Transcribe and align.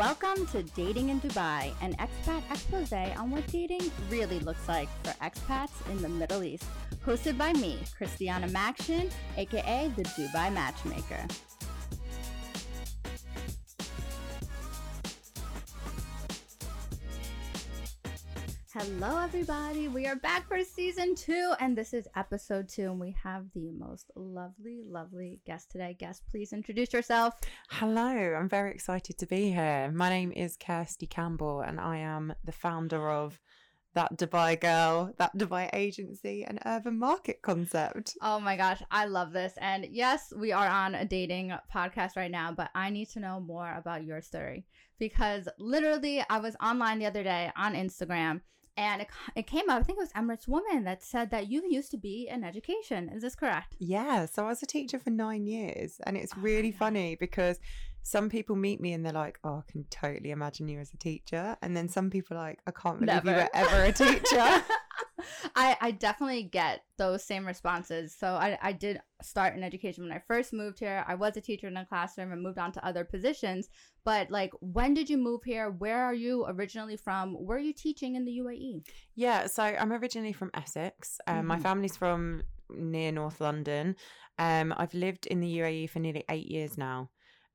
Welcome 0.00 0.46
to 0.46 0.62
Dating 0.62 1.10
in 1.10 1.20
Dubai, 1.20 1.74
an 1.82 1.92
expat 1.96 2.40
expose 2.50 2.90
on 2.90 3.30
what 3.30 3.46
dating 3.48 3.90
really 4.08 4.38
looks 4.40 4.66
like 4.66 4.88
for 5.04 5.10
expats 5.22 5.86
in 5.90 6.00
the 6.00 6.08
Middle 6.08 6.42
East. 6.42 6.64
Hosted 7.04 7.36
by 7.36 7.52
me, 7.52 7.78
Christiana 7.98 8.48
Maction, 8.48 9.10
aka 9.36 9.92
the 9.96 10.04
Dubai 10.04 10.50
Matchmaker. 10.54 11.26
Hello, 18.82 19.18
everybody. 19.18 19.88
We 19.88 20.06
are 20.06 20.16
back 20.16 20.48
for 20.48 20.64
season 20.64 21.14
two, 21.14 21.52
and 21.60 21.76
this 21.76 21.92
is 21.92 22.08
episode 22.16 22.66
two. 22.66 22.84
And 22.84 22.98
we 22.98 23.14
have 23.22 23.44
the 23.52 23.70
most 23.72 24.10
lovely, 24.16 24.80
lovely 24.88 25.38
guest 25.44 25.70
today. 25.70 25.94
Guest, 25.98 26.22
please 26.30 26.54
introduce 26.54 26.90
yourself. 26.94 27.34
Hello, 27.68 28.00
I'm 28.00 28.48
very 28.48 28.70
excited 28.70 29.18
to 29.18 29.26
be 29.26 29.52
here. 29.52 29.92
My 29.92 30.08
name 30.08 30.32
is 30.32 30.56
Kirsty 30.56 31.06
Campbell, 31.06 31.60
and 31.60 31.78
I 31.78 31.98
am 31.98 32.32
the 32.42 32.52
founder 32.52 33.10
of 33.10 33.38
that 33.92 34.16
Dubai 34.16 34.58
girl, 34.58 35.12
that 35.18 35.36
Dubai 35.36 35.68
agency, 35.74 36.44
and 36.44 36.58
urban 36.64 36.98
market 36.98 37.42
concept. 37.42 38.16
Oh 38.22 38.40
my 38.40 38.56
gosh, 38.56 38.82
I 38.90 39.04
love 39.04 39.34
this. 39.34 39.52
And 39.58 39.88
yes, 39.90 40.32
we 40.34 40.52
are 40.52 40.66
on 40.66 40.94
a 40.94 41.04
dating 41.04 41.52
podcast 41.74 42.16
right 42.16 42.30
now, 42.30 42.50
but 42.52 42.70
I 42.74 42.88
need 42.88 43.10
to 43.10 43.20
know 43.20 43.40
more 43.40 43.74
about 43.76 44.04
your 44.04 44.22
story 44.22 44.64
because 44.98 45.48
literally, 45.58 46.24
I 46.30 46.38
was 46.38 46.56
online 46.62 46.98
the 46.98 47.06
other 47.06 47.22
day 47.22 47.52
on 47.56 47.74
Instagram 47.74 48.40
and 48.76 49.02
it, 49.02 49.08
it 49.34 49.46
came 49.46 49.68
up, 49.68 49.80
I 49.80 49.82
think 49.82 49.98
it 49.98 50.02
was 50.02 50.12
Emirates 50.12 50.48
Woman 50.48 50.84
that 50.84 51.02
said 51.02 51.30
that 51.30 51.50
you 51.50 51.62
used 51.68 51.90
to 51.90 51.98
be 51.98 52.28
in 52.30 52.44
education. 52.44 53.08
Is 53.08 53.22
this 53.22 53.34
correct? 53.34 53.76
Yeah. 53.78 54.26
So 54.26 54.44
I 54.44 54.48
was 54.48 54.62
a 54.62 54.66
teacher 54.66 54.98
for 54.98 55.10
nine 55.10 55.46
years, 55.46 56.00
and 56.06 56.16
it's 56.16 56.32
oh 56.36 56.40
really 56.40 56.72
funny 56.72 57.16
because 57.16 57.58
some 58.02 58.28
people 58.28 58.56
meet 58.56 58.80
me 58.80 58.92
and 58.92 59.04
they're 59.04 59.12
like, 59.12 59.38
"Oh, 59.44 59.62
I 59.66 59.70
can 59.70 59.84
totally 59.90 60.30
imagine 60.30 60.68
you 60.68 60.78
as 60.78 60.92
a 60.92 60.96
teacher," 60.96 61.56
and 61.62 61.76
then 61.76 61.88
some 61.88 62.10
people 62.10 62.36
are 62.36 62.40
like, 62.40 62.60
"I 62.66 62.70
can't 62.70 63.00
believe 63.00 63.24
Never. 63.24 63.30
you 63.30 63.36
were 63.36 63.48
ever 63.54 63.84
a 63.84 63.92
teacher." 63.92 64.62
I, 65.56 65.76
I 65.80 65.90
definitely 65.90 66.44
get 66.44 66.84
those 66.96 67.24
same 67.24 67.46
responses. 67.46 68.14
So 68.18 68.34
I, 68.34 68.58
I 68.62 68.72
did 68.72 69.00
start 69.22 69.54
in 69.54 69.62
education 69.62 70.04
when 70.04 70.12
I 70.12 70.22
first 70.26 70.52
moved 70.52 70.78
here. 70.78 71.04
I 71.06 71.14
was 71.14 71.36
a 71.36 71.40
teacher 71.40 71.66
in 71.68 71.76
a 71.76 71.84
classroom 71.84 72.32
and 72.32 72.42
moved 72.42 72.58
on 72.58 72.72
to 72.72 72.86
other 72.86 73.04
positions. 73.04 73.68
But 74.04 74.30
like, 74.30 74.52
when 74.60 74.94
did 74.94 75.10
you 75.10 75.18
move 75.18 75.42
here? 75.44 75.70
Where 75.70 76.02
are 76.02 76.14
you 76.14 76.46
originally 76.48 76.96
from? 76.96 77.34
Where 77.34 77.58
are 77.58 77.60
you 77.60 77.72
teaching 77.72 78.16
in 78.16 78.24
the 78.24 78.38
UAE? 78.38 78.86
Yeah, 79.14 79.46
so 79.46 79.62
I'm 79.62 79.92
originally 79.92 80.32
from 80.32 80.50
Essex. 80.54 81.20
Um, 81.26 81.38
mm-hmm. 81.38 81.46
My 81.46 81.58
family's 81.58 81.96
from 81.96 82.42
near 82.70 83.12
North 83.12 83.40
London. 83.40 83.96
Um, 84.38 84.72
I've 84.76 84.94
lived 84.94 85.26
in 85.26 85.40
the 85.40 85.58
UAE 85.58 85.90
for 85.90 85.98
nearly 85.98 86.24
eight 86.30 86.46
years 86.46 86.78
now. 86.78 87.10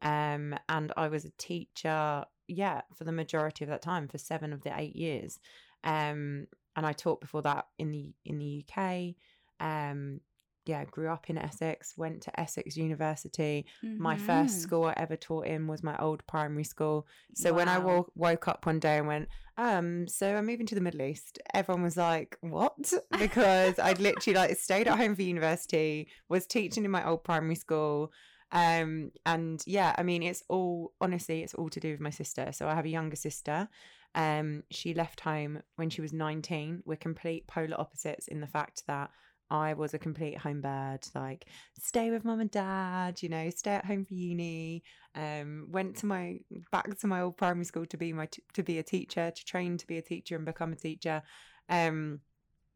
Um, 0.05 0.55
and 0.69 0.93
I 0.95 1.07
was 1.07 1.25
a 1.25 1.31
teacher, 1.37 2.23
yeah, 2.47 2.81
for 2.95 3.03
the 3.03 3.11
majority 3.11 3.65
of 3.65 3.69
that 3.71 3.81
time, 3.81 4.07
for 4.07 4.19
seven 4.19 4.53
of 4.53 4.61
the 4.61 4.79
eight 4.79 4.95
years. 4.95 5.39
Um, 5.83 6.47
and 6.75 6.85
I 6.85 6.93
taught 6.93 7.21
before 7.21 7.41
that 7.41 7.65
in 7.79 7.91
the 7.91 8.13
in 8.23 8.37
the 8.37 8.63
UK. 8.63 9.15
Um, 9.59 10.21
yeah, 10.65 10.83
grew 10.85 11.09
up 11.09 11.29
in 11.29 11.37
Essex, 11.37 11.95
went 11.95 12.21
to 12.23 12.39
Essex 12.39 12.75
University. 12.75 13.65
Mm-hmm. 13.83 14.01
My 14.01 14.17
first 14.17 14.55
mm-hmm. 14.55 14.61
school 14.61 14.85
I 14.85 14.93
ever 14.97 15.15
taught 15.15 15.45
in 15.45 15.67
was 15.67 15.83
my 15.83 15.95
old 15.97 16.25
primary 16.27 16.63
school. 16.63 17.05
So 17.35 17.51
wow. 17.51 17.57
when 17.57 17.69
I 17.69 17.77
wo- 17.77 18.11
woke 18.15 18.47
up 18.47 18.65
one 18.65 18.79
day 18.79 18.97
and 18.97 19.07
went, 19.07 19.27
um, 19.57 20.07
so 20.07 20.35
I'm 20.35 20.45
moving 20.47 20.65
to 20.65 20.75
the 20.75 20.81
Middle 20.81 21.03
East, 21.03 21.37
everyone 21.53 21.83
was 21.83 21.97
like, 21.97 22.37
what? 22.41 22.93
Because 23.19 23.77
I'd 23.77 23.99
literally 23.99 24.35
like 24.35 24.57
stayed 24.57 24.87
at 24.87 24.97
home 24.97 25.15
for 25.15 25.21
university, 25.21 26.09
was 26.29 26.47
teaching 26.47 26.83
in 26.83 26.91
my 26.91 27.07
old 27.07 27.23
primary 27.23 27.55
school. 27.55 28.11
Um, 28.51 29.11
and 29.25 29.61
yeah, 29.65 29.95
I 29.97 30.03
mean, 30.03 30.23
it's 30.23 30.43
all 30.49 30.93
honestly, 31.01 31.43
it's 31.43 31.53
all 31.53 31.69
to 31.69 31.79
do 31.79 31.91
with 31.91 31.99
my 31.99 32.09
sister. 32.09 32.51
So 32.51 32.67
I 32.67 32.75
have 32.75 32.85
a 32.85 32.89
younger 32.89 33.15
sister. 33.15 33.67
Um, 34.13 34.63
she 34.71 34.93
left 34.93 35.19
home 35.19 35.61
when 35.75 35.89
she 35.89 36.01
was 36.01 36.13
19. 36.13 36.83
We're 36.85 36.95
complete 36.95 37.47
polar 37.47 37.79
opposites 37.79 38.27
in 38.27 38.39
the 38.39 38.47
fact 38.47 38.83
that 38.87 39.09
I 39.49 39.73
was 39.73 39.93
a 39.93 39.99
complete 39.99 40.37
home 40.37 40.61
bird, 40.61 41.07
like 41.13 41.45
stay 41.79 42.09
with 42.09 42.25
mum 42.25 42.39
and 42.39 42.49
dad, 42.49 43.21
you 43.21 43.29
know, 43.29 43.49
stay 43.51 43.73
at 43.75 43.85
home 43.85 44.03
for 44.03 44.13
uni. 44.13 44.83
Um, 45.13 45.67
went 45.69 45.97
to 45.97 46.05
my 46.05 46.39
back 46.71 46.97
to 46.97 47.07
my 47.07 47.21
old 47.21 47.37
primary 47.37 47.65
school 47.65 47.85
to 47.85 47.97
be 47.97 48.11
my 48.11 48.25
t- 48.25 48.41
to 48.53 48.63
be 48.63 48.79
a 48.79 48.83
teacher, 48.83 49.31
to 49.31 49.45
train 49.45 49.77
to 49.77 49.87
be 49.87 49.97
a 49.97 50.01
teacher 50.01 50.35
and 50.35 50.45
become 50.45 50.73
a 50.73 50.77
teacher. 50.77 51.21
Um, 51.69 52.21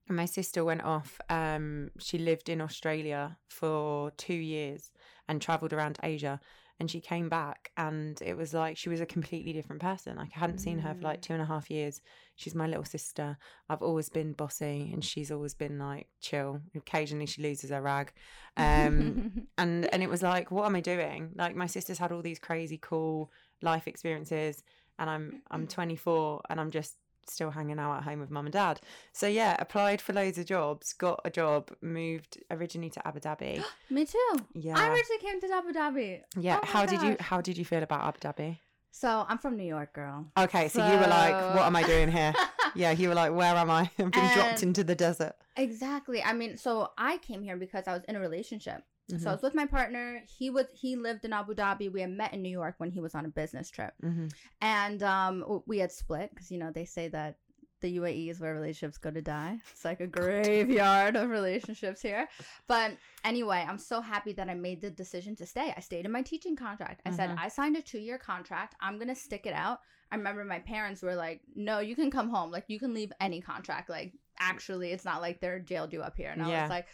my 0.07 0.25
sister 0.25 0.63
went 0.63 0.83
off. 0.83 1.19
Um, 1.29 1.91
she 1.99 2.17
lived 2.17 2.49
in 2.49 2.61
Australia 2.61 3.37
for 3.47 4.11
two 4.11 4.33
years 4.33 4.91
and 5.29 5.41
travelled 5.41 5.71
around 5.71 5.97
Asia 6.03 6.41
and 6.79 6.89
she 6.89 7.01
came 7.01 7.27
back 7.27 7.71
and 7.75 8.21
it 8.21 8.37
was 8.37 8.53
like 8.53 8.77
she 8.77 8.87
was 8.87 9.01
a 9.01 9.05
completely 9.05 9.51
different 9.53 9.81
person. 9.81 10.15
Like 10.15 10.31
i 10.35 10.39
hadn't 10.39 10.59
seen 10.59 10.79
her 10.79 10.93
for 10.93 11.01
like 11.01 11.19
mm. 11.19 11.23
two 11.23 11.33
and 11.33 11.41
a 11.41 11.45
half 11.45 11.69
years. 11.69 12.01
She's 12.35 12.55
my 12.55 12.67
little 12.67 12.85
sister. 12.85 13.37
I've 13.69 13.81
always 13.81 14.09
been 14.09 14.31
bossy 14.31 14.89
and 14.93 15.03
she's 15.03 15.29
always 15.29 15.53
been 15.53 15.77
like 15.77 16.07
chill. 16.21 16.61
Occasionally 16.75 17.25
she 17.25 17.41
loses 17.41 17.69
her 17.69 17.81
rag. 17.81 18.13
Um, 18.55 19.47
and 19.57 19.93
and 19.93 20.01
it 20.01 20.09
was 20.09 20.23
like 20.23 20.51
what 20.51 20.65
am 20.65 20.75
i 20.75 20.81
doing? 20.81 21.31
Like 21.35 21.55
my 21.55 21.67
sister's 21.67 21.97
had 21.97 22.11
all 22.11 22.21
these 22.21 22.39
crazy 22.39 22.79
cool 22.81 23.31
life 23.61 23.87
experiences 23.87 24.63
and 24.99 25.09
i'm 25.09 25.41
i'm 25.49 25.67
24 25.77 26.41
and 26.49 26.59
i'm 26.59 26.69
just 26.69 26.97
still 27.29 27.51
hanging 27.51 27.79
out 27.79 27.97
at 27.97 28.03
home 28.03 28.19
with 28.19 28.31
mum 28.31 28.45
and 28.45 28.53
dad. 28.53 28.81
So 29.13 29.27
yeah, 29.27 29.55
applied 29.59 30.01
for 30.01 30.13
loads 30.13 30.37
of 30.37 30.45
jobs, 30.45 30.93
got 30.93 31.21
a 31.25 31.29
job, 31.29 31.71
moved 31.81 32.37
originally 32.51 32.89
to 32.91 33.07
Abu 33.07 33.19
Dhabi. 33.19 33.63
Me 33.89 34.05
too. 34.05 34.35
Yeah. 34.53 34.77
I 34.77 34.89
originally 34.89 35.21
came 35.21 35.41
to 35.41 35.53
Abu 35.53 35.71
Dhabi. 35.71 36.21
Yeah. 36.37 36.59
Oh 36.61 36.65
how 36.65 36.85
gosh. 36.85 36.99
did 36.99 37.07
you 37.07 37.17
how 37.19 37.41
did 37.41 37.57
you 37.57 37.65
feel 37.65 37.83
about 37.83 38.05
Abu 38.05 38.19
Dhabi? 38.19 38.57
So 38.91 39.25
I'm 39.27 39.37
from 39.37 39.55
New 39.55 39.65
York, 39.65 39.93
girl. 39.93 40.25
Okay, 40.37 40.67
so, 40.67 40.79
so... 40.79 40.91
you 40.91 40.99
were 40.99 41.07
like, 41.07 41.33
"What 41.55 41.65
am 41.65 41.75
I 41.75 41.83
doing 41.83 42.11
here?" 42.11 42.33
yeah, 42.75 42.91
you 42.91 43.09
were 43.09 43.15
like, 43.15 43.33
"Where 43.33 43.55
am 43.55 43.69
I? 43.69 43.81
I've 43.99 44.11
been 44.11 44.11
and 44.13 44.33
dropped 44.33 44.63
into 44.63 44.83
the 44.83 44.95
desert." 44.95 45.33
Exactly. 45.55 46.23
I 46.23 46.33
mean, 46.33 46.57
so 46.57 46.91
I 46.97 47.17
came 47.17 47.43
here 47.43 47.55
because 47.55 47.87
I 47.87 47.93
was 47.93 48.03
in 48.07 48.15
a 48.15 48.19
relationship. 48.19 48.83
Mm-hmm. 49.09 49.23
So 49.23 49.29
I 49.29 49.33
was 49.33 49.41
with 49.41 49.55
my 49.55 49.65
partner. 49.65 50.21
He 50.27 50.49
was 50.49 50.65
he 50.73 50.95
lived 50.95 51.25
in 51.25 51.33
Abu 51.33 51.55
Dhabi. 51.55 51.91
We 51.91 52.01
had 52.01 52.11
met 52.11 52.33
in 52.33 52.41
New 52.41 52.49
York 52.49 52.75
when 52.77 52.91
he 52.91 52.99
was 52.99 53.15
on 53.15 53.25
a 53.25 53.29
business 53.29 53.69
trip, 53.69 53.93
mm-hmm. 54.03 54.27
and 54.61 55.01
um, 55.03 55.61
we 55.65 55.79
had 55.79 55.91
split 55.91 56.29
because 56.29 56.51
you 56.51 56.59
know 56.59 56.71
they 56.71 56.85
say 56.85 57.07
that 57.09 57.37
the 57.81 57.97
UAE 57.97 58.29
is 58.29 58.39
where 58.39 58.53
relationships 58.53 58.97
go 58.97 59.11
to 59.11 59.21
die. 59.21 59.57
It's 59.71 59.85
like 59.85 59.99
a 59.99 60.07
graveyard 60.19 61.15
of 61.15 61.29
relationships 61.29 62.01
here. 62.01 62.27
But 62.67 62.93
anyway, 63.23 63.65
I'm 63.67 63.77
so 63.77 64.01
happy 64.01 64.33
that 64.33 64.49
I 64.49 64.53
made 64.53 64.81
the 64.81 64.89
decision 64.89 65.35
to 65.37 65.45
stay. 65.45 65.73
I 65.75 65.79
stayed 65.79 66.05
in 66.05 66.11
my 66.11 66.21
teaching 66.21 66.55
contract. 66.55 67.01
I 67.05 67.09
mm-hmm. 67.09 67.17
said 67.17 67.35
I 67.37 67.47
signed 67.47 67.77
a 67.77 67.81
two 67.81 67.99
year 67.99 68.17
contract. 68.17 68.75
I'm 68.81 68.99
gonna 68.99 69.15
stick 69.15 69.45
it 69.45 69.53
out. 69.53 69.79
I 70.11 70.15
remember 70.15 70.43
my 70.43 70.59
parents 70.59 71.01
were 71.01 71.15
like, 71.15 71.41
"No, 71.55 71.79
you 71.79 71.95
can 71.95 72.11
come 72.11 72.29
home. 72.29 72.51
Like 72.51 72.65
you 72.67 72.79
can 72.79 72.93
leave 72.93 73.13
any 73.19 73.41
contract. 73.41 73.89
Like 73.89 74.13
actually, 74.39 74.91
it's 74.91 75.05
not 75.05 75.21
like 75.21 75.39
they're 75.39 75.59
jailed 75.59 75.93
you 75.93 76.01
up 76.01 76.17
here." 76.17 76.31
And 76.31 76.43
I 76.43 76.49
yeah. 76.49 76.61
was 76.63 76.69
like 76.69 76.87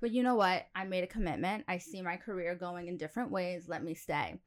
but 0.00 0.10
you 0.10 0.22
know 0.22 0.34
what? 0.34 0.66
I 0.74 0.84
made 0.84 1.04
a 1.04 1.08
commitment. 1.08 1.64
I 1.68 1.78
see 1.78 2.02
my 2.02 2.16
career 2.16 2.54
going 2.54 2.88
in 2.88 2.96
different 2.96 3.30
ways. 3.30 3.68
Let 3.68 3.82
me 3.82 3.94
stay. 3.94 4.38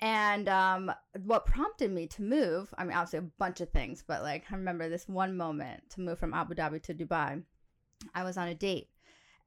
And 0.00 0.48
um, 0.48 0.92
what 1.24 1.44
prompted 1.44 1.92
me 1.92 2.06
to 2.08 2.22
move, 2.22 2.72
I 2.78 2.84
mean, 2.84 2.96
obviously 2.96 3.18
a 3.18 3.30
bunch 3.38 3.60
of 3.60 3.70
things, 3.70 4.02
but 4.06 4.22
like 4.22 4.44
I 4.50 4.56
remember 4.56 4.88
this 4.88 5.06
one 5.08 5.36
moment 5.36 5.82
to 5.90 6.00
move 6.00 6.18
from 6.18 6.32
Abu 6.32 6.54
Dhabi 6.54 6.82
to 6.84 6.94
Dubai. 6.94 7.42
I 8.14 8.24
was 8.24 8.38
on 8.38 8.48
a 8.48 8.54
date 8.54 8.88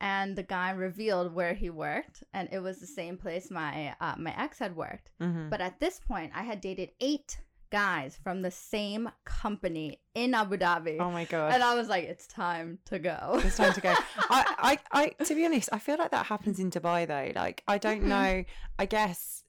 and 0.04 0.36
the 0.36 0.44
guy 0.44 0.72
revealed 0.72 1.34
where 1.34 1.54
he 1.54 1.70
worked 1.70 2.24
and 2.34 2.50
it 2.52 2.60
was 2.60 2.80
the 2.80 2.86
same 2.86 3.18
place 3.18 3.50
my 3.50 3.96
uh, 4.02 4.16
my 4.18 4.34
ex 4.38 4.60
had 4.60 4.76
worked 4.76 5.10
mm-hmm. 5.22 5.50
but 5.50 5.62
at 5.62 5.80
this 5.80 6.00
point 6.00 6.32
i 6.36 6.44
had 6.44 6.62
dated 6.62 6.92
eight 7.00 7.40
guys 7.74 8.20
from 8.24 8.44
the 8.44 8.52
same 8.52 9.10
company 9.26 10.00
in 10.14 10.36
Abu 10.36 10.58
Dhabi. 10.58 10.98
Oh 11.00 11.10
my 11.10 11.26
god! 11.26 11.54
And 11.54 11.64
I 11.64 11.74
was 11.74 11.90
like, 11.90 12.04
it's 12.04 12.28
time 12.28 12.78
to 12.86 13.00
go. 13.00 13.42
It's 13.44 13.58
time 13.58 13.74
to 13.74 13.82
go. 13.82 13.94
I, 14.30 14.80
I, 14.92 15.04
I, 15.18 15.24
to 15.26 15.34
be 15.34 15.44
honest, 15.44 15.70
I 15.74 15.80
feel 15.80 15.98
like 15.98 16.12
that 16.12 16.28
happens 16.28 16.60
in 16.60 16.70
Dubai 16.70 17.08
though. 17.08 17.32
Like, 17.36 17.64
I 17.68 17.80
don't 17.80 18.02
mm-hmm. 18.02 18.10
know. 18.10 18.44
I 18.78 18.86
guess 18.86 19.44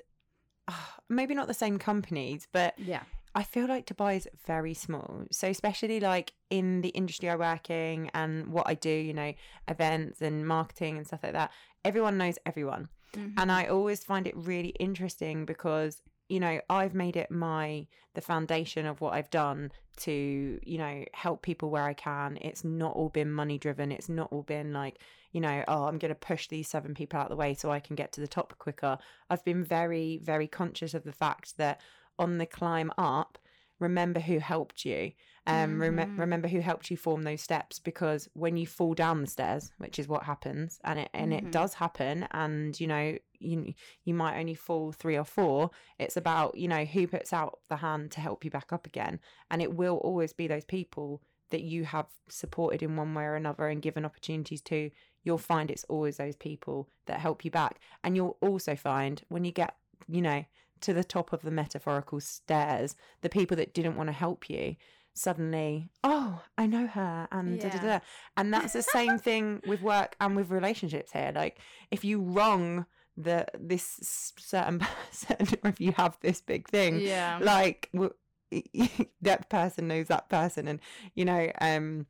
uh, 0.69 0.72
maybe 1.10 1.34
not 1.34 1.49
the 1.49 1.54
same 1.54 1.78
companies, 1.78 2.49
but 2.50 2.72
yeah. 2.78 3.02
I 3.34 3.43
feel 3.43 3.66
like 3.66 3.84
Dubai 3.84 4.16
is 4.16 4.28
very 4.46 4.75
small. 4.75 5.25
So 5.31 5.49
especially 5.49 6.00
like 6.00 6.32
in 6.49 6.81
the 6.81 6.90
industry 7.00 7.28
I 7.28 7.37
work 7.37 7.69
in 7.69 8.10
and 8.14 8.46
what 8.46 8.66
I 8.66 8.75
do, 8.75 8.90
you 8.90 9.12
know, 9.12 9.34
events 9.69 10.22
and 10.22 10.46
marketing 10.49 10.96
and 10.96 11.06
stuff 11.06 11.20
like 11.22 11.32
that, 11.32 11.50
everyone 11.84 12.16
knows 12.16 12.38
everyone. 12.46 12.88
Mm-hmm. 13.16 13.38
And 13.38 13.52
I 13.52 13.66
always 13.66 14.02
find 14.02 14.26
it 14.26 14.37
really 14.37 14.75
interesting 14.78 15.44
because 15.44 16.00
you 16.29 16.41
know 16.41 16.61
i've 16.71 16.94
made 16.94 17.17
it 17.17 17.31
my 17.31 17.87
the 18.15 18.21
foundation 18.21 18.87
of 18.87 19.00
what 19.00 19.12
i've 19.12 19.31
done 19.31 19.71
to 19.97 20.59
you 20.62 20.79
know 20.79 21.05
help 21.12 21.43
people 21.43 21.71
where 21.71 21.85
i 21.85 21.93
can. 21.93 22.38
It's 22.41 22.65
not 22.65 22.94
all 22.94 23.09
been 23.09 23.32
money 23.32 23.59
driven. 23.59 23.93
It's 23.93 24.09
not 24.09 24.32
all 24.32 24.43
been 24.43 24.73
like 24.73 24.99
you 25.32 25.41
know 25.41 25.65
oh 25.69 25.85
i'm 25.85 25.99
going 25.99 26.11
to 26.11 26.15
push 26.15 26.49
these 26.49 26.69
seven 26.69 26.94
people 26.94 27.19
out 27.19 27.26
of 27.26 27.31
the 27.31 27.37
way 27.37 27.55
so 27.55 27.71
i 27.71 27.81
can 27.81 27.97
get 27.97 28.12
to 28.12 28.21
the 28.21 28.29
top 28.29 28.56
quicker. 28.59 28.99
I've 29.31 29.44
been 29.44 29.65
very 29.65 30.21
very 30.23 30.47
conscious 30.47 30.94
of 30.94 31.05
the 31.05 31.12
fact 31.12 31.56
that 31.59 31.81
on 32.19 32.38
the 32.38 32.47
climb 32.47 32.93
up 32.99 33.38
remember 33.81 34.21
who 34.21 34.38
helped 34.38 34.85
you 34.85 35.12
Um, 35.46 35.79
rem- 35.81 35.96
Mhm. 35.96 36.19
remember 36.19 36.49
who 36.49 36.61
helped 36.61 36.91
you 36.91 36.96
form 36.96 37.23
those 37.23 37.43
steps 37.43 37.79
because 37.79 38.29
when 38.32 38.56
you 38.56 38.67
fall 38.67 38.94
down 38.94 39.20
the 39.20 39.26
stairs, 39.26 39.73
which 39.79 39.99
is 39.99 40.08
what 40.08 40.23
happens, 40.23 40.81
and 40.85 40.99
it 41.00 41.11
and 41.12 41.32
Mhm. 41.32 41.38
it 41.38 41.50
does 41.52 41.75
happen, 41.75 42.26
and 42.31 42.79
you 42.81 42.87
know 42.87 43.19
you 43.38 43.75
you 44.05 44.14
might 44.14 44.38
only 44.38 44.55
fall 44.55 44.91
three 44.93 45.17
or 45.17 45.25
four. 45.25 45.70
It's 45.99 46.17
about 46.17 46.56
you 46.56 46.67
know 46.69 46.85
who 46.87 47.06
puts 47.06 47.32
out 47.32 47.61
the 47.69 47.76
hand 47.76 48.11
to 48.12 48.20
help 48.20 48.44
you 48.44 48.50
back 48.50 48.73
up 48.73 48.87
again, 48.87 49.20
and 49.50 49.61
it 49.61 49.75
will 49.75 49.99
always 49.99 50.32
be 50.32 50.46
those 50.46 50.64
people 50.64 51.23
that 51.50 51.62
you 51.62 51.85
have 51.85 52.06
supported 52.29 52.82
in 52.82 52.97
one 52.97 53.12
way 53.14 53.25
or 53.25 53.35
another 53.37 53.69
and 53.69 53.82
given 53.82 54.05
opportunities 54.05 54.62
to. 54.62 54.90
You'll 55.23 55.38
find 55.38 55.70
it's 55.70 55.85
always 55.85 56.17
those 56.17 56.37
people 56.37 56.88
that 57.06 57.20
help 57.20 57.44
you 57.44 57.50
back, 57.50 57.81
and 58.02 58.17
you'll 58.17 58.38
also 58.40 58.75
find 58.76 59.23
when 59.29 59.44
you 59.44 59.52
get 59.52 59.76
you 60.08 60.23
know 60.23 60.44
to 60.81 60.93
the 60.94 61.05
top 61.05 61.32
of 61.32 61.43
the 61.43 61.50
metaphorical 61.50 62.20
stairs, 62.20 62.97
the 63.20 63.29
people 63.29 63.56
that 63.58 63.73
didn't 63.75 63.97
want 63.97 64.08
to 64.08 64.12
help 64.12 64.49
you 64.50 64.76
suddenly, 65.14 65.90
oh, 66.02 66.43
I 66.58 66.66
know 66.66 66.87
her, 66.87 67.28
and 67.32 67.61
da, 67.61 67.69
da, 67.69 67.78
da. 67.78 68.00
and 68.37 68.52
that's 68.52 68.72
the 68.72 68.82
same 68.82 69.19
thing 69.28 69.62
with 69.66 69.81
work 69.82 70.16
and 70.20 70.37
with 70.37 70.50
relationships 70.50 71.12
here. 71.12 71.32
Like 71.34 71.58
if 71.90 72.05
you 72.05 72.20
wrong 72.20 72.87
the 73.16 73.46
this 73.58 74.32
certain 74.38 74.81
person, 75.12 75.58
or 75.62 75.70
if 75.70 75.81
you 75.81 75.93
have 75.93 76.19
this 76.20 76.40
big 76.40 76.69
thing, 76.69 77.02
Yeah. 77.02 77.38
like 77.40 77.88
w- 77.93 78.14
that 79.22 79.49
person 79.49 79.88
knows 79.88 80.08
that 80.08 80.28
person, 80.28 80.69
and 80.69 80.81
you 81.14 81.25
know, 81.25 81.50
um, 81.61 82.06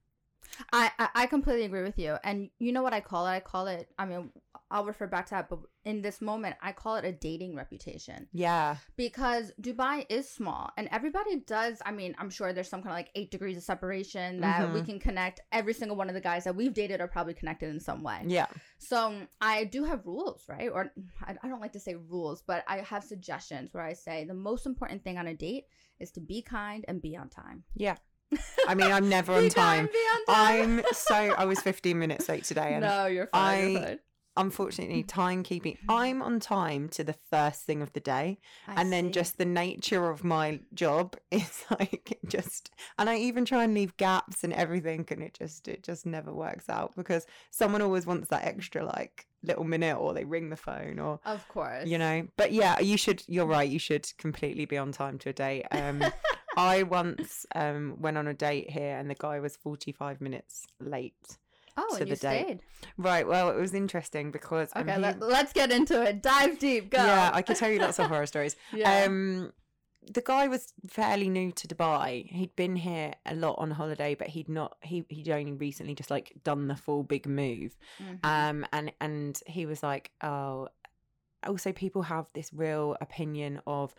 I 0.72 0.90
I 1.14 1.26
completely 1.26 1.64
agree 1.64 1.82
with 1.82 1.98
you. 1.98 2.16
And 2.24 2.50
you 2.58 2.72
know 2.72 2.82
what 2.82 2.94
I 2.94 3.00
call 3.00 3.26
it? 3.26 3.30
I 3.30 3.40
call 3.40 3.66
it. 3.66 3.88
I 3.98 4.06
mean, 4.06 4.30
I'll 4.74 4.84
refer 4.84 5.06
back 5.06 5.26
to 5.26 5.34
that, 5.36 5.48
but 5.48 5.60
in 5.84 6.02
this 6.02 6.20
moment, 6.20 6.56
I 6.60 6.72
call 6.72 6.96
it 6.96 7.04
a 7.04 7.12
dating 7.12 7.54
reputation 7.54 8.26
yeah, 8.32 8.76
because 8.96 9.52
Dubai 9.60 10.04
is 10.08 10.28
small, 10.28 10.70
and 10.76 10.88
everybody 10.90 11.34
does. 11.46 11.80
I 11.86 11.92
mean, 11.92 12.14
I'm 12.18 12.28
sure 12.28 12.52
there's 12.52 12.68
some 12.68 12.82
kind 12.82 12.90
of 12.92 12.96
like 12.96 13.10
eight 13.14 13.30
degrees 13.30 13.56
of 13.56 13.62
separation 13.62 14.40
that 14.40 14.72
we 14.74 14.80
Mhm. 14.80 14.86
can 14.86 14.98
connect. 14.98 15.40
Every 15.52 15.74
single 15.74 15.96
one 15.96 16.08
of 16.08 16.14
the 16.14 16.20
guys 16.30 16.42
that 16.44 16.56
we've 16.56 16.74
dated 16.74 17.00
are 17.00 17.06
probably 17.16 17.34
connected 17.34 17.68
in 17.70 17.78
some 17.78 18.02
way. 18.02 18.20
yeah, 18.26 18.48
So 18.78 18.98
I 19.40 19.62
do 19.64 19.84
have 19.84 20.04
rules, 20.04 20.42
right? 20.48 20.68
Or 20.76 20.92
I, 21.22 21.36
I 21.42 21.48
don't 21.48 21.60
like 21.60 21.72
to 21.74 21.80
say 21.86 21.94
rules, 21.94 22.42
but 22.42 22.64
I 22.66 22.78
have 22.78 23.04
suggestions 23.04 23.72
where 23.72 23.84
I 23.84 23.92
say 23.92 24.24
the 24.24 24.34
most 24.34 24.66
important 24.66 25.04
thing 25.04 25.18
on 25.18 25.28
a 25.28 25.34
date 25.34 25.64
is 26.00 26.10
to 26.16 26.20
be 26.20 26.42
kind 26.42 26.84
and 26.88 27.00
be 27.00 27.16
on 27.16 27.28
time. 27.28 27.62
yeah. 27.86 27.96
I 28.66 28.74
mean, 28.74 28.90
I'm 28.90 29.08
never 29.08 29.34
on 29.34 29.48
time. 29.48 29.88
on 30.16 30.24
time. 30.34 30.78
I'm 30.78 30.84
so 30.92 31.14
I 31.14 31.44
was 31.44 31.60
15 31.60 31.96
minutes 31.96 32.28
late 32.28 32.42
today, 32.44 32.70
and 32.74 32.80
no, 32.82 33.06
you're 33.06 33.28
fine. 33.28 33.70
you're 33.70 33.80
fine. 33.80 33.98
Unfortunately 34.36 35.04
timekeeping. 35.04 35.78
I'm 35.88 36.22
on 36.22 36.40
time 36.40 36.88
to 36.90 37.04
the 37.04 37.14
first 37.30 37.62
thing 37.62 37.82
of 37.82 37.92
the 37.92 38.00
day 38.00 38.38
I 38.66 38.80
and 38.80 38.92
then 38.92 39.06
see. 39.06 39.12
just 39.12 39.38
the 39.38 39.44
nature 39.44 40.10
of 40.10 40.24
my 40.24 40.60
job 40.72 41.16
is 41.30 41.64
like 41.70 42.18
just 42.26 42.70
and 42.98 43.08
i 43.08 43.16
even 43.16 43.44
try 43.44 43.64
and 43.64 43.74
leave 43.74 43.96
gaps 43.96 44.44
and 44.44 44.52
everything 44.52 45.06
and 45.10 45.22
it 45.22 45.34
just 45.34 45.68
it 45.68 45.82
just 45.82 46.06
never 46.06 46.32
works 46.32 46.68
out 46.68 46.94
because 46.96 47.26
someone 47.50 47.82
always 47.82 48.06
wants 48.06 48.28
that 48.28 48.44
extra 48.44 48.84
like 48.84 49.26
little 49.42 49.64
minute 49.64 49.96
or 49.96 50.14
they 50.14 50.24
ring 50.24 50.48
the 50.50 50.56
phone 50.56 50.98
or 50.98 51.20
of 51.26 51.46
course, 51.48 51.86
you 51.86 51.98
know. 51.98 52.26
but 52.36 52.52
yeah 52.52 52.80
you 52.80 52.96
should 52.96 53.22
you're 53.26 53.46
right 53.46 53.68
you 53.70 53.78
should 53.78 54.06
completely 54.18 54.64
be 54.64 54.78
on 54.78 54.90
time 54.90 55.18
to 55.18 55.28
a 55.28 55.32
date 55.32 55.64
um 55.70 56.02
i 56.56 56.82
once 56.82 57.44
um 57.54 57.94
went 57.98 58.16
on 58.16 58.26
a 58.26 58.34
date 58.34 58.70
here 58.70 58.96
and 58.96 59.10
the 59.10 59.14
guy 59.14 59.38
was 59.40 59.56
45 59.56 60.20
minutes 60.20 60.66
late 60.80 61.38
Oh, 61.76 61.96
to 61.98 62.04
the 62.04 62.16
date. 62.16 62.16
stayed. 62.16 62.60
right 62.98 63.26
well 63.26 63.50
it 63.50 63.56
was 63.56 63.74
interesting 63.74 64.30
because 64.30 64.70
Okay, 64.76 64.96
let, 64.98 65.20
let's 65.20 65.52
get 65.52 65.72
into 65.72 66.00
it. 66.02 66.22
Dive 66.22 66.58
deep. 66.58 66.90
Go. 66.90 66.98
Yeah, 66.98 67.30
I 67.32 67.42
could 67.42 67.56
tell 67.56 67.70
you 67.70 67.80
lots 67.80 67.98
of 67.98 68.06
horror 68.12 68.26
stories. 68.26 68.56
Yeah. 68.72 69.04
Um, 69.04 69.52
the 70.12 70.20
guy 70.20 70.48
was 70.48 70.72
fairly 70.86 71.28
new 71.30 71.50
to 71.52 71.66
Dubai. 71.66 72.26
He'd 72.30 72.54
been 72.56 72.76
here 72.76 73.14
a 73.24 73.34
lot 73.34 73.54
on 73.58 73.70
holiday, 73.70 74.14
but 74.14 74.28
he'd 74.28 74.48
not. 74.50 74.76
He 74.82 75.04
he'd 75.08 75.30
only 75.30 75.52
recently 75.52 75.94
just 75.94 76.10
like 76.10 76.32
done 76.44 76.68
the 76.68 76.76
full 76.76 77.02
big 77.02 77.26
move. 77.26 77.76
Mhm. 78.02 78.18
Um, 78.22 78.66
and 78.72 78.92
and 79.00 79.40
he 79.46 79.66
was 79.66 79.82
like, 79.82 80.10
oh. 80.22 80.68
Also, 81.46 81.72
people 81.72 82.02
have 82.02 82.26
this 82.34 82.50
real 82.54 82.96
opinion 83.02 83.60
of 83.66 83.94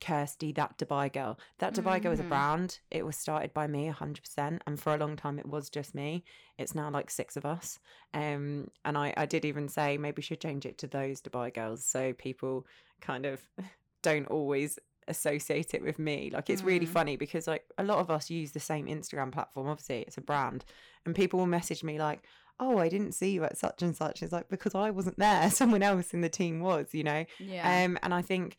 Kirsty, 0.00 0.52
that 0.52 0.78
Dubai 0.78 1.12
girl. 1.12 1.38
That 1.58 1.74
Dubai 1.74 2.00
girl 2.02 2.12
is 2.12 2.20
a 2.20 2.24
Mhm. 2.24 2.28
brand. 2.28 2.80
It 2.90 3.04
was 3.04 3.16
started 3.16 3.52
by 3.52 3.66
me 3.66 3.88
100%. 3.88 4.62
And 4.66 4.80
for 4.80 4.94
a 4.94 4.98
long 4.98 5.16
time, 5.16 5.38
it 5.38 5.46
was 5.46 5.68
just 5.70 5.94
me. 5.94 6.24
It's 6.58 6.74
now 6.74 6.90
like 6.90 7.10
six 7.10 7.36
of 7.36 7.44
us. 7.44 7.78
Um, 8.14 8.70
and 8.84 8.96
I, 8.96 9.12
I 9.16 9.26
did 9.26 9.44
even 9.44 9.68
say 9.68 9.98
maybe 9.98 10.16
we 10.18 10.22
should 10.22 10.40
change 10.40 10.64
it 10.66 10.78
to 10.78 10.86
those 10.86 11.20
Dubai 11.20 11.52
girls 11.54 11.84
so 11.84 12.12
people 12.14 12.66
kind 13.00 13.26
of 13.26 13.40
don't 14.02 14.26
always 14.28 14.78
associate 15.08 15.74
it 15.74 15.82
with 15.82 15.98
me. 15.98 16.30
Like 16.32 16.48
it's 16.50 16.62
really 16.62 16.86
Mm. 16.86 16.90
funny 16.90 17.16
because 17.16 17.46
like 17.46 17.64
a 17.78 17.84
lot 17.84 17.98
of 17.98 18.10
us 18.10 18.30
use 18.30 18.52
the 18.52 18.60
same 18.60 18.86
Instagram 18.86 19.32
platform. 19.32 19.68
Obviously, 19.68 20.02
it's 20.02 20.18
a 20.18 20.20
brand. 20.20 20.64
And 21.04 21.14
people 21.14 21.38
will 21.38 21.46
message 21.46 21.82
me 21.82 21.98
like, 21.98 22.22
oh, 22.58 22.78
I 22.78 22.88
didn't 22.88 23.12
see 23.12 23.30
you 23.30 23.42
at 23.44 23.56
such 23.56 23.82
and 23.82 23.96
such. 23.96 24.22
It's 24.22 24.32
like, 24.32 24.48
because 24.48 24.74
I 24.74 24.90
wasn't 24.90 25.18
there. 25.18 25.50
Someone 25.60 25.82
else 25.82 26.12
in 26.12 26.20
the 26.20 26.28
team 26.28 26.60
was, 26.60 26.92
you 26.92 27.02
know? 27.04 27.24
yeah. 27.38 27.84
Um, 27.84 27.98
and 28.02 28.12
I 28.12 28.22
think 28.22 28.58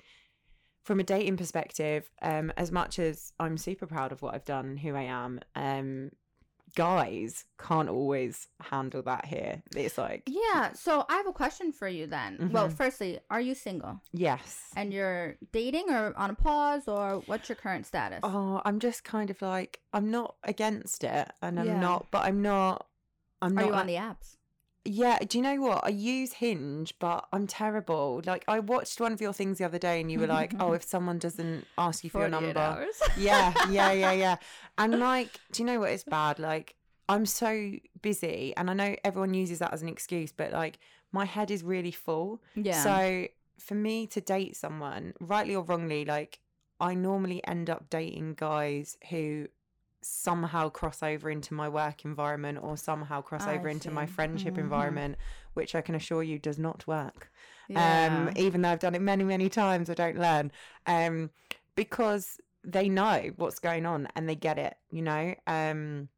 from 0.83 1.00
a 1.00 1.04
dating 1.04 1.38
perspective, 1.38 2.10
um, 2.22 2.51
as 2.57 2.72
much 2.72 2.98
as 3.00 3.33
I'm 3.39 3.57
super 3.57 3.86
proud 3.86 4.12
of 4.12 4.22
what 4.22 4.33
I've 4.33 4.45
done 4.45 4.66
and 4.66 4.80
who 4.80 4.95
I 4.95 5.04
am, 5.04 5.39
um, 5.56 6.12
guys 6.75 7.44
can't 7.60 7.89
always 7.89 8.48
handle 8.62 9.01
that 9.04 9.25
here. 9.25 9.62
It's 9.75 9.98
like, 9.98 10.24
yeah. 10.25 10.72
So 10.74 11.06
I 11.10 11.18
have 11.18 11.28
a 11.28 11.33
question 11.33 11.72
for 11.74 11.88
you 11.88 12.07
then. 12.07 12.50
Well, 12.51 12.69
Mhm. 12.69 12.74
firstly, 12.78 13.19
are 13.30 13.42
you 13.42 13.54
single 13.56 14.01
yes. 14.13 14.72
and 14.75 14.94
you're 14.94 15.36
dating 15.51 15.89
or 15.89 16.18
on 16.18 16.30
a 16.30 16.33
pause 16.36 16.88
or 16.88 17.22
what's 17.25 17.50
your 17.50 17.57
current 17.57 17.86
status? 17.86 18.22
Oh, 18.24 18.62
I'm 18.63 18.80
just 18.80 19.04
kind 19.04 19.30
of 19.30 19.42
like, 19.42 19.81
I'm 19.94 20.10
not 20.12 20.36
against 20.44 21.04
it 21.04 21.30
and 21.42 21.60
I'm 21.60 21.66
Yeah. 21.68 21.80
not, 21.80 22.07
but 22.10 22.25
I'm 22.25 22.42
not. 22.42 22.88
I'm 23.42 23.57
are 23.57 23.62
not 23.62 23.68
you 23.68 23.74
on 23.74 23.88
the 23.88 23.95
apps? 23.95 24.38
Yeah, 24.83 25.19
do 25.19 25.38
you 25.38 25.44
know 25.44 25.62
what? 25.62 25.86
I 25.86 25.89
use 25.89 26.33
Hinge, 26.33 26.94
but 27.00 27.28
I'm 27.31 27.45
terrible. 27.45 28.22
Like 28.25 28.44
I 28.48 28.60
watched 28.60 29.00
one 29.00 29.12
of 29.13 29.22
your 29.22 29.31
things 29.33 29.60
the 29.60 29.66
other 29.66 29.78
day 29.78 30.01
and 30.01 30.12
you 30.12 30.19
were 30.19 30.28
like, 30.28 30.54
"Oh, 30.60 30.74
if 30.74 30.83
someone 30.83 31.19
doesn't 31.19 31.66
ask 31.78 32.04
you 32.04 32.10
for 32.10 32.19
your 32.22 32.30
number." 32.30 32.88
Yeah, 33.18 33.54
yeah, 33.69 33.92
yeah, 34.04 34.12
yeah. 34.12 34.36
And 34.78 35.00
like, 35.00 35.39
do 35.51 35.62
you 35.62 35.68
know 35.68 35.80
what? 35.80 35.92
It's 35.92 36.04
bad. 36.04 36.39
Like 36.39 36.75
I'm 37.07 37.25
so 37.28 37.74
busy 38.01 38.54
and 38.57 38.69
I 38.69 38.74
know 38.74 38.95
everyone 39.04 39.33
uses 39.36 39.60
that 39.60 39.72
as 39.74 39.81
an 39.83 39.88
excuse, 39.89 40.31
but 40.31 40.51
like 40.51 40.80
my 41.12 41.25
head 41.25 41.51
is 41.51 41.63
really 41.63 41.92
full. 41.92 42.42
yeah. 42.56 42.81
So 42.84 43.27
for 43.60 43.75
me 43.75 44.07
to 44.07 44.22
date 44.22 44.56
someone, 44.56 45.13
rightly 45.19 45.54
or 45.56 45.63
wrongly, 45.63 46.06
like 46.06 46.39
I 46.80 46.95
normally 46.95 47.45
end 47.45 47.69
up 47.69 47.89
dating 47.92 48.34
guys 48.34 48.98
who 49.12 49.48
somehow 50.01 50.69
cross 50.69 51.03
over 51.03 51.30
into 51.30 51.53
my 51.53 51.69
work 51.69 52.06
environment 52.06 52.59
or 52.62 52.75
somehow 52.77 53.21
cross 53.21 53.48
I 53.48 53.56
over 53.56 53.68
into 53.69 53.92
my 53.92 54.06
friendship 54.06 54.56
Mhm. 54.56 54.63
environment, 54.63 55.18
which 55.53 55.75
I 55.75 55.81
can 55.81 55.95
assure 55.95 56.24
you 56.24 56.39
does 56.39 56.57
not 56.59 56.88
work. 56.88 57.31
yeah. 57.68 58.06
Um, 58.07 58.31
even 58.36 58.62
though 58.62 58.69
I've 58.69 58.80
done 58.80 58.95
it 58.95 59.01
many, 59.01 59.24
many 59.24 59.50
times, 59.50 59.89
I 59.89 59.93
don't 59.93 60.17
learn. 60.17 60.51
Um, 60.88 61.29
because 61.75 62.39
they 62.63 62.89
know 62.89 63.31
what's 63.38 63.60
going 63.60 63.86
on 63.86 64.08
and 64.15 64.27
they 64.27 64.36
get 64.36 64.58
it, 64.58 64.75
you 64.91 65.01
know? 65.01 65.36
Um, 65.48 66.10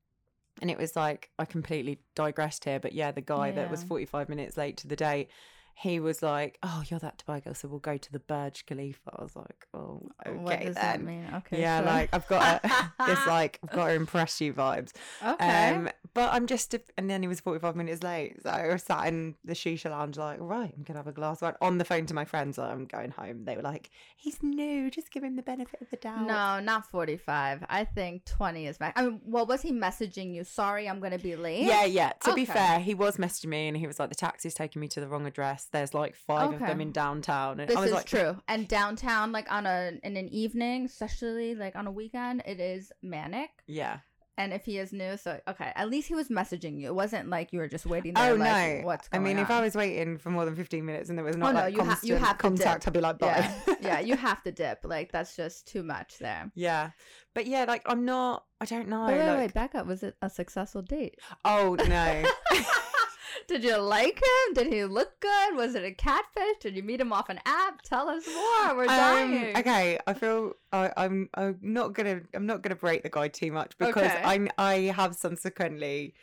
and 0.62 0.70
it 0.70 0.78
was 0.78 0.96
like 0.96 1.30
I 1.40 1.46
completely 1.46 2.00
digressed 2.16 2.66
here, 2.66 2.80
but 2.80 2.94
yeah, 2.94 3.12
the 3.12 3.22
guy 3.22 3.52
that 3.52 3.70
was 3.70 3.84
45 3.84 4.30
minutes 4.30 4.58
late 4.58 4.78
to 4.78 4.88
the 4.88 4.96
date, 4.96 5.30
he 5.75 6.00
was 6.00 6.22
like, 6.22 6.58
"Oh, 6.63 6.84
you're 6.88 7.00
that 7.00 7.24
Dubai 7.25 7.44
girl, 7.44 7.53
so 7.53 7.68
we'll 7.68 7.80
go 7.80 7.98
to 7.98 8.12
the 8.12 8.20
Burj 8.20 8.65
Khalifa." 8.65 9.12
I 9.18 9.24
was 9.24 9.36
like, 9.36 9.68
"Oh, 9.74 10.01
okay 10.25 10.38
what 10.38 10.62
does 10.62 10.75
then." 10.75 10.84
that 10.84 11.01
mean? 11.03 11.27
Okay. 11.36 11.62
yeah, 11.62 11.80
sure. 11.80 11.88
like 11.88 12.10
I've 12.13 12.27
got 12.27 12.63
a, 12.63 12.92
this 13.06 13.27
like 13.27 13.60
I've 13.63 13.72
got 13.72 13.88
to 13.88 13.94
impress 13.94 14.39
you 14.42 14.53
vibes. 14.53 14.92
okay. 15.25 15.75
Um, 15.75 15.89
but 16.13 16.32
I'm 16.32 16.46
just, 16.46 16.74
a, 16.75 16.82
and 16.98 17.10
then 17.10 17.24
he 17.24 17.27
was 17.27 17.39
45 17.39 17.75
minutes 17.75 18.03
late. 18.03 18.36
So 18.44 18.50
I 18.50 18.72
was 18.72 18.84
sat 18.84 19.08
in 19.08 19.34
the 19.44 19.53
shisha 19.53 19.89
lounge, 19.89 20.18
like, 20.18 20.38
right, 20.39 20.72
I'm 20.75 20.84
going 20.84 20.94
to 20.94 21.00
have 21.00 21.08
a 21.08 21.12
glass 21.12 21.38
of 21.38 21.42
wine. 21.44 21.56
On 21.62 21.80
the 21.80 21.86
phone 21.86 22.06
to 22.06 22.13
my 22.13 22.24
friends, 22.24 22.60
like, 22.60 22.70
I'm 22.70 22.86
going 22.86 23.10
home. 23.10 23.46
They 23.46 23.56
were 23.56 23.63
like, 23.63 23.89
he's 24.15 24.38
new, 24.44 24.92
just 24.92 25.12
give 25.12 25.24
him 25.24 25.36
the 25.36 25.42
benefit 25.42 25.82
of 25.82 25.89
the 25.89 25.98
doubt. 25.98 26.27
no, 26.27 26.60
not 26.60 26.86
45. 26.92 27.65
I 27.68 27.86
think 27.86 28.25
20 28.25 28.68
is 28.68 28.80
max. 28.80 29.00
I 29.00 29.06
mean, 29.06 29.22
well, 29.25 29.48
was 29.48 29.63
he 29.63 29.72
messaging 29.72 30.36
you? 30.36 30.44
Sorry, 30.44 30.88
I'm 30.88 31.00
going 31.00 31.13
to 31.13 31.18
be 31.18 31.36
late. 31.36 31.63
Yeah, 31.63 31.86
yeah. 31.86 32.12
To 32.25 32.34
be 32.34 32.46
fair, 32.46 32.80
he 32.80 32.94
was 32.94 33.18
messaging 33.18 33.48
me 33.48 33.68
and 33.68 33.75
he 33.75 33.88
was 33.88 34.00
like, 34.00 34.10
the 34.10 34.15
taxi's 34.15 34.53
taking 34.53 34.82
me 34.82 34.88
to 34.89 35.00
the 35.00 35.08
wrong 35.08 35.25
address. 35.25 35.62
There's 35.72 35.93
like 35.93 36.15
five 36.15 36.53
of 36.53 36.60
them 36.60 36.82
in 36.82 36.91
downtown. 36.91 37.60
And 37.60 37.70
This 37.70 37.77
I 37.77 37.82
was 37.82 37.89
is 37.89 37.96
like, 37.96 38.05
true. 38.05 38.38
And 38.48 38.67
downtown, 38.67 39.32
like 39.32 39.51
on 39.51 39.65
a 39.65 39.93
in 40.03 40.17
an 40.17 40.29
evening, 40.29 40.86
especially 40.86 41.55
like 41.55 41.75
on 41.75 41.88
a 41.88 41.91
weekend, 41.91 42.43
it 42.46 42.60
is 42.60 42.91
manic. 43.01 43.50
Yeah. 43.67 44.00
And 44.36 44.51
if 44.51 44.65
he 44.65 44.79
is 44.79 44.91
new, 44.91 45.15
so 45.15 45.39
okay, 45.48 45.72
at 45.75 45.91
least 45.91 46.08
he 46.08 46.15
was 46.15 46.29
messaging 46.29 46.79
you. 46.79 46.88
It 46.88 46.96
wasn't 46.96 47.29
like 47.29 47.53
you 47.53 47.60
were 47.60 47.67
just 47.67 47.86
waiting 47.86 48.15
there. 48.15 48.32
Oh, 48.32 48.36
like, 48.36 48.79
no. 48.79 48.86
What's 48.88 49.08
I 49.13 49.20
mean, 49.20 49.38
if? 49.38 49.51
I 49.51 49.62
was 49.62 49.75
waiting 49.75 50.17
for 50.17 50.32
more 50.32 50.43
than 50.43 50.55
15 50.55 50.84
minutes 50.84 51.10
and 51.10 51.17
there 51.17 51.24
was 51.24 51.36
oh, 51.36 51.39
not 51.39 51.50
Oh, 51.50 51.51
no, 51.51 51.60
like 51.65 51.75
you 51.75 51.84
ha- 51.84 52.00
you 52.01 52.15
have 52.15 52.38
to 52.38 52.41
contact. 52.41 52.88
I'd 52.88 52.93
be 52.93 53.00
like, 53.00 53.20
bye. 53.20 53.27
yeah, 53.67 53.75
yeah, 53.82 54.00
you 54.00 54.15
have 54.15 54.41
to 54.43 54.51
dip. 54.51 54.79
Like 54.86 55.12
that's 55.12 55.36
just 55.36 55.67
too 55.67 55.84
much 55.84 56.17
there. 56.17 56.51
Yeah. 56.55 56.89
But 57.36 57.46
yeah, 57.46 57.65
like, 57.65 57.84
I'm 57.86 58.05
not, 58.05 58.46
I 58.60 58.65
don't 58.65 58.88
know. 58.88 59.05
But 59.05 59.17
wait, 59.17 59.27
like, 59.27 59.38
wait, 59.38 59.53
back 59.53 59.75
up. 59.75 59.86
Was 59.86 60.01
it 60.01 60.15
a 60.24 60.32
successful 60.32 60.82
date? 60.82 61.20
Oh, 61.46 61.75
no. 61.88 62.24
Did 63.48 63.63
you 63.63 63.78
like 63.78 64.16
him? 64.18 64.54
Did 64.54 64.68
he 64.72 64.84
look 64.86 65.20
good? 65.20 65.56
Was 65.56 65.75
it 65.75 65.84
a 65.84 65.92
catfish? 65.94 66.58
Did 66.62 66.75
you 66.75 66.84
meet 66.84 67.00
him 67.00 67.13
off 67.13 67.30
an 67.30 67.40
app? 67.46 67.82
Tell 67.82 68.10
us 68.10 68.25
more. 68.28 68.75
We're 68.75 68.86
dying. 68.86 69.56
Um, 69.56 69.62
okay, 69.62 70.00
I 70.06 70.13
feel 70.13 70.54
I, 70.72 70.92
I'm 70.98 71.30
I'm 71.34 71.58
not 71.62 71.94
gonna 71.94 72.22
I'm 72.34 72.46
not 72.46 72.62
gonna 72.62 72.75
break 72.75 73.04
the 73.04 73.10
guy 73.10 73.28
too 73.28 73.52
much 73.52 73.78
because 73.78 74.12
Okay. 74.12 74.22
I 74.24 74.48
I 74.58 74.74
have 74.96 75.16
subsequently 75.16 76.13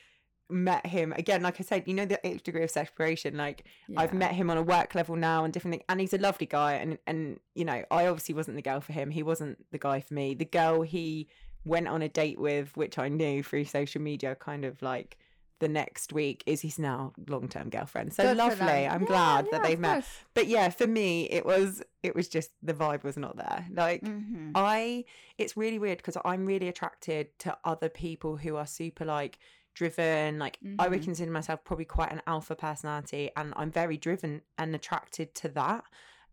met 0.49 0.85
him 0.87 1.12
again. 1.12 1.43
Like 1.43 1.61
I 1.61 1.62
said, 1.64 1.85
you 1.87 1.95
know 1.95 2.05
the 2.05 2.25
eighth 2.26 2.43
degree 2.43 2.64
of 2.64 2.71
separation. 2.71 3.37
Like 3.37 3.64
I've 3.97 4.12
met 4.12 4.33
him 4.35 4.50
on 4.50 4.57
a 4.57 4.62
work 4.62 4.95
level 4.95 5.17
now 5.17 5.45
and 5.45 5.52
different 5.52 5.75
things, 5.75 5.85
and 5.88 6.00
he's 6.00 6.12
a 6.12 6.19
lovely 6.19 6.47
guy. 6.47 6.75
And 6.75 6.99
and 7.07 7.38
you 7.55 7.64
know 7.64 7.85
I 7.90 8.07
obviously 8.07 8.35
wasn't 8.35 8.57
the 8.57 8.62
girl 8.62 8.81
for 8.81 8.93
him. 8.93 9.11
He 9.11 9.23
wasn't 9.23 9.64
the 9.71 9.79
guy 9.79 10.00
for 10.00 10.14
me. 10.14 10.35
The 10.35 10.45
girl 10.45 10.83
he 10.83 11.29
went 11.64 11.88
on 11.88 12.02
a 12.02 12.09
date 12.09 12.40
with, 12.40 12.76
which 12.76 12.99
I 12.99 13.09
knew 13.09 13.43
through 13.43 13.67
social 13.67 14.00
media, 14.00 14.35
kind 14.35 14.64
of 14.64 14.81
like 14.83 15.19
the 15.61 15.69
next 15.69 16.12
week 16.12 16.43
is 16.47 16.61
his 16.62 16.79
now 16.79 17.12
long 17.29 17.49
term 17.49 17.71
girlfriend. 17.71 18.12
So 18.12 18.25
Good 18.25 18.37
lovely. 18.37 18.67
I'm 18.87 19.02
Yeah, 19.02 19.07
glad 19.07 19.45
yeah, 19.47 19.50
that 19.59 19.62
they've 19.62 19.79
met. 19.79 19.93
course. 19.95 20.09
But 20.35 20.47
yeah, 20.49 20.69
for 20.71 20.87
me 20.87 21.25
it 21.31 21.47
was 21.47 21.83
it 22.02 22.14
was 22.14 22.29
just 22.29 22.50
the 22.62 22.75
vibe 22.75 23.05
was 23.05 23.17
not 23.17 23.37
there. 23.37 23.67
Like 23.73 24.02
Mhm. 24.02 24.52
I 24.55 25.05
it's 25.38 25.57
really 25.57 25.79
weird 25.79 25.99
because 25.99 26.17
I'm 26.25 26.45
really 26.47 26.69
attracted 26.69 27.38
to 27.40 27.57
other 27.64 27.88
people 27.88 28.37
who 28.37 28.57
are 28.57 28.67
super 28.67 29.05
like 29.05 29.38
driven. 29.75 30.38
Like 30.38 30.59
I 30.79 30.88
would 30.88 31.02
consider 31.05 31.31
myself 31.31 31.62
probably 31.64 31.85
quite 31.85 32.11
an 32.12 32.23
alpha 32.26 32.57
personality 32.57 33.31
and 33.37 33.52
I'm 33.57 33.71
very 33.71 33.97
driven 33.97 34.43
and 34.59 34.75
attracted 34.75 35.35
to 35.37 35.49
that. 35.50 35.85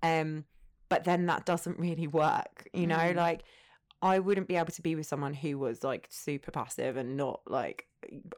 Um 0.01 0.46
but 0.89 1.03
then 1.03 1.25
that 1.25 1.46
doesn't 1.46 1.77
really 1.77 2.07
work, 2.07 2.67
you 2.74 2.88
know, 2.88 2.96
Mm. 2.98 3.15
like 3.15 3.43
I 4.01 4.20
wouldn't 4.20 4.48
be 4.48 4.56
able 4.56 4.72
to 4.74 4.82
be 4.82 4.96
with 4.96 5.08
someone 5.08 5.34
who 5.34 5.58
was 5.58 5.84
like 5.84 6.08
super 6.12 6.51
passive 6.51 6.98
and 6.98 7.18
not 7.18 7.42
like 7.48 7.88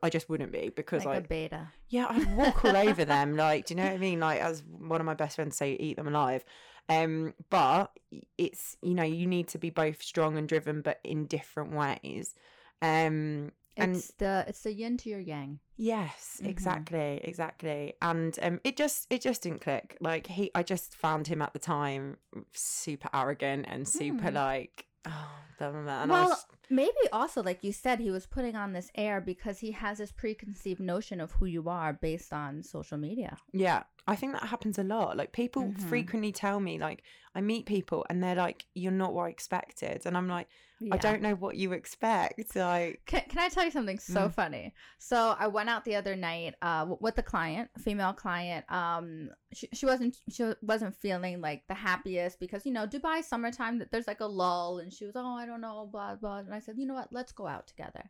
I 0.02 0.10
just 0.10 0.30
wouldn't 0.30 0.52
be 0.52 0.70
because 0.76 1.06
like 1.06 1.16
I 1.16 1.18
a 1.18 1.22
beta. 1.28 1.68
yeah, 1.90 2.08
I'd 2.10 2.36
walk 2.36 2.64
all 2.64 2.78
over 2.78 3.04
them. 3.04 3.36
Like, 3.36 3.66
do 3.66 3.74
you 3.74 3.78
know 3.78 3.84
what 3.88 3.94
I 3.94 3.98
mean? 3.98 4.20
Like, 4.20 4.40
as 4.42 4.64
one 4.64 5.02
of 5.02 5.06
my 5.06 5.16
best 5.16 5.36
friends 5.36 5.58
say, 5.58 5.74
eat 5.74 5.98
them 5.98 6.08
alive. 6.08 6.44
Um, 6.88 7.34
but 7.50 7.92
it's 8.38 8.78
you 8.82 8.94
know 8.96 9.04
you 9.04 9.28
need 9.28 9.48
to 9.50 9.58
be 9.58 9.70
both 9.70 10.02
strong 10.02 10.38
and 10.38 10.48
driven, 10.48 10.82
but 10.82 11.00
in 11.04 11.26
different 11.26 11.74
ways. 11.74 12.36
Um, 12.82 13.52
and 13.78 13.96
It's 13.96 14.12
the 14.18 14.46
it's 14.48 14.62
the 14.64 14.74
yin 14.74 14.98
to 14.98 15.10
your 15.10 15.20
yang. 15.20 15.60
yes, 15.78 16.40
Mhm. 16.42 16.50
exactly, 16.50 17.22
exactly. 17.24 17.94
And 18.02 18.38
um, 18.42 18.60
it 18.64 18.76
just 18.78 19.08
it 19.10 19.22
just 19.22 19.44
didn't 19.44 19.62
click. 19.62 19.98
Like 20.02 20.28
he, 20.28 20.52
I 20.56 20.64
just 20.64 20.96
found 20.96 21.28
him 21.28 21.42
at 21.42 21.54
the 21.54 21.60
time 21.60 22.18
super 22.54 23.10
arrogant 23.14 23.66
and 23.70 23.88
super 23.88 24.30
Hmm. 24.30 24.36
like 24.36 24.86
oh. 25.08 25.36
And 25.62 26.10
Well, 26.10 26.30
was, 26.30 26.46
Maybe 26.70 26.92
also, 27.12 27.42
like 27.42 27.64
you 27.64 27.74
said, 27.74 28.00
he 28.00 28.12
was 28.12 28.28
putting 28.28 28.56
on 28.56 28.74
this 28.74 28.92
air 28.94 29.20
because 29.20 29.60
he 29.60 29.72
has 29.72 29.98
this 29.98 30.12
preconceived 30.12 30.80
notion 30.80 31.20
of 31.20 31.32
who 31.32 31.48
you 31.48 31.68
are 31.68 31.94
based 31.94 32.32
on 32.32 32.62
social 32.62 32.98
media. 32.98 33.38
Yeah, 33.52 33.84
I 34.14 34.16
think 34.16 34.32
that 34.34 34.44
happens 34.56 34.78
a 34.80 34.84
lot. 34.96 35.18
Like 35.18 35.32
people 35.44 35.64
Mhm. 35.72 35.90
frequently 35.92 36.32
tell 36.32 36.60
me, 36.60 36.74
like 36.88 37.00
I 37.38 37.42
meet 37.42 37.66
people 37.76 38.06
and 38.10 38.24
they're 38.24 38.36
like, 38.48 38.66
"You're 38.74 38.92
not 39.04 39.14
what 39.14 39.26
I 39.26 39.30
expected," 39.30 39.98
and 40.06 40.18
I'm 40.18 40.28
like, 40.38 40.48
"I 40.96 40.98
don't 41.06 41.22
know 41.26 41.36
what 41.44 41.56
you 41.62 41.74
expect." 41.74 42.56
Like, 42.56 43.02
Can, 43.12 43.22
can 43.32 43.40
I 43.46 43.50
tell 43.50 43.66
you 43.68 43.72
something 43.78 44.00
so 44.00 44.22
Mm. 44.28 44.34
funny? 44.34 44.66
So 44.98 45.18
I 45.44 45.48
went 45.58 45.70
out 45.70 45.86
the 45.86 45.96
other 46.02 46.16
night 46.16 46.54
uh, 46.70 46.84
with 47.06 47.16
the 47.20 47.24
client, 47.34 47.70
female 47.86 48.14
client. 48.14 48.64
Um, 48.82 49.30
she, 49.58 49.66
she 49.78 49.86
wasn't 49.86 50.14
she 50.36 50.44
wasn't 50.72 50.96
feeling 50.96 51.36
like 51.48 51.62
the 51.68 51.76
happiest 51.90 52.40
because 52.40 52.66
you 52.66 52.74
know 52.74 52.88
Dubai 52.88 53.18
summertime 53.24 53.76
that 53.80 53.92
there's 53.92 54.08
like 54.08 54.22
a 54.22 54.32
lull, 54.42 54.80
and 54.82 54.92
she 54.96 55.06
was 55.06 55.16
oh 55.16 55.36
I 55.42 55.46
don't 55.50 55.62
know 55.62 55.88
blah 55.92 56.16
blah. 56.16 56.40
And 56.40 56.54
I 56.54 56.60
said 56.66 56.76
you 56.80 56.88
know 56.88 56.96
what 57.00 57.14
let's 57.20 57.34
go 57.42 57.46
out 57.56 57.68
together. 57.68 58.06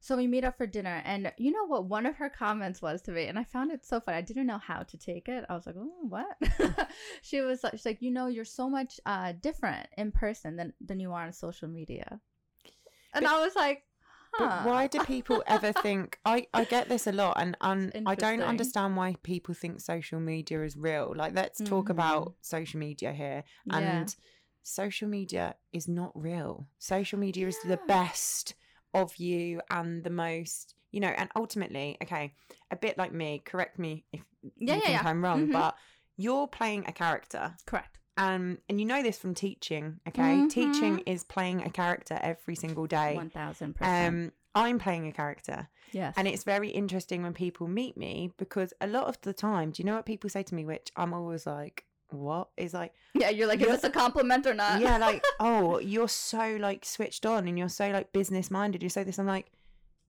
So 0.00 0.16
we 0.16 0.26
meet 0.28 0.44
up 0.44 0.56
for 0.56 0.66
dinner, 0.66 1.02
and 1.04 1.32
you 1.38 1.50
know 1.50 1.66
what 1.66 1.86
one 1.86 2.06
of 2.06 2.16
her 2.16 2.30
comments 2.30 2.80
was 2.80 3.02
to 3.02 3.10
me, 3.10 3.26
and 3.26 3.38
I 3.38 3.44
found 3.44 3.72
it 3.72 3.84
so 3.84 3.98
funny. 4.00 4.18
I 4.18 4.22
didn't 4.22 4.46
know 4.46 4.58
how 4.58 4.82
to 4.84 4.96
take 4.96 5.28
it. 5.28 5.44
I 5.48 5.54
was 5.54 5.66
like, 5.66 5.74
"Oh, 5.76 6.06
what?" 6.08 6.36
she 7.22 7.40
was 7.40 7.64
like, 7.64 7.72
"She's 7.72 7.84
like, 7.86 8.00
you 8.00 8.12
know, 8.12 8.28
you're 8.28 8.44
so 8.44 8.70
much 8.70 9.00
uh, 9.06 9.32
different 9.40 9.88
in 9.96 10.12
person 10.12 10.56
than 10.56 10.72
than 10.80 11.00
you 11.00 11.12
are 11.12 11.24
on 11.26 11.32
social 11.32 11.68
media," 11.68 12.20
and 13.12 13.24
But- 13.24 13.32
I 13.32 13.44
was 13.44 13.56
like, 13.56 13.82
huh. 14.34 14.62
but 14.62 14.66
why 14.70 14.86
do 14.86 15.02
people 15.04 15.42
ever 15.48 15.72
think? 15.82 16.18
I 16.24 16.46
I 16.54 16.64
get 16.64 16.88
this 16.88 17.06
a 17.08 17.12
lot, 17.12 17.34
and 17.40 17.56
and 17.60 17.92
I 18.06 18.14
don't 18.14 18.42
understand 18.42 18.96
why 18.96 19.16
people 19.24 19.54
think 19.54 19.80
social 19.80 20.20
media 20.20 20.62
is 20.62 20.76
real. 20.76 21.12
Like, 21.16 21.34
let's 21.34 21.58
talk 21.60 21.86
Mhm. 21.86 21.90
about 21.90 22.34
social 22.40 22.78
media 22.78 23.12
here, 23.12 23.42
Yeah. 23.66 23.78
and 23.78 24.16
social 24.62 25.08
media 25.08 25.56
is 25.72 25.88
not 25.88 26.12
real. 26.14 26.68
Social 26.78 27.18
media 27.18 27.48
is 27.48 27.58
the 27.64 27.80
best 27.88 28.54
of 28.94 29.16
you 29.16 29.60
and 29.70 30.02
the 30.04 30.10
most, 30.10 30.74
you 30.90 31.00
know, 31.00 31.08
and 31.08 31.28
ultimately, 31.36 31.96
okay, 32.02 32.34
a 32.70 32.76
bit 32.76 32.96
like 32.98 33.12
me, 33.12 33.42
correct 33.44 33.78
me 33.78 34.04
if 34.12 34.22
Yeah, 34.56 34.74
you 34.74 34.80
yeah, 34.80 34.86
think 34.86 35.02
yeah. 35.04 35.08
I'm 35.08 35.22
wrong, 35.24 35.48
Mhm. 35.48 35.52
but 35.52 35.76
you're 36.16 36.46
playing 36.48 36.84
a 36.86 36.92
character. 36.92 37.54
Correct. 37.66 37.98
Um, 38.16 38.58
and 38.68 38.80
you 38.80 38.86
know 38.86 39.02
this 39.02 39.18
from 39.18 39.34
teaching, 39.34 40.00
okay? 40.08 40.44
Teaching 40.48 40.96
Mhm. 40.98 41.02
is 41.06 41.22
playing 41.24 41.62
a 41.62 41.70
character 41.70 42.18
every 42.20 42.56
single 42.56 42.86
day. 42.86 43.14
One 43.14 43.30
thousand 43.30 43.74
percent. 43.74 44.14
Um, 44.14 44.32
I'm 44.54 44.78
playing 44.80 45.06
a 45.06 45.12
character. 45.12 45.68
Yes. 45.92 46.14
And 46.16 46.26
it's 46.26 46.42
very 46.42 46.70
interesting 46.70 47.22
when 47.22 47.32
people 47.34 47.68
meet 47.68 47.96
me 47.96 48.32
because 48.36 48.72
a 48.80 48.86
lot 48.88 49.04
of 49.06 49.20
the 49.20 49.32
time, 49.32 49.70
do 49.70 49.80
you 49.82 49.86
know 49.86 49.94
what 49.94 50.06
people 50.06 50.28
say 50.28 50.42
to 50.42 50.54
me, 50.54 50.64
which 50.64 50.90
I'm 50.96 51.14
always 51.14 51.46
like, 51.46 51.84
what? 52.10 52.48
Is 52.56 52.74
like, 52.74 52.92
yeah, 53.14 53.30
you're 53.30 53.46
like, 53.46 53.60
is 53.60 53.68
this 53.68 53.84
a 53.84 53.90
compliment 53.90 54.46
or 54.46 54.54
not? 54.54 54.80
yeah, 54.80 54.98
like, 54.98 55.24
oh, 55.40 55.78
you're 55.78 56.08
so 56.08 56.56
like 56.60 56.84
switched 56.84 57.26
on 57.26 57.48
and 57.48 57.58
you're 57.58 57.68
so 57.68 57.90
like 57.90 58.12
business 58.12 58.50
minded. 58.50 58.82
You 58.82 58.88
say 58.88 59.04
this. 59.04 59.18
I'm 59.18 59.26
like, 59.26 59.50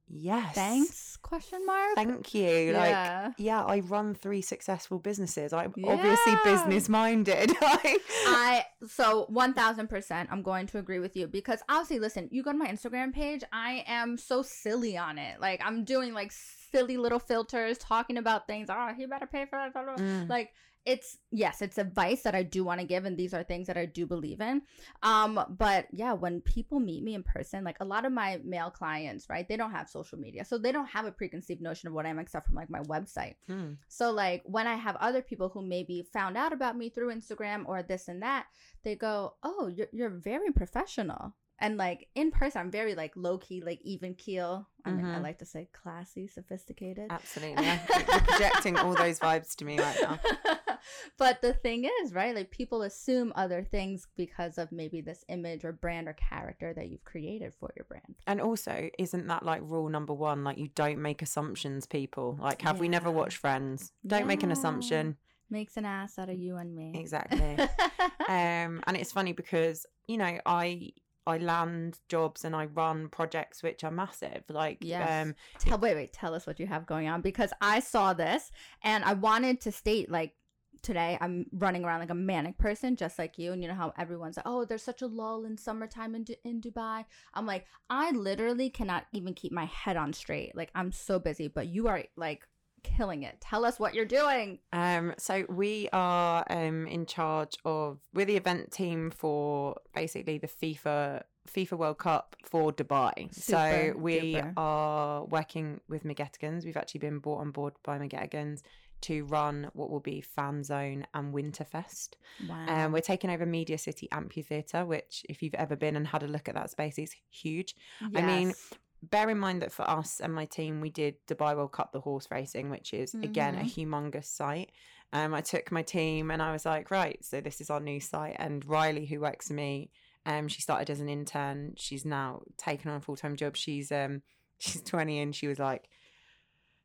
yes. 0.07 0.55
Thanks? 0.55 1.17
Question 1.17 1.65
mark. 1.65 1.95
Thank 1.95 2.33
you. 2.33 2.73
Like, 2.73 2.89
yeah. 2.89 3.31
yeah, 3.37 3.63
I 3.63 3.81
run 3.81 4.15
three 4.15 4.41
successful 4.41 4.99
businesses. 4.99 5.51
I'm 5.53 5.73
obviously 5.85 6.35
business 6.43 6.89
minded. 6.89 7.51
I 7.61 8.65
so 8.87 9.25
one 9.29 9.53
thousand 9.53 9.89
percent. 9.89 10.29
I'm 10.31 10.41
going 10.41 10.67
to 10.67 10.77
agree 10.77 10.99
with 10.99 11.15
you 11.15 11.27
because 11.27 11.61
obviously, 11.67 11.99
listen, 11.99 12.29
you 12.31 12.43
go 12.43 12.51
to 12.51 12.57
my 12.57 12.67
Instagram 12.67 13.13
page. 13.13 13.43
I 13.51 13.83
am 13.87 14.17
so 14.17 14.41
silly 14.41 14.97
on 14.97 15.17
it. 15.17 15.39
Like 15.41 15.61
I'm 15.63 15.83
doing 15.83 16.13
like 16.13 16.31
silly 16.71 16.97
little 16.97 17.19
filters, 17.19 17.77
talking 17.77 18.17
about 18.17 18.47
things. 18.47 18.69
Oh, 18.69 18.93
he 18.95 19.05
better 19.05 19.27
pay 19.27 19.45
for 19.45 19.57
that. 19.57 19.73
Mm. 19.97 20.29
Like 20.29 20.51
it's 20.85 21.17
yes, 21.31 21.61
it's 21.61 21.77
advice 21.77 22.21
that 22.23 22.35
I 22.35 22.43
do 22.43 22.63
want 22.63 22.79
to 22.79 22.85
give, 22.85 23.05
and 23.05 23.17
these 23.17 23.33
are 23.33 23.43
things 23.43 23.67
that 23.67 23.77
I 23.77 23.85
do 23.85 24.05
believe 24.05 24.41
in. 24.41 24.61
Um, 25.03 25.39
but 25.57 25.87
yeah, 25.91 26.13
when 26.13 26.41
people 26.41 26.79
meet 26.79 27.03
me 27.03 27.15
in 27.15 27.23
person, 27.23 27.63
like 27.63 27.77
a 27.79 27.85
lot 27.85 28.05
of 28.05 28.11
my 28.11 28.39
male 28.43 28.71
clients, 28.71 29.29
right? 29.29 29.47
They 29.47 29.57
don't 29.57 29.71
have 29.71 29.89
social 29.89 30.17
media, 30.17 30.45
so 30.45 30.57
they 30.57 30.71
don't 30.71 30.87
have 30.87 31.05
a 31.05 31.11
preconceived 31.11 31.61
notion 31.61 31.87
of 31.87 31.93
what 31.93 32.05
I 32.05 32.09
am, 32.09 32.19
except 32.19 32.47
from 32.47 32.55
like 32.55 32.69
my 32.69 32.81
website. 32.81 33.35
Mm. 33.49 33.77
So 33.87 34.11
like 34.11 34.41
when 34.45 34.67
I 34.67 34.75
have 34.75 34.95
other 34.97 35.21
people 35.21 35.49
who 35.49 35.61
maybe 35.61 36.07
found 36.13 36.37
out 36.37 36.53
about 36.53 36.77
me 36.77 36.89
through 36.89 37.13
Instagram 37.13 37.67
or 37.67 37.83
this 37.83 38.07
and 38.07 38.21
that, 38.23 38.45
they 38.83 38.95
go, 38.95 39.35
"Oh, 39.43 39.67
you're 39.67 39.89
you're 39.91 40.09
very 40.09 40.51
professional." 40.51 41.35
And 41.61 41.77
like 41.77 42.07
in 42.15 42.31
person, 42.31 42.61
I'm 42.61 42.71
very 42.71 42.95
like 42.95 43.11
low 43.15 43.37
key, 43.37 43.61
like 43.61 43.79
even 43.83 44.13
keel. 44.15 44.67
I 44.85 44.91
mean, 44.91 45.05
I 45.05 45.19
like 45.19 45.39
to 45.39 45.45
say 45.45 45.67
classy, 45.73 46.27
sophisticated. 46.27 47.07
Absolutely. 47.09 47.65
Yeah. 47.65 47.79
You're 47.95 48.21
projecting 48.21 48.77
all 48.77 48.95
those 48.95 49.19
vibes 49.19 49.55
to 49.57 49.65
me 49.65 49.77
right 49.77 49.97
now. 50.01 50.19
but 51.17 51.41
the 51.41 51.53
thing 51.53 51.89
is, 52.03 52.13
right? 52.13 52.35
Like 52.35 52.51
people 52.51 52.81
assume 52.81 53.31
other 53.35 53.63
things 53.63 54.07
because 54.15 54.57
of 54.57 54.71
maybe 54.71 55.01
this 55.01 55.23
image 55.29 55.63
or 55.65 55.71
brand 55.71 56.07
or 56.07 56.13
character 56.13 56.73
that 56.73 56.89
you've 56.89 57.03
created 57.03 57.53
for 57.53 57.71
your 57.75 57.85
brand. 57.85 58.15
And 58.27 58.41
also, 58.41 58.89
isn't 58.97 59.27
that 59.27 59.43
like 59.43 59.61
rule 59.63 59.89
number 59.89 60.13
one? 60.13 60.43
Like, 60.43 60.57
you 60.57 60.69
don't 60.75 60.99
make 60.99 61.21
assumptions, 61.21 61.85
people. 61.85 62.37
Like, 62.41 62.61
have 62.61 62.79
we 62.79 62.87
never 62.89 63.09
Yeah. 63.09 63.15
watched 63.15 63.37
Friends? 63.37 63.91
Don't 64.05 64.27
make 64.27 64.43
an 64.43 64.51
assumption. 64.51 65.17
Makes 65.49 65.77
an 65.77 65.85
ass 65.85 66.19
out 66.19 66.29
of 66.29 66.37
you 66.37 66.57
and 66.57 66.75
me. 66.75 66.91
Exactly. 66.95 67.57
um, 68.27 68.83
and 68.85 68.95
it's 68.95 69.11
funny 69.11 69.33
because, 69.33 69.85
you 70.07 70.17
know, 70.17 70.37
I. 70.45 70.91
I 71.27 71.37
land 71.37 71.99
jobs 72.07 72.43
and 72.43 72.55
I 72.55 72.65
run 72.65 73.07
projects 73.09 73.61
which 73.61 73.83
are 73.83 73.91
massive. 73.91 74.45
Like, 74.49 74.79
Yes. 74.81 75.27
um, 75.27 75.35
tell 75.59 75.77
wait 75.77 75.93
wait 75.93 76.11
tell 76.11 76.33
us 76.33 76.47
what 76.47 76.59
you 76.59 76.65
have 76.65 76.87
going 76.87 77.07
on 77.07 77.21
because 77.21 77.51
i 77.61 77.79
saw 77.81 78.13
this 78.13 78.49
and 78.83 79.03
i 79.03 79.13
wanted 79.13 79.61
to 79.61 79.71
state 79.71 80.09
like 80.09 80.33
today 80.81 81.17
i'm 81.21 81.45
running 81.53 81.83
around 81.83 81.99
like 81.99 82.09
a 82.09 82.15
manic 82.15 82.57
person 82.57 82.95
just 82.95 83.17
like 83.19 83.37
you 83.37 83.51
and 83.51 83.61
you 83.61 83.67
know 83.67 83.75
how 83.75 83.93
everyone's 83.97 84.37
like 84.37 84.47
oh 84.47 84.65
there's 84.65 84.83
such 84.83 85.01
a 85.01 85.07
lull 85.07 85.45
in 85.45 85.57
summertime 85.57 86.15
in, 86.15 86.23
Du- 86.23 86.35
in 86.43 86.61
dubai. 86.61 87.05
I'm 87.33 87.45
like 87.45 87.65
i 87.89 88.11
literally 88.11 88.69
cannot 88.69 89.05
even 89.13 89.33
keep 89.33 89.51
my 89.51 89.65
head 89.65 89.97
on 89.97 90.13
straight. 90.13 90.55
Like 90.55 90.71
i'm 90.75 90.91
so 90.91 91.19
busy 91.19 91.47
but 91.47 91.67
you 91.67 91.87
are 91.87 92.03
like 92.15 92.47
killing 92.83 93.23
it. 93.23 93.39
Tell 93.41 93.65
us 93.65 93.79
what 93.79 93.93
you're 93.93 94.05
doing. 94.05 94.59
Um, 94.71 95.13
so 95.17 95.45
we 95.49 95.89
are 95.93 96.45
um 96.49 96.87
in 96.87 97.05
charge 97.05 97.57
of 97.65 97.99
we're 98.13 98.25
the 98.25 98.37
event 98.37 98.71
team 98.71 99.11
for 99.11 99.75
basically 99.93 100.37
the 100.37 100.47
FIFA 100.47 101.23
FIFA 101.49 101.77
World 101.77 101.97
Cup 101.97 102.35
for 102.45 102.71
Dubai. 102.71 103.33
so 103.33 103.93
we 103.97 104.39
are 104.55 105.25
working 105.25 105.81
with 105.89 106.03
McGettigans. 106.03 106.63
We've 106.65 106.77
actually 106.77 106.99
been 106.99 107.19
brought 107.19 107.39
on 107.39 107.51
board 107.51 107.73
by 107.83 107.97
McGettigans 107.97 108.61
to 109.01 109.23
run 109.25 109.69
what 109.73 109.89
will 109.89 109.99
be 109.99 110.21
Fan 110.21 110.63
Zone 110.63 111.05
and 111.13 111.33
Winterfest. 111.33 112.09
wow 112.47 112.65
Um, 112.67 112.91
we're 112.91 113.01
taking 113.01 113.29
over 113.29 113.45
Media 113.45 113.77
City 113.77 114.07
Amphitheatre, 114.11 114.85
which 114.85 115.25
if 115.29 115.41
you've 115.41 115.55
ever 115.55 115.75
been 115.75 115.95
and 115.95 116.07
had 116.07 116.23
a 116.23 116.27
look 116.27 116.49
at 116.49 116.55
that 116.55 116.69
space 116.69 116.97
is 116.97 117.15
huge. 117.29 117.75
I 118.15 118.21
mean, 118.21 118.53
bear 119.01 119.29
in 119.29 119.39
mind 119.39 119.61
that 119.61 119.71
for 119.71 119.89
us 119.89 120.19
and 120.19 120.33
my 120.33 120.45
team, 120.45 120.81
we 120.81 120.89
did 120.89 121.15
Dubai 121.27 121.55
World 121.55 121.71
Cup, 121.71 121.91
the 121.91 122.01
horse 122.01 122.27
racing, 122.31 122.69
which 122.69 122.93
is 122.93 123.13
again 123.13 123.55
a 123.55 123.63
humongous 123.63 124.25
site. 124.25 124.71
Um, 125.11 125.33
I 125.33 125.41
took 125.41 125.71
my 125.71 125.81
team 125.81 126.29
and 126.29 126.41
I 126.41 126.51
was 126.51 126.65
like, 126.65 126.91
right, 126.91 127.23
so 127.25 127.41
this 127.41 127.61
is 127.61 127.69
our 127.69 127.79
new 127.79 127.99
site. 127.99 128.35
And 128.37 128.63
Riley, 128.65 129.05
who 129.07 129.19
works 129.21 129.47
for 129.47 129.53
me, 129.53 129.89
um, 130.25 130.47
she 130.47 130.61
started 130.61 130.89
as 130.89 130.99
an 130.99 131.09
intern. 131.09 131.73
She's 131.77 132.05
now 132.05 132.41
taken 132.57 132.91
on 132.91 132.97
a 132.97 133.01
full 133.01 133.15
time 133.15 133.35
job. 133.35 133.55
She's 133.55 133.91
um, 133.91 134.21
she's 134.59 134.81
twenty, 134.81 135.19
and 135.19 135.35
she 135.35 135.47
was 135.47 135.59
like, 135.59 135.89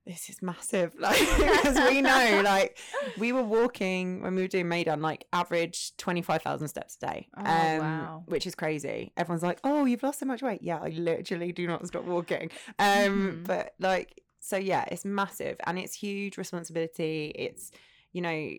this 0.07 0.29
is 0.29 0.43
massive. 0.43 0.95
Like, 0.99 1.19
because 1.19 1.79
we 1.91 2.01
know, 2.03 2.43
like, 2.45 2.79
we 3.19 3.33
were 3.33 3.43
walking 3.43 4.23
when 4.23 4.35
we 4.35 4.43
were 4.43 4.49
doing 4.49 4.67
Meydan, 4.67 5.01
like, 5.01 5.27
average 5.33 5.97
25,000 5.97 6.69
steps 6.69 6.97
a 7.03 7.07
day, 7.07 7.29
Oh, 7.37 7.41
um, 7.45 7.79
wow. 7.79 8.23
which 8.27 8.47
is 8.47 8.55
crazy. 8.55 9.13
Everyone's 9.17 9.43
like, 9.43 9.61
oh, 9.65 9.85
you've 9.85 10.03
lost 10.03 10.21
so 10.21 10.27
much 10.27 10.43
weight. 10.43 10.63
Yeah, 10.63 10.79
I 10.83 10.89
literally 10.89 11.53
do 11.53 11.67
not 11.67 11.87
stop 11.87 12.05
walking. 12.05 12.51
Um, 12.79 13.43
Mhm. 13.45 13.47
But, 13.47 13.75
like, 13.81 14.21
so 14.41 14.57
yeah, 14.59 14.85
it's 14.91 15.07
massive 15.07 15.57
and 15.67 15.79
it's 15.79 15.95
huge 15.95 16.37
responsibility. 16.37 17.33
It's, 17.35 17.71
you 18.13 18.21
know, 18.21 18.51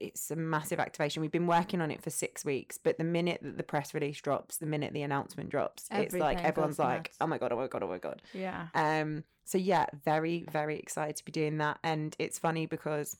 it's 0.00 0.30
a 0.30 0.36
massive 0.36 0.80
activation. 0.80 1.20
We've 1.22 1.30
been 1.30 1.46
working 1.46 1.80
on 1.80 1.90
it 1.90 2.02
for 2.02 2.10
six 2.10 2.44
weeks, 2.44 2.78
but 2.78 2.98
the 2.98 3.04
minute 3.04 3.40
that 3.42 3.56
the 3.56 3.62
press 3.62 3.94
release 3.94 4.20
drops, 4.20 4.58
the 4.58 4.66
minute 4.66 4.92
the 4.92 5.02
announcement 5.02 5.50
drops, 5.50 5.86
it's 5.90 6.14
like 6.14 6.42
everyone's 6.42 6.78
like, 6.78 7.04
nuts. 7.04 7.16
oh 7.20 7.26
my 7.26 7.38
God, 7.38 7.52
oh 7.52 7.56
my 7.56 7.66
God, 7.66 7.82
oh 7.82 7.88
my 7.88 7.98
God. 7.98 8.22
Yeah. 8.32 8.66
Um, 8.74 9.24
so 9.44 9.58
yeah, 9.58 9.86
very, 10.04 10.44
very 10.50 10.78
excited 10.78 11.16
to 11.16 11.24
be 11.24 11.32
doing 11.32 11.58
that. 11.58 11.78
And 11.82 12.14
it's 12.18 12.38
funny 12.38 12.66
because 12.66 13.18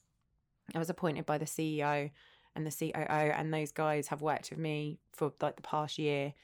I 0.74 0.78
was 0.78 0.90
appointed 0.90 1.26
by 1.26 1.38
the 1.38 1.44
CEO 1.44 2.10
and 2.56 2.66
the 2.66 2.70
COO, 2.70 3.32
and 3.32 3.52
those 3.52 3.72
guys 3.72 4.08
have 4.08 4.22
worked 4.22 4.50
with 4.50 4.58
me 4.58 4.98
for 5.12 5.32
like 5.40 5.56
the 5.56 5.62
past 5.62 5.98
year. 5.98 6.34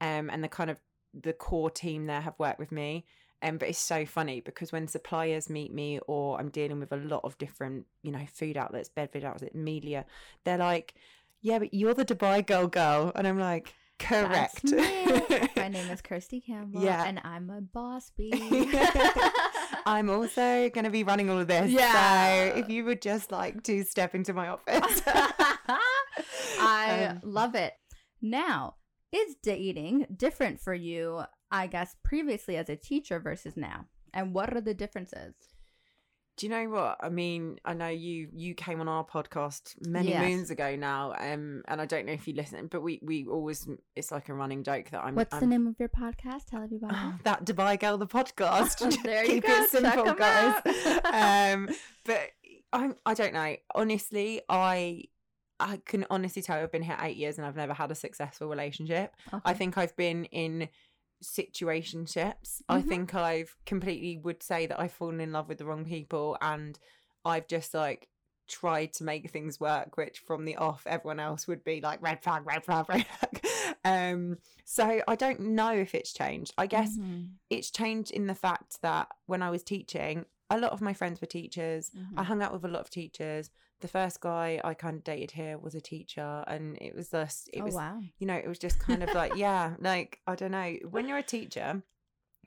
Um, 0.00 0.30
and 0.30 0.42
the 0.42 0.48
kind 0.48 0.70
of 0.70 0.80
the 1.14 1.32
core 1.32 1.70
team 1.70 2.06
there 2.06 2.20
have 2.20 2.38
worked 2.38 2.58
with 2.58 2.72
me. 2.72 3.04
Um, 3.42 3.56
but 3.58 3.68
it's 3.68 3.78
so 3.78 4.04
funny 4.04 4.40
because 4.40 4.70
when 4.70 4.86
suppliers 4.86 5.48
meet 5.48 5.72
me 5.72 5.98
or 6.06 6.38
I'm 6.38 6.50
dealing 6.50 6.78
with 6.78 6.92
a 6.92 6.96
lot 6.96 7.22
of 7.24 7.38
different, 7.38 7.86
you 8.02 8.12
know, 8.12 8.26
food 8.32 8.56
outlets, 8.56 8.88
beverage 8.90 9.24
outlets, 9.24 9.54
media, 9.54 10.04
they're 10.44 10.58
like, 10.58 10.94
yeah, 11.40 11.58
but 11.58 11.72
you're 11.72 11.94
the 11.94 12.04
Dubai 12.04 12.46
girl 12.46 12.66
girl. 12.66 13.12
And 13.14 13.26
I'm 13.26 13.38
like, 13.38 13.72
correct. 13.98 14.64
My 14.72 15.68
name 15.68 15.90
is 15.90 16.02
Kirsty 16.02 16.40
Campbell. 16.42 16.82
Yeah. 16.84 17.04
And 17.06 17.20
I'm 17.24 17.48
a 17.48 17.62
boss 17.62 18.10
bee. 18.16 18.30
I'm 19.86 20.10
also 20.10 20.68
going 20.68 20.84
to 20.84 20.90
be 20.90 21.02
running 21.04 21.30
all 21.30 21.38
of 21.38 21.48
this. 21.48 21.70
Yeah. 21.70 22.50
So 22.52 22.56
if 22.58 22.68
you 22.68 22.84
would 22.84 23.00
just 23.00 23.32
like 23.32 23.62
to 23.64 23.82
step 23.84 24.14
into 24.14 24.34
my 24.34 24.48
office. 24.54 25.02
I 26.60 27.08
Um, 27.10 27.20
love 27.24 27.54
it. 27.54 27.72
Now, 28.20 28.74
is 29.12 29.34
dating 29.42 30.06
different 30.14 30.60
for 30.60 30.74
you, 30.74 31.22
I 31.50 31.66
guess, 31.66 31.96
previously 32.02 32.56
as 32.56 32.68
a 32.68 32.76
teacher 32.76 33.18
versus 33.18 33.56
now? 33.56 33.86
And 34.12 34.34
what 34.34 34.54
are 34.54 34.60
the 34.60 34.74
differences? 34.74 35.34
Do 36.36 36.46
you 36.46 36.50
know 36.52 36.70
what? 36.70 36.96
I 37.00 37.10
mean, 37.10 37.58
I 37.66 37.74
know 37.74 37.88
you 37.88 38.28
you 38.32 38.54
came 38.54 38.80
on 38.80 38.88
our 38.88 39.04
podcast 39.04 39.74
many 39.86 40.08
Yes. 40.10 40.26
moons 40.26 40.50
ago 40.50 40.74
now, 40.74 41.12
um, 41.12 41.62
and 41.68 41.82
I 41.82 41.84
don't 41.84 42.06
know 42.06 42.12
if 42.12 42.26
you 42.26 42.32
listen, 42.34 42.66
but 42.68 42.80
we 42.80 42.98
we 43.02 43.26
always 43.26 43.68
it's 43.94 44.10
like 44.10 44.30
a 44.30 44.34
running 44.34 44.62
joke 44.62 44.88
that 44.90 45.04
I'm. 45.04 45.16
What's 45.16 45.34
I'm, 45.34 45.40
the 45.40 45.46
name 45.46 45.66
of 45.66 45.78
your 45.78 45.90
podcast? 45.90 46.46
Tell 46.46 46.62
everybody. 46.62 46.94
Oh, 46.96 47.14
that 47.24 47.44
Dubai 47.44 47.78
girl, 47.78 47.98
the 47.98 48.06
podcast. 48.06 49.02
There 49.02 49.24
you 49.24 49.32
Keep 49.32 49.44
go. 49.44 49.52
it 49.62 49.70
simple, 49.70 50.04
Check 50.04 50.16
guys. 50.16 50.62
um, 51.54 51.68
but 52.06 52.30
I 52.72 52.90
I 53.04 53.12
don't 53.14 53.34
know. 53.34 53.56
Honestly, 53.74 54.40
I 54.48 55.02
I 55.58 55.78
can 55.84 56.06
honestly 56.08 56.40
tell 56.40 56.56
you 56.56 56.62
I've 56.62 56.72
been 56.72 56.82
here 56.82 56.96
eight 57.02 57.18
years 57.18 57.36
and 57.36 57.46
I've 57.46 57.56
never 57.56 57.74
had 57.74 57.90
a 57.90 57.94
successful 57.94 58.48
relationship. 58.48 59.14
I 59.44 59.52
think 59.52 59.76
I've 59.76 59.94
been 59.94 60.24
in 60.26 60.70
situationships. 61.22 62.62
I 62.68 62.82
Mhm. 62.82 62.88
think 62.88 63.14
I've 63.14 63.56
completely 63.66 64.18
would 64.18 64.42
say 64.42 64.66
that 64.66 64.80
I've 64.80 64.92
fallen 64.92 65.20
in 65.20 65.32
love 65.32 65.48
with 65.48 65.58
the 65.58 65.64
wrong 65.66 65.84
people 65.84 66.36
and 66.40 66.78
I've 67.24 67.46
just 67.46 67.74
like 67.74 68.08
tried 68.48 68.92
to 68.94 69.04
make 69.04 69.30
things 69.30 69.60
work, 69.60 69.96
which 69.96 70.18
from 70.18 70.44
the 70.44 70.56
off 70.56 70.86
everyone 70.86 71.20
else 71.20 71.46
would 71.46 71.62
be 71.62 71.80
like 71.80 72.02
red 72.02 72.22
flag, 72.22 72.44
red 72.46 72.64
flag, 72.64 72.88
red 72.88 73.06
flag. 73.06 73.44
Um 73.82 74.36
so 74.64 75.00
I 75.08 75.14
don't 75.16 75.40
know 75.40 75.72
if 75.72 75.94
it's 75.94 76.12
changed. 76.12 76.52
I 76.58 76.66
guess 76.66 76.98
Mhm. 76.98 77.30
it's 77.48 77.70
changed 77.70 78.10
in 78.10 78.26
the 78.26 78.34
fact 78.34 78.82
that 78.82 79.08
when 79.26 79.42
I 79.42 79.48
was 79.50 79.62
teaching, 79.62 80.26
a 80.50 80.58
lot 80.58 80.72
of 80.72 80.82
my 80.82 80.92
friends 80.92 81.20
were 81.20 81.26
teachers. 81.26 81.90
I 82.16 82.22
Mhm. 82.22 82.26
hung 82.26 82.42
out 82.42 82.52
with 82.52 82.64
a 82.64 82.68
lot 82.68 82.80
of 82.82 82.90
teachers. 82.90 83.50
The 83.80 83.88
first 83.88 84.20
guy 84.20 84.60
I 84.62 84.74
kind 84.74 84.96
of 84.96 85.04
dated 85.04 85.30
here 85.32 85.56
was 85.58 85.74
a 85.74 85.80
teacher, 85.80 86.44
and 86.46 86.76
it 86.80 86.94
was 86.94 87.08
just, 87.10 87.48
it 87.52 87.62
oh, 87.62 87.64
was, 87.64 87.74
wow. 87.74 88.00
you 88.18 88.26
know, 88.26 88.34
it 88.34 88.46
was 88.48 88.58
just 88.58 88.78
kind 88.78 89.02
of 89.02 89.14
like, 89.14 89.32
yeah, 89.36 89.74
like, 89.80 90.18
I 90.26 90.34
don't 90.34 90.50
know. 90.52 90.76
When 90.90 91.08
you're 91.08 91.18
a 91.18 91.22
teacher, 91.22 91.82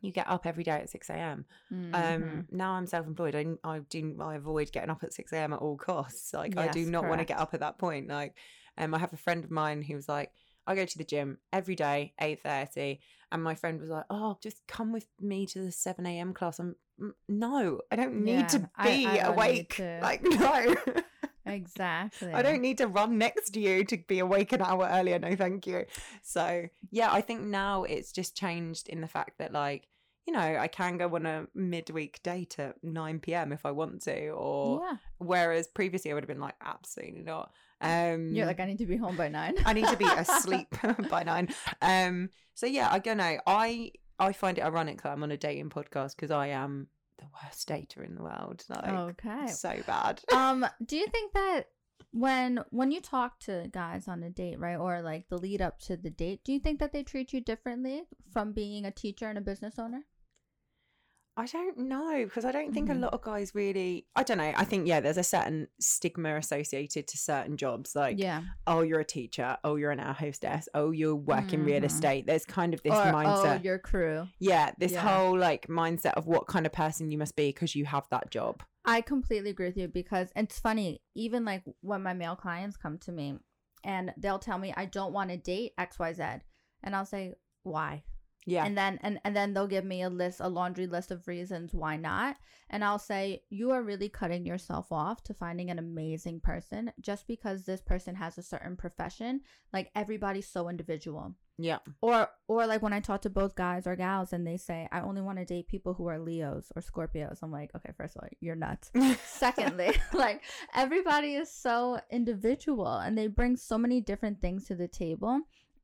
you 0.01 0.11
get 0.11 0.29
up 0.29 0.45
every 0.45 0.63
day 0.63 0.71
at 0.73 0.89
6 0.89 1.09
a.m. 1.09 1.45
Mhm. 1.71 1.93
Um, 1.93 2.47
now 2.51 2.73
I'm 2.73 2.85
self 2.85 3.07
employed. 3.07 3.35
I, 3.35 3.45
I 3.63 3.79
do, 3.79 4.15
I 4.19 4.35
avoid 4.35 4.71
getting 4.71 4.89
up 4.89 5.03
at 5.03 5.13
6 5.13 5.31
a.m. 5.33 5.53
at 5.53 5.59
all 5.59 5.77
costs. 5.77 6.33
Like, 6.33 6.57
I 6.57 6.67
do 6.67 6.81
Yes, 6.81 6.91
not 6.91 7.05
want 7.05 7.19
to 7.19 7.25
get 7.25 7.39
up 7.39 7.53
at 7.53 7.61
that 7.61 7.77
point. 7.77 8.09
Like, 8.09 8.35
um, 8.77 8.93
I 8.93 8.99
have 8.99 9.13
a 9.13 9.17
friend 9.17 9.43
of 9.43 9.49
mine 9.51 9.81
who 9.81 9.95
was 9.95 10.07
like, 10.09 10.31
I 10.67 10.75
go 10.75 10.85
to 10.85 10.97
the 10.97 11.03
gym 11.03 11.39
every 11.51 11.75
day, 11.75 12.13
8.30. 12.21 12.99
And 13.31 13.43
my 13.43 13.55
friend 13.55 13.79
was 13.81 13.89
like, 13.89 14.05
oh, 14.09 14.37
just 14.41 14.61
come 14.67 14.91
with 14.93 15.07
me 15.19 15.45
to 15.47 15.59
the 15.63 15.71
7 15.71 16.05
a.m. 16.05 16.33
class. 16.33 16.59
I'm, 16.59 16.75
"Mm, 17.01 17.13
no, 17.27 17.81
I 17.91 17.95
don't 17.95 18.23
need 18.23 18.49
Yeah, 18.49 18.49
to 18.49 18.59
be 18.59 18.69
I 18.75 19.17
need 19.17 19.19
awake. 19.25 19.75
to. 19.77 19.99
Like, 20.01 20.21
no. 20.23 20.75
Exactly. 21.45 22.31
I 22.33 22.41
don't 22.41 22.61
need 22.61 22.77
to 22.79 22.87
run 22.87 23.17
next 23.17 23.51
to 23.51 23.59
you 23.59 23.83
to 23.85 23.97
be 24.07 24.19
awake 24.19 24.53
an 24.53 24.61
hour 24.61 24.87
earlier. 24.91 25.19
No, 25.19 25.35
thank 25.35 25.67
you. 25.67 25.85
So, 26.21 26.67
yeah, 26.91 27.11
I 27.11 27.21
think 27.21 27.41
now 27.41 27.83
it's 27.83 28.11
just 28.11 28.35
changed 28.35 28.87
in 28.89 29.01
the 29.01 29.07
fact 29.07 29.37
that, 29.39 29.51
like, 29.51 29.87
you 30.25 30.33
know, 30.33 30.39
I 30.39 30.67
can 30.67 30.97
go 30.97 31.13
on 31.15 31.25
a 31.25 31.47
midweek 31.53 32.23
date 32.23 32.57
at 32.57 32.81
9 32.81 33.19
p.m. 33.19 33.51
if 33.51 33.65
I 33.65 33.71
want 33.71 34.01
to, 34.03 34.29
or 34.29 34.81
Yeah. 34.81 34.97
whereas 35.17 35.67
previously 35.67 36.11
I 36.11 36.13
would 36.13 36.23
have 36.23 36.29
been 36.29 36.39
like, 36.39 36.55
absolutely 36.63 37.23
not. 37.23 37.51
Um, 37.81 38.29
You're 38.33 38.45
like, 38.45 38.61
I 38.61 38.65
need 38.65 38.77
to 38.77 38.85
be 38.85 38.95
home 38.95 39.17
by 39.17 39.27
nine. 39.27 39.55
I 39.65 39.73
need 39.73 39.87
to 39.87 39.97
be 39.97 40.05
asleep 40.17 40.73
by 41.09 41.23
nine. 41.23 41.49
Um, 41.81 42.29
so 42.53 42.65
yeah, 42.65 42.87
I 42.89 42.99
don't 42.99 43.17
know. 43.17 43.37
I 43.45 43.91
I 44.17 44.31
find 44.31 44.57
it 44.57 44.61
ironic 44.61 45.01
that 45.01 45.11
I'm 45.11 45.23
on 45.23 45.31
a 45.31 45.37
dating 45.37 45.71
podcast 45.71 46.15
because 46.15 46.31
I 46.31 46.47
am 46.47 46.87
the 47.23 47.45
worst 47.45 47.67
dater 47.67 48.05
in 48.05 48.15
the 48.15 48.23
world. 48.23 48.63
Like, 48.69 48.87
okay. 48.87 49.47
so 49.47 49.75
bad. 49.85 50.21
um 50.33 50.65
do 50.85 50.97
you 50.97 51.07
think 51.07 51.33
that 51.33 51.67
when 52.11 52.63
when 52.69 52.91
you 52.91 53.01
talk 53.01 53.39
to 53.39 53.67
guys 53.71 54.07
on 54.07 54.21
a 54.23 54.29
date 54.29 54.59
right 54.59 54.77
or 54.77 55.01
like 55.01 55.27
the 55.29 55.37
lead 55.37 55.61
up 55.61 55.79
to 55.79 55.97
the 55.97 56.11
date 56.11 56.43
do 56.43 56.53
you 56.53 56.59
think 56.59 56.79
that 56.79 56.93
they 56.93 57.01
treat 57.01 57.33
you 57.33 57.41
differently 57.41 58.03
from 58.31 58.51
being 58.51 58.85
a 58.85 58.91
teacher 58.91 59.27
and 59.27 59.37
a 59.37 59.41
business 59.41 59.79
owner 59.79 60.03
I 61.35 61.47
don't 61.47 61.77
know 61.77 62.25
because 62.25 62.45
I 62.45 62.51
don't 62.51 62.71
think 62.73 62.89
Mhm. 62.89 62.97
a 62.97 62.99
lot 62.99 63.13
of 63.13 63.21
guys 63.23 63.55
really. 63.55 64.05
I 64.15 64.21
don't 64.23 64.37
know. 64.37 64.53
I 64.55 64.63
think 64.65 64.87
yeah, 64.87 64.99
there's 64.99 65.17
a 65.17 65.23
certain 65.23 65.67
stigma 65.79 66.35
associated 66.37 67.07
to 67.07 67.17
certain 67.17 67.57
jobs, 67.57 67.95
like 67.95 68.19
yeah 68.19 68.43
oh, 68.67 68.81
you're 68.81 68.99
a 68.99 69.05
teacher, 69.05 69.57
oh, 69.63 69.75
you're 69.75 69.91
an 69.91 69.99
air 69.99 70.13
hostess, 70.13 70.69
oh, 70.75 70.91
you 70.91 71.15
work 71.15 71.53
in 71.53 71.63
real 71.65 71.83
estate. 71.83 72.27
There's 72.27 72.45
kind 72.45 72.73
of 72.73 72.83
this 72.83 72.93
or 72.93 73.11
mindset. 73.11 73.59
oh 73.59 73.61
your 73.63 73.79
crew 73.79 74.27
yeah, 74.39 74.71
this 74.77 74.91
Yeah. 74.91 75.01
whole 75.01 75.37
like 75.37 75.67
mindset 75.67 76.13
of 76.13 76.27
what 76.27 76.45
kind 76.47 76.65
of 76.65 76.71
person 76.71 77.09
you 77.09 77.17
must 77.17 77.35
be 77.35 77.49
because 77.49 77.75
you 77.75 77.85
have 77.85 78.07
that 78.11 78.29
job. 78.29 78.61
i 78.85 79.01
completely 79.01 79.49
agree 79.49 79.67
with 79.67 79.77
you 79.77 79.87
because 79.87 80.29
it's 80.35 80.59
funny 80.59 81.01
even 81.15 81.45
like 81.45 81.63
when 81.81 82.03
my 82.03 82.13
male 82.13 82.35
clients 82.35 82.75
come 82.77 82.97
to 82.99 83.11
me 83.11 83.39
and 83.83 84.13
they'll 84.17 84.39
tell 84.39 84.57
me 84.59 84.73
i 84.75 84.85
don't 84.85 85.13
want 85.13 85.29
to 85.29 85.37
date 85.37 85.71
xyz 85.79 86.41
and 86.83 86.95
i'll 86.95 87.05
say 87.05 87.33
why 87.63 88.03
Yeah, 88.45 88.65
and 88.65 88.77
then 88.77 88.99
and, 89.01 89.19
and 89.23 89.35
then 89.35 89.53
they'll 89.53 89.67
give 89.67 89.85
me 89.85 90.01
a 90.01 90.09
list 90.09 90.39
a 90.39 90.49
laundry 90.49 90.87
list 90.87 91.11
of 91.11 91.27
reasons 91.27 91.73
why 91.73 91.97
not. 91.97 92.37
And 92.69 92.83
i'll 92.83 92.99
say 92.99 93.43
you 93.49 93.71
are 93.71 93.83
really 93.83 94.09
cutting 94.09 94.45
yourself 94.45 94.91
off 94.91 95.23
to 95.25 95.33
finding 95.33 95.69
an 95.69 95.79
amazing 95.79 96.39
person 96.39 96.91
just 96.99 97.27
because 97.27 97.63
this 97.63 97.81
person 97.81 98.15
has 98.15 98.37
a 98.37 98.43
certain 98.43 98.75
profession. 98.75 99.41
Like 99.71 99.91
everybody's 99.95 100.47
so 100.47 100.69
individual. 100.69 101.35
Yeah, 101.59 101.79
or 102.01 102.29
or 102.47 102.65
like 102.65 102.81
when 102.81 102.93
i 102.93 102.99
talk 102.99 103.21
to 103.21 103.29
both 103.29 103.53
guys 103.53 103.85
or 103.85 103.95
gals 103.95 104.33
and 104.33 104.45
they 104.45 104.57
say 104.57 104.87
i 104.91 105.01
only 105.01 105.21
want 105.21 105.37
to 105.37 105.45
date 105.45 105.67
people 105.67 105.93
who 105.93 106.07
are 106.07 106.17
leos 106.17 106.71
or 106.75 106.81
scorpios 106.81 107.43
i'm 107.43 107.51
like 107.51 107.69
okay 107.75 107.91
first 107.95 108.15
of 108.15 108.23
all 108.23 108.29
you're 108.39 108.55
nuts. 108.55 108.91
Secondly 109.25 109.91
like 110.13 110.41
everybody 110.73 111.35
is 111.35 111.51
so 111.51 111.99
individual 112.09 112.87
and 112.97 113.15
they 113.15 113.27
bring 113.27 113.55
so 113.55 113.77
many 113.77 114.01
different 114.01 114.41
things 114.41 114.65
to 114.65 114.75
the 114.75 114.87
table 114.87 115.41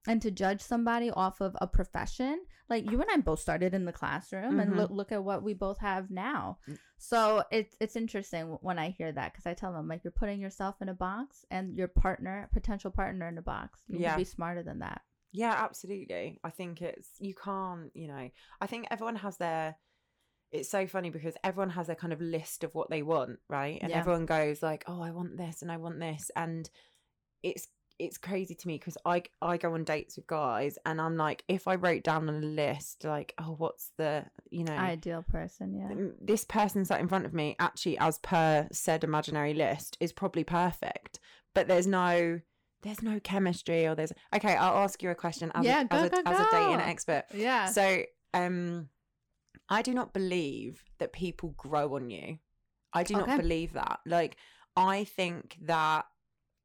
and 0.09 0.21
to 0.21 0.31
judge 0.31 0.59
somebody 0.61 1.09
off 1.11 1.39
of 1.39 1.55
a 1.61 1.67
profession 1.67 2.43
like 2.69 2.83
you 2.91 2.99
and 2.99 3.09
i 3.13 3.17
both 3.17 3.39
started 3.39 3.73
in 3.73 3.85
the 3.85 3.91
classroom 3.93 4.59
and 4.59 4.71
Mhm. 4.73 4.77
look, 4.77 4.91
look 4.91 5.11
at 5.11 5.23
what 5.23 5.43
we 5.43 5.53
both 5.53 5.79
have 5.79 6.09
now 6.11 6.57
Mm. 6.67 6.77
so 6.97 7.43
it's 7.51 7.75
it's 7.79 7.95
interesting 7.95 8.57
when 8.61 8.77
i 8.79 8.89
hear 8.89 9.11
that 9.11 9.31
because 9.31 9.45
i 9.45 9.53
tell 9.53 9.71
them 9.73 9.87
like 9.87 10.03
you're 10.03 10.11
putting 10.11 10.39
yourself 10.41 10.81
in 10.81 10.89
a 10.89 10.93
box 10.93 11.45
and 11.51 11.77
your 11.77 11.87
partner 11.87 12.49
potential 12.51 12.91
partner 12.91 13.27
in 13.27 13.37
a 13.37 13.41
box 13.41 13.81
you 13.87 13.99
Yeah. 13.99 14.17
be 14.17 14.25
smarter 14.25 14.63
than 14.63 14.79
that 14.79 15.01
Yeah, 15.31 15.53
absolutely. 15.67 16.39
I 16.43 16.49
think 16.49 16.81
it's 16.81 17.09
you 17.19 17.35
can't, 17.35 17.91
you 17.93 18.07
know. 18.07 18.25
I 18.59 18.67
think 18.67 18.87
everyone 18.89 19.17
has 19.17 19.37
their 19.37 19.77
it's 20.51 20.71
so 20.71 20.87
funny 20.87 21.11
because 21.11 21.35
everyone 21.43 21.69
has 21.77 21.85
their 21.85 21.95
kind 22.03 22.13
of 22.13 22.19
list 22.19 22.63
of 22.63 22.73
what 22.73 22.89
they 22.89 23.03
want, 23.03 23.37
right? 23.47 23.77
And 23.79 23.91
Yeah. 23.91 23.99
everyone 23.99 24.25
goes 24.25 24.63
like, 24.63 24.83
"Oh, 24.87 25.01
I 25.03 25.11
want 25.11 25.37
this 25.37 25.61
and 25.61 25.71
I 25.71 25.77
want 25.77 25.99
this." 25.99 26.31
And 26.35 26.67
it's 27.43 27.67
it's 27.99 28.17
crazy 28.17 28.55
to 28.55 28.67
me 28.67 28.77
because 28.77 28.97
I 29.05 29.23
I 29.41 29.57
go 29.57 29.73
on 29.73 29.83
dates 29.83 30.15
with 30.15 30.25
guys 30.27 30.77
and 30.85 30.99
I'm 31.01 31.17
like, 31.17 31.43
if 31.47 31.67
I 31.67 31.75
wrote 31.75 32.03
down 32.03 32.29
on 32.29 32.35
a 32.35 32.47
list 32.47 33.03
like, 33.03 33.33
oh, 33.37 33.55
what's 33.57 33.91
the 33.97 34.25
you 34.49 34.63
know 34.63 34.73
Ideal 34.73 35.23
person, 35.29 35.73
yeah. 35.75 35.89
Mm, 35.95 36.13
this 36.21 36.45
person 36.45 36.85
sat 36.85 36.99
in 36.99 37.07
front 37.07 37.25
of 37.25 37.33
me 37.33 37.55
actually 37.59 37.97
as 37.99 38.17
per 38.19 38.67
said 38.71 39.03
imaginary 39.03 39.53
list 39.53 39.97
is 39.99 40.11
probably 40.13 40.43
perfect 40.43 41.19
but 41.53 41.67
there's 41.67 41.87
no 41.87 42.39
there's 42.83 43.01
no 43.01 43.19
chemistry 43.19 43.85
or 43.85 43.95
there's 43.95 44.13
okay 44.33 44.55
i'll 44.55 44.77
ask 44.77 45.03
you 45.03 45.09
a 45.09 45.15
question 45.15 45.51
as, 45.53 45.65
Yeah, 45.65 45.81
a, 45.81 45.85
go, 45.85 45.97
as, 45.97 46.03
a, 46.05 46.09
go, 46.09 46.21
as 46.25 46.39
a 46.39 46.47
dating 46.51 46.79
expert 46.79 47.23
Yeah. 47.33 47.65
so 47.65 48.03
um 48.33 48.87
i 49.67 49.81
do 49.81 49.93
not 49.93 50.13
believe 50.13 50.83
that 50.99 51.11
people 51.11 51.49
grow 51.57 51.95
on 51.95 52.09
you 52.09 52.37
i 52.93 53.03
do 53.03 53.15
Okay. 53.17 53.25
not 53.31 53.41
believe 53.41 53.73
that 53.73 53.99
like 54.05 54.37
i 54.77 55.03
think 55.03 55.57
that 55.63 56.05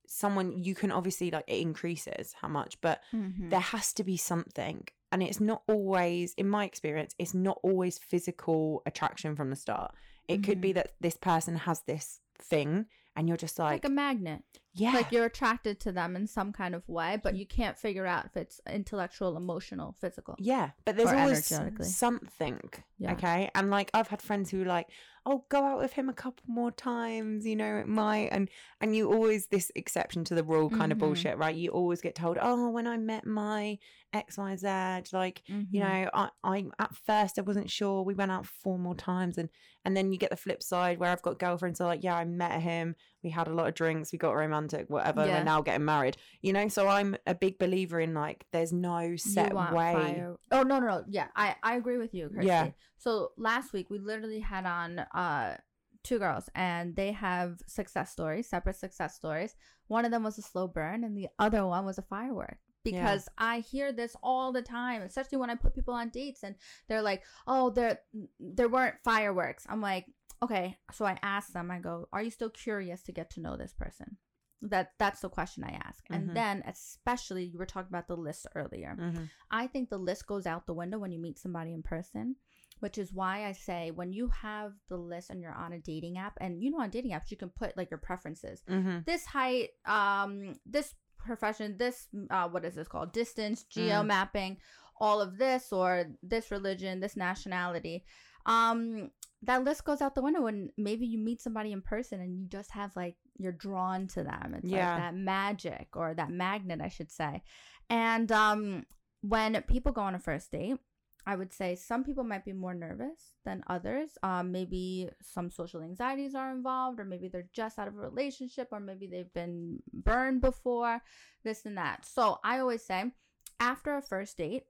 someone 0.06 0.62
you 0.62 0.74
can 0.74 0.90
obviously 0.92 1.30
like 1.30 1.44
it 1.48 1.60
increases 1.60 2.34
how 2.40 2.48
much 2.48 2.80
but 2.80 3.02
Mhm. 3.12 3.50
there 3.50 3.60
has 3.60 3.92
to 3.94 4.04
be 4.04 4.16
something 4.16 4.86
and 5.10 5.22
it's 5.22 5.40
not 5.40 5.62
always 5.68 6.34
in 6.34 6.48
my 6.48 6.64
experience 6.64 7.14
it's 7.18 7.34
not 7.34 7.58
always 7.62 7.98
physical 7.98 8.82
attraction 8.86 9.34
from 9.36 9.50
the 9.50 9.56
start 9.56 9.94
it 10.28 10.42
could 10.42 10.60
be 10.60 10.72
that 10.72 10.92
this 11.00 11.16
person 11.16 11.54
has 11.56 11.82
this 11.82 12.20
thing 12.40 12.86
and 13.16 13.28
you're 13.28 13.36
just 13.36 13.58
like, 13.60 13.84
like, 13.84 13.84
a 13.84 13.88
magnet. 13.90 14.42
yeah 14.72 14.90
Like 14.92 15.12
you're 15.12 15.26
attracted 15.26 15.78
to 15.80 15.92
them 15.92 16.16
in 16.16 16.26
some 16.26 16.52
kind 16.52 16.74
of 16.74 16.82
way, 16.88 17.16
but 17.22 17.36
you 17.36 17.46
can't 17.46 17.78
figure 17.78 18.04
out 18.06 18.24
if 18.24 18.36
it's 18.36 18.60
intellectual, 18.68 19.36
emotional, 19.36 19.94
physical. 20.00 20.34
yeah 20.38 20.70
but 20.84 20.96
there's 20.96 21.10
always 21.12 21.46
something 21.84 22.58
Yeah. 22.98 23.12
okay 23.12 23.50
and 23.54 23.70
like 23.70 23.90
i've 23.94 24.08
had 24.08 24.20
friends 24.22 24.50
who 24.50 24.64
like 24.64 24.88
oh 25.26 25.44
go 25.48 25.64
out 25.64 25.78
with 25.78 25.92
him 25.94 26.08
a 26.08 26.12
couple 26.12 26.42
more 26.46 26.70
times 26.70 27.46
you 27.46 27.56
know 27.56 27.76
it 27.76 27.88
might 27.88 28.28
and 28.30 28.50
and 28.80 28.94
you 28.94 29.10
always 29.12 29.46
this 29.46 29.70
exception 29.74 30.22
to 30.24 30.34
the 30.34 30.44
rule 30.44 30.68
kind 30.68 30.92
of 30.92 30.98
Mhm. 30.98 31.00
bullshit 31.00 31.38
right 31.38 31.54
you 31.56 31.70
always 31.70 32.00
get 32.02 32.14
told 32.14 32.36
oh 32.40 32.68
when 32.70 32.86
i 32.86 32.96
met 32.98 33.24
my 33.26 33.78
xyz 34.14 35.12
like 35.12 35.42
you 35.48 35.54
Mhm. 35.56 35.72
know 35.80 36.10
I, 36.14 36.28
I 36.42 36.64
at 36.78 36.94
first 36.94 37.38
i 37.38 37.42
wasn't 37.42 37.70
sure 37.70 38.02
we 38.02 38.14
went 38.14 38.30
out 38.30 38.46
four 38.46 38.78
more 38.78 38.94
times 38.94 39.38
and 39.38 39.48
and 39.84 39.96
then 39.96 40.12
you 40.12 40.18
get 40.18 40.30
the 40.30 40.36
flip 40.36 40.62
side 40.62 40.98
where 40.98 41.10
i've 41.10 41.22
got 41.22 41.38
girlfriends 41.38 41.80
are 41.80 41.86
like 41.88 42.02
yeah 42.04 42.16
i 42.16 42.24
met 42.24 42.60
him 42.60 42.94
we 43.22 43.30
had 43.30 43.48
a 43.48 43.52
lot 43.54 43.68
of 43.68 43.74
drinks 43.74 44.12
we 44.12 44.18
got 44.18 44.32
romantic 44.34 44.86
whatever 44.88 45.26
Yeah. 45.26 45.38
we're 45.38 45.44
now 45.44 45.62
getting 45.62 45.84
married 45.84 46.16
you 46.42 46.52
know 46.52 46.68
so 46.68 46.88
i'm 46.88 47.16
a 47.26 47.34
big 47.34 47.58
believer 47.58 48.00
in 48.00 48.14
like 48.14 48.46
there's 48.52 48.72
no 48.72 49.16
set 49.16 49.50
you 49.52 49.56
way 49.56 49.92
fire. 49.94 50.36
Oh 50.50 50.62
no, 50.62 50.78
no, 50.78 50.86
no. 50.86 51.04
Yeah, 51.08 51.28
I 51.34 51.56
I 51.62 51.76
agree 51.76 51.96
with 51.98 52.14
you, 52.14 52.28
Kirsty. 52.28 52.46
Yeah. 52.46 52.70
So 53.04 53.32
last 53.36 53.74
week 53.74 53.90
we 53.90 53.98
literally 53.98 54.40
had 54.40 54.64
on 54.64 55.00
uh 55.00 55.58
two 56.02 56.18
girls, 56.18 56.48
and 56.54 56.96
they 56.96 57.12
have 57.12 57.60
success 57.66 58.10
stories, 58.10 58.48
separate 58.48 58.76
success 58.76 59.14
stories. 59.14 59.54
One 59.88 60.04
of 60.06 60.10
them 60.10 60.22
was 60.22 60.38
a 60.38 60.42
slow 60.42 60.66
burn, 60.68 61.04
and 61.04 61.16
the 61.16 61.28
other 61.38 61.66
one 61.66 61.84
was 61.84 61.98
a 61.98 62.02
firework. 62.02 62.58
Because 62.82 63.28
I 63.38 63.60
hear 63.60 63.92
this 63.92 64.14
all 64.22 64.52
the 64.52 64.60
time, 64.62 65.00
especially 65.02 65.38
when 65.38 65.48
I 65.50 65.54
put 65.54 65.74
people 65.74 65.94
on 65.94 66.08
dates, 66.10 66.42
and 66.44 66.54
they're 66.88 67.02
like, 67.10 67.22
"Oh, 67.46 67.70
there 67.70 68.00
there 68.40 68.68
weren't 68.68 68.96
fireworks." 69.04 69.64
I'm 69.68 69.80
like, 69.80 70.06
"Okay." 70.42 70.76
So 70.92 71.04
I 71.04 71.18
ask 71.22 71.52
them. 71.52 71.70
I 71.70 71.78
go, 71.80 72.08
"Are 72.12 72.22
you 72.22 72.30
still 72.30 72.50
curious 72.50 73.02
to 73.04 73.12
get 73.12 73.28
to 73.30 73.40
know 73.40 73.56
this 73.56 73.74
person?" 73.74 74.16
That 74.62 74.92
that's 74.98 75.20
the 75.20 75.28
question 75.28 75.64
I 75.64 75.72
ask. 75.88 76.04
And 76.10 76.28
then, 76.36 76.62
especially, 76.66 77.44
you 77.44 77.58
were 77.58 77.66
talking 77.74 77.90
about 77.94 78.08
the 78.08 78.16
list 78.16 78.46
earlier. 78.54 78.96
Mhm. 78.98 79.30
I 79.50 79.66
think 79.66 79.88
the 79.90 79.98
list 79.98 80.26
goes 80.26 80.46
out 80.46 80.66
the 80.66 80.74
window 80.82 80.98
when 80.98 81.12
you 81.12 81.20
meet 81.20 81.38
somebody 81.38 81.72
in 81.74 81.82
person, 81.82 82.36
which 82.80 82.98
is 82.98 83.12
why 83.12 83.46
I 83.46 83.52
say 83.52 83.90
when 83.90 84.12
you 84.12 84.28
have 84.28 84.72
the 84.88 84.96
list 84.96 85.30
and 85.30 85.40
you're 85.40 85.54
on 85.54 85.72
a 85.72 85.78
dating 85.78 86.18
app, 86.18 86.34
and 86.40 86.62
you 86.62 86.70
know, 86.70 86.80
on 86.80 86.90
dating 86.90 87.12
apps, 87.12 87.30
you 87.30 87.36
can 87.36 87.50
put 87.50 87.76
like 87.76 87.90
your 87.90 87.98
preferences 87.98 88.62
Mhm. 88.68 89.04
this 89.04 89.24
height, 89.26 89.70
um, 89.86 90.54
this 90.66 90.94
profession, 91.18 91.76
this, 91.78 92.08
uh, 92.30 92.48
what 92.48 92.64
is 92.64 92.74
this 92.74 92.88
called? 92.88 93.12
Distance, 93.12 93.64
geo 93.64 94.02
Mm. 94.02 94.06
mapping, 94.08 94.58
all 95.00 95.20
of 95.22 95.38
this, 95.38 95.72
or 95.72 96.04
this 96.22 96.50
religion, 96.50 97.00
this 97.00 97.16
nationality. 97.16 98.04
Um, 98.46 99.10
that 99.42 99.64
list 99.64 99.84
goes 99.84 100.00
out 100.02 100.14
the 100.14 100.22
window 100.22 100.42
when 100.42 100.70
maybe 100.76 101.06
you 101.06 101.18
meet 101.18 101.40
somebody 101.40 101.72
in 101.72 101.82
person 101.82 102.20
and 102.20 102.38
you 102.38 102.46
just 102.46 102.70
have 102.72 102.94
like 102.96 103.16
you're 103.36 103.52
drawn 103.52 104.06
to 104.08 104.22
them. 104.22 104.54
It's 104.54 104.70
Yeah. 104.70 104.86
like 104.94 104.96
that 104.96 105.14
magic 105.14 105.88
or 105.96 106.14
that 106.14 106.30
magnet, 106.30 106.80
I 106.80 106.88
should 106.88 107.10
say. 107.10 107.42
And 107.90 108.30
um, 108.32 108.86
when 109.22 109.60
people 109.62 109.92
go 109.92 110.02
on 110.02 110.14
a 110.14 110.18
first 110.18 110.50
date, 110.50 110.78
I 111.26 111.36
would 111.36 111.52
say 111.52 111.74
some 111.74 112.04
people 112.04 112.24
might 112.24 112.44
be 112.44 112.52
more 112.52 112.74
nervous 112.74 113.36
than 113.44 113.64
others. 113.66 114.18
Um, 114.22 114.52
maybe 114.52 115.08
some 115.22 115.50
social 115.50 115.82
anxieties 115.82 116.34
are 116.34 116.52
involved, 116.52 117.00
or 117.00 117.04
maybe 117.04 117.28
they're 117.28 117.48
just 117.52 117.78
out 117.78 117.88
of 117.88 117.96
a 117.96 118.00
relationship, 118.00 118.68
or 118.72 118.80
maybe 118.80 119.06
they've 119.06 119.32
been 119.32 119.82
burned 119.92 120.42
before, 120.42 121.02
this 121.42 121.64
and 121.64 121.78
that. 121.78 122.04
So 122.04 122.38
I 122.44 122.58
always 122.58 122.84
say, 122.84 123.12
after 123.58 123.96
a 123.96 124.02
first 124.02 124.36
date, 124.36 124.64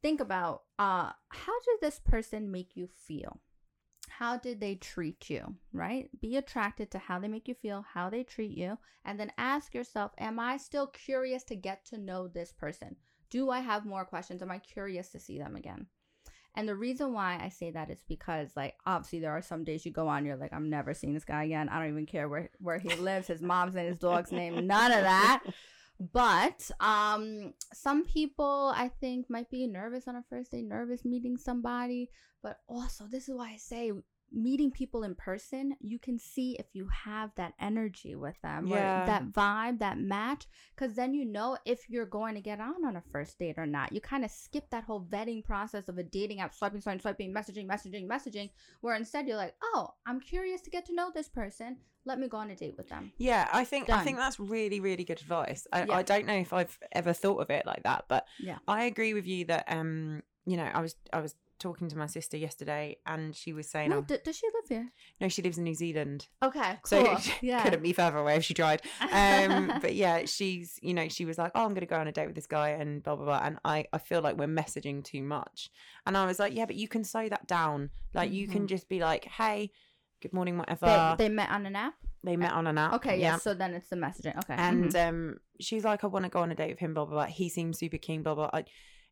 think 0.00 0.20
about 0.20 0.62
uh, 0.78 1.12
how 1.28 1.60
did 1.60 1.80
this 1.82 1.98
person 1.98 2.50
make 2.50 2.76
you 2.76 2.86
feel? 2.86 3.40
How 4.08 4.38
did 4.38 4.60
they 4.60 4.76
treat 4.76 5.28
you, 5.28 5.56
right? 5.72 6.08
Be 6.20 6.36
attracted 6.36 6.90
to 6.92 6.98
how 6.98 7.18
they 7.18 7.28
make 7.28 7.46
you 7.46 7.54
feel, 7.54 7.84
how 7.92 8.08
they 8.08 8.24
treat 8.24 8.56
you, 8.56 8.78
and 9.04 9.20
then 9.20 9.32
ask 9.36 9.74
yourself, 9.74 10.12
Am 10.18 10.40
I 10.40 10.56
still 10.56 10.86
curious 10.86 11.44
to 11.44 11.56
get 11.56 11.84
to 11.86 11.98
know 11.98 12.28
this 12.28 12.50
person? 12.50 12.96
Do 13.30 13.50
I 13.50 13.60
have 13.60 13.84
more 13.84 14.04
questions? 14.04 14.42
Am 14.42 14.50
I 14.50 14.58
curious 14.58 15.10
to 15.10 15.20
see 15.20 15.38
them 15.38 15.56
again? 15.56 15.86
And 16.54 16.68
the 16.68 16.74
reason 16.74 17.12
why 17.12 17.38
I 17.40 17.50
say 17.50 17.70
that 17.70 17.90
is 17.90 18.02
because, 18.08 18.50
like, 18.56 18.74
obviously, 18.84 19.20
there 19.20 19.30
are 19.32 19.42
some 19.42 19.64
days 19.64 19.86
you 19.86 19.92
go 19.92 20.08
on, 20.08 20.24
you're 20.24 20.36
like, 20.36 20.52
I'm 20.52 20.70
never 20.70 20.92
seeing 20.94 21.14
this 21.14 21.24
guy 21.24 21.44
again. 21.44 21.68
I 21.68 21.78
don't 21.78 21.90
even 21.90 22.06
care 22.06 22.28
where, 22.28 22.50
where 22.58 22.78
he 22.78 22.94
lives, 22.96 23.28
his 23.28 23.42
mom's 23.42 23.74
name, 23.74 23.86
his 23.86 23.98
dog's 23.98 24.32
name, 24.32 24.66
none 24.66 24.90
of 24.90 25.02
that. 25.02 25.44
But 26.00 26.70
um, 26.80 27.54
some 27.72 28.04
people 28.04 28.72
I 28.74 28.88
think 29.00 29.28
might 29.28 29.50
be 29.50 29.66
nervous 29.66 30.06
on 30.06 30.16
a 30.16 30.24
first 30.30 30.52
day, 30.52 30.62
nervous 30.62 31.04
meeting 31.04 31.36
somebody. 31.36 32.10
But 32.42 32.58
also, 32.68 33.06
this 33.10 33.28
is 33.28 33.34
why 33.34 33.50
I 33.50 33.56
say 33.56 33.92
meeting 34.32 34.70
people 34.70 35.02
in 35.04 35.14
person, 35.14 35.74
you 35.80 35.98
can 35.98 36.18
see 36.18 36.56
if 36.58 36.66
you 36.72 36.88
have 36.88 37.34
that 37.36 37.54
energy 37.60 38.14
with 38.14 38.40
them, 38.42 38.66
Yeah. 38.66 39.02
or 39.02 39.06
that 39.06 39.32
vibe, 39.32 39.78
that 39.78 39.98
match, 39.98 40.46
because 40.74 40.94
then 40.94 41.14
you 41.14 41.24
know 41.24 41.56
if 41.64 41.88
you're 41.88 42.06
going 42.06 42.34
to 42.34 42.40
get 42.40 42.60
on 42.60 42.84
on 42.84 42.96
a 42.96 43.02
first 43.12 43.38
date 43.38 43.58
or 43.58 43.66
not. 43.66 43.92
You 43.92 44.00
kind 44.00 44.24
of 44.24 44.30
skip 44.30 44.70
that 44.70 44.84
whole 44.84 45.02
vetting 45.04 45.44
process 45.44 45.88
of 45.88 45.98
a 45.98 46.02
dating 46.02 46.40
app, 46.40 46.54
swiping, 46.54 46.80
swiping, 46.80 47.00
swiping, 47.00 47.32
messaging, 47.34 47.66
messaging, 47.66 48.06
messaging, 48.06 48.50
where 48.80 48.94
instead 48.96 49.26
you're 49.26 49.36
like, 49.36 49.54
oh, 49.62 49.94
I'm 50.06 50.20
curious 50.20 50.60
to 50.62 50.70
get 50.70 50.86
to 50.86 50.94
know 50.94 51.10
this 51.14 51.28
person. 51.28 51.78
Let 52.04 52.18
me 52.18 52.28
go 52.28 52.38
on 52.38 52.50
a 52.50 52.56
date 52.56 52.74
with 52.78 52.88
them. 52.88 53.12
Yeah, 53.18 53.48
I 53.52 53.64
think 53.64 53.90
I 53.90 54.02
think 54.02 54.16
that's 54.16 54.40
really 54.40 54.80
really 54.80 55.04
good 55.04 55.20
advice. 55.20 55.66
I, 55.72 55.84
Yeah. 55.84 55.96
I 55.96 56.02
don't 56.02 56.26
know 56.26 56.34
if 56.34 56.52
I've 56.52 56.78
ever 56.92 57.12
thought 57.12 57.38
of 57.38 57.50
it 57.50 57.66
like 57.66 57.82
that, 57.82 58.06
but 58.08 58.26
Yeah. 58.38 58.58
I 58.66 58.84
agree 58.84 59.12
with 59.14 59.26
you 59.26 59.44
that 59.46 59.64
um 59.68 60.22
you 60.46 60.56
know 60.56 60.64
I 60.72 60.80
was 60.80 60.94
I 61.12 61.20
was 61.20 61.34
talking 61.58 61.88
to 61.88 61.96
my 61.98 62.06
sister 62.06 62.36
yesterday 62.36 62.96
and 63.06 63.34
she 63.34 63.52
was 63.52 63.68
saying 63.68 63.90
Wait, 63.90 63.96
oh, 63.96 64.00
d- 64.02 64.18
does 64.24 64.36
she 64.36 64.46
live 64.54 64.68
here? 64.68 64.88
no 65.20 65.28
she 65.28 65.42
lives 65.42 65.58
in 65.58 65.64
New 65.64 65.74
Zealand 65.74 66.28
Okay, 66.42 66.78
so 66.84 67.04
cool. 67.04 67.16
she 67.18 67.32
yeah. 67.42 67.62
couldn't 67.62 67.82
be 67.82 67.92
further 67.92 68.18
away 68.18 68.36
if 68.36 68.44
she 68.44 68.54
tried 68.54 68.82
um 69.12 69.72
but 69.82 69.94
yeah 69.94 70.24
she's 70.26 70.78
you 70.82 70.94
know 70.94 71.08
she 71.08 71.24
was 71.24 71.38
like 71.38 71.52
oh 71.54 71.64
i'm 71.64 71.74
gonna 71.74 71.86
go 71.86 71.96
on 71.96 72.08
a 72.08 72.12
date 72.12 72.26
with 72.26 72.34
this 72.36 72.46
guy 72.46 72.70
and 72.70 73.02
blah 73.02 73.16
blah 73.16 73.24
blah 73.24 73.40
and 73.42 73.58
i 73.64 73.84
i 73.92 73.98
feel 73.98 74.20
like 74.20 74.36
we're 74.36 74.46
messaging 74.46 75.02
too 75.04 75.22
much 75.22 75.70
and 76.06 76.16
i 76.16 76.24
was 76.26 76.38
like 76.38 76.54
yeah 76.54 76.64
but 76.66 76.76
you 76.76 76.88
can 76.88 77.04
slow 77.04 77.28
that 77.28 77.46
down 77.46 77.90
like 78.14 78.30
you 78.32 78.46
can 78.48 78.62
Mhm. 78.64 78.68
just 78.68 78.88
be 78.88 79.00
like 79.00 79.24
hey 79.24 79.70
good 80.22 80.32
morning 80.32 80.58
whatever 80.58 81.14
they, 81.18 81.28
they 81.28 81.34
met 81.34 81.50
on 81.50 81.64
an 81.66 81.76
app. 81.76 81.94
they, 82.24 82.36
met 82.36 82.52
on 82.52 82.66
an 82.66 82.76
app 82.78 82.94
Okay, 82.94 83.20
yeah. 83.20 83.36
So 83.38 83.54
then 83.54 83.72
it's 83.74 83.88
the 83.88 83.96
messaging. 83.96 84.36
Okay, 84.38 84.54
and 84.56 84.92
mhm. 84.92 85.08
um 85.08 85.36
she's 85.60 85.84
like 85.84 86.02
i 86.04 86.06
want 86.08 86.24
to 86.24 86.28
go 86.28 86.40
on 86.40 86.50
a 86.50 86.54
date 86.54 86.70
with 86.70 86.78
him 86.80 86.92
blah 86.94 87.04
blah 87.04 87.14
blah 87.14 87.24
he 87.26 87.48
seems 87.48 87.78
super 87.78 87.98
keen 87.98 88.22
blah 88.22 88.34
blah 88.34 88.50
I, 88.52 88.64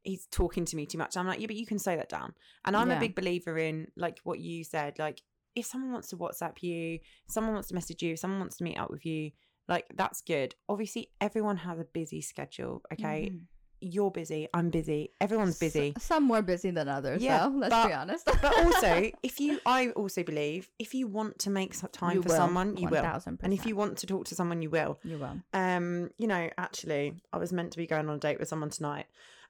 he's 0.06 0.26
talking 0.30 0.64
to 0.64 0.76
me 0.76 0.86
too 0.86 0.98
much 0.98 1.16
i'm 1.16 1.26
like 1.26 1.40
yeah 1.40 1.46
but 1.46 1.56
you 1.56 1.66
can 1.66 1.78
slow 1.78 1.96
that 1.96 2.08
down 2.08 2.32
and 2.64 2.76
i'm 2.76 2.90
Yeah. 2.90 2.96
a 2.96 3.00
big 3.00 3.14
believer 3.14 3.58
in 3.58 3.88
like 3.96 4.18
what 4.24 4.38
you 4.40 4.64
said 4.64 4.98
like 4.98 5.20
if 5.54 5.66
someone 5.66 5.92
wants 5.92 6.08
to 6.08 6.16
whatsapp 6.16 6.62
you 6.62 7.00
someone 7.28 7.54
wants 7.54 7.68
to 7.68 7.74
message 7.74 8.02
you 8.02 8.16
someone 8.16 8.40
wants 8.40 8.56
to 8.58 8.64
meet 8.64 8.78
up 8.78 8.90
with 8.90 9.04
you 9.06 9.30
like 9.68 9.84
that's 9.94 10.20
good 10.22 10.54
obviously 10.68 11.08
everyone 11.20 11.56
has 11.56 11.78
a 11.80 11.84
busy 11.84 12.20
schedule 12.20 12.82
okay 12.92 13.30
Mhm. 13.32 13.40
you're 13.80 14.10
busy 14.10 14.48
i'm 14.54 14.70
busy 14.70 15.10
everyone's 15.20 15.58
busy 15.58 15.92
S- 15.96 16.04
some 16.04 16.24
more 16.24 16.40
busy 16.42 16.70
than 16.70 16.88
others. 16.88 17.20
Yeah, 17.22 17.48
though, 17.48 17.58
let's 17.58 17.70
but- 17.74 17.88
be 17.88 17.92
honest. 17.92 18.24
but 18.42 18.58
also 18.64 19.10
if 19.22 19.38
you 19.40 19.60
i 19.66 19.90
also 19.90 20.22
believe 20.22 20.70
if 20.78 20.94
you 20.94 21.06
want 21.08 21.38
to 21.40 21.50
make 21.50 21.74
some 21.74 21.90
time 21.90 22.16
You 22.16 22.22
for 22.22 22.28
will, 22.30 22.36
someone 22.36 22.76
you 22.78 22.88
will 22.88 23.02
1000%. 23.02 23.38
and 23.42 23.52
if 23.52 23.66
you 23.66 23.76
want 23.76 23.98
to 23.98 24.06
talk 24.06 24.24
to 24.26 24.34
someone 24.34 24.62
you 24.62 24.70
will 24.70 24.98
you 25.04 25.18
will. 25.18 25.36
um 25.52 26.10
you 26.16 26.26
know 26.26 26.48
actually 26.56 27.14
i 27.32 27.38
was 27.38 27.52
meant 27.52 27.70
to 27.72 27.78
be 27.78 27.86
going 27.86 28.08
on 28.08 28.14
a 28.16 28.18
date 28.18 28.38
with 28.38 28.48
someone 28.48 28.70
tonight 28.70 29.06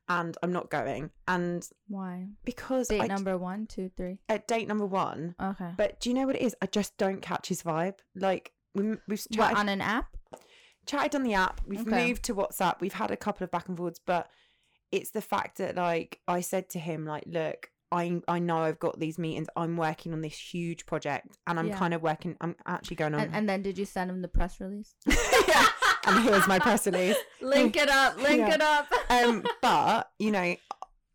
and 0.08 0.36
i'm 0.42 0.52
not 0.52 0.70
going 0.70 1.10
and 1.26 1.68
Why? 1.88 2.28
because 2.44 2.88
Date 2.88 3.02
I, 3.02 3.06
number 3.08 3.36
one, 3.36 3.66
two, 3.66 3.90
three. 3.96 4.18
at 4.28 4.46
date 4.46 4.68
number 4.68 4.86
one 4.86 5.34
Okay. 5.42 5.70
but 5.76 6.00
do 6.00 6.08
you 6.10 6.14
know 6.14 6.26
what 6.26 6.36
it 6.36 6.42
is 6.42 6.54
i 6.62 6.66
just 6.66 6.96
don't 6.96 7.20
catch 7.22 7.48
his 7.48 7.62
vibe 7.62 7.98
like 8.14 8.52
we, 8.74 8.82
we've 9.08 9.26
What 9.30 9.36
chatted, 9.36 9.56
on 9.58 9.68
an 9.68 9.80
app? 9.80 10.16
chatted 10.86 11.14
on 11.14 11.22
the 11.24 11.34
app 11.34 11.60
we've 11.66 11.80
Okay. 11.86 12.08
moved 12.08 12.22
to 12.24 12.34
whatsapp 12.34 12.80
we've 12.80 12.92
had 12.94 13.10
a 13.10 13.16
couple 13.16 13.44
of 13.44 13.50
back 13.50 13.68
and 13.68 13.76
forwards 13.76 14.00
but 14.04 14.30
it's 14.92 15.10
the 15.10 15.20
fact 15.22 15.58
that 15.58 15.74
like 15.76 16.20
i 16.28 16.40
said 16.40 16.68
to 16.70 16.78
him 16.78 17.04
like 17.04 17.24
look 17.26 17.70
I, 17.92 18.20
I 18.27 18.38
know 18.40 18.59
I've 18.59 18.79
got 18.81 18.99
these 18.99 19.18
meetings. 19.18 19.46
I'm 19.57 19.77
working 19.77 20.12
on 20.12 20.20
this 20.20 20.37
huge 20.37 20.87
project, 20.87 21.38
and 21.46 21.59
I'm 21.59 21.68
Yeah. 21.68 21.79
kind 21.79 21.94
of 21.94 22.03
working. 22.03 22.37
I'm 22.40 22.57
actually 22.66 22.96
going 22.96 23.14
on. 23.14 23.20
And, 23.20 23.35
and 23.35 23.49
then 23.49 23.62
did 23.62 23.79
you 23.79 23.85
send 23.85 24.11
him 24.11 24.22
the 24.22 24.29
press 24.29 24.61
release? 24.61 24.94
yeah, 25.49 25.66
and 26.07 26.22
here's 26.25 26.46
my 26.49 26.59
press 26.59 26.87
release. 26.87 27.16
Link 27.40 27.77
it 27.77 27.88
up. 27.88 28.16
Link 28.20 28.38
Yeah. 28.40 28.55
it 28.55 28.61
up. 28.61 28.92
Um, 29.11 29.44
but 29.62 30.11
you 30.18 30.33
know, 30.33 30.57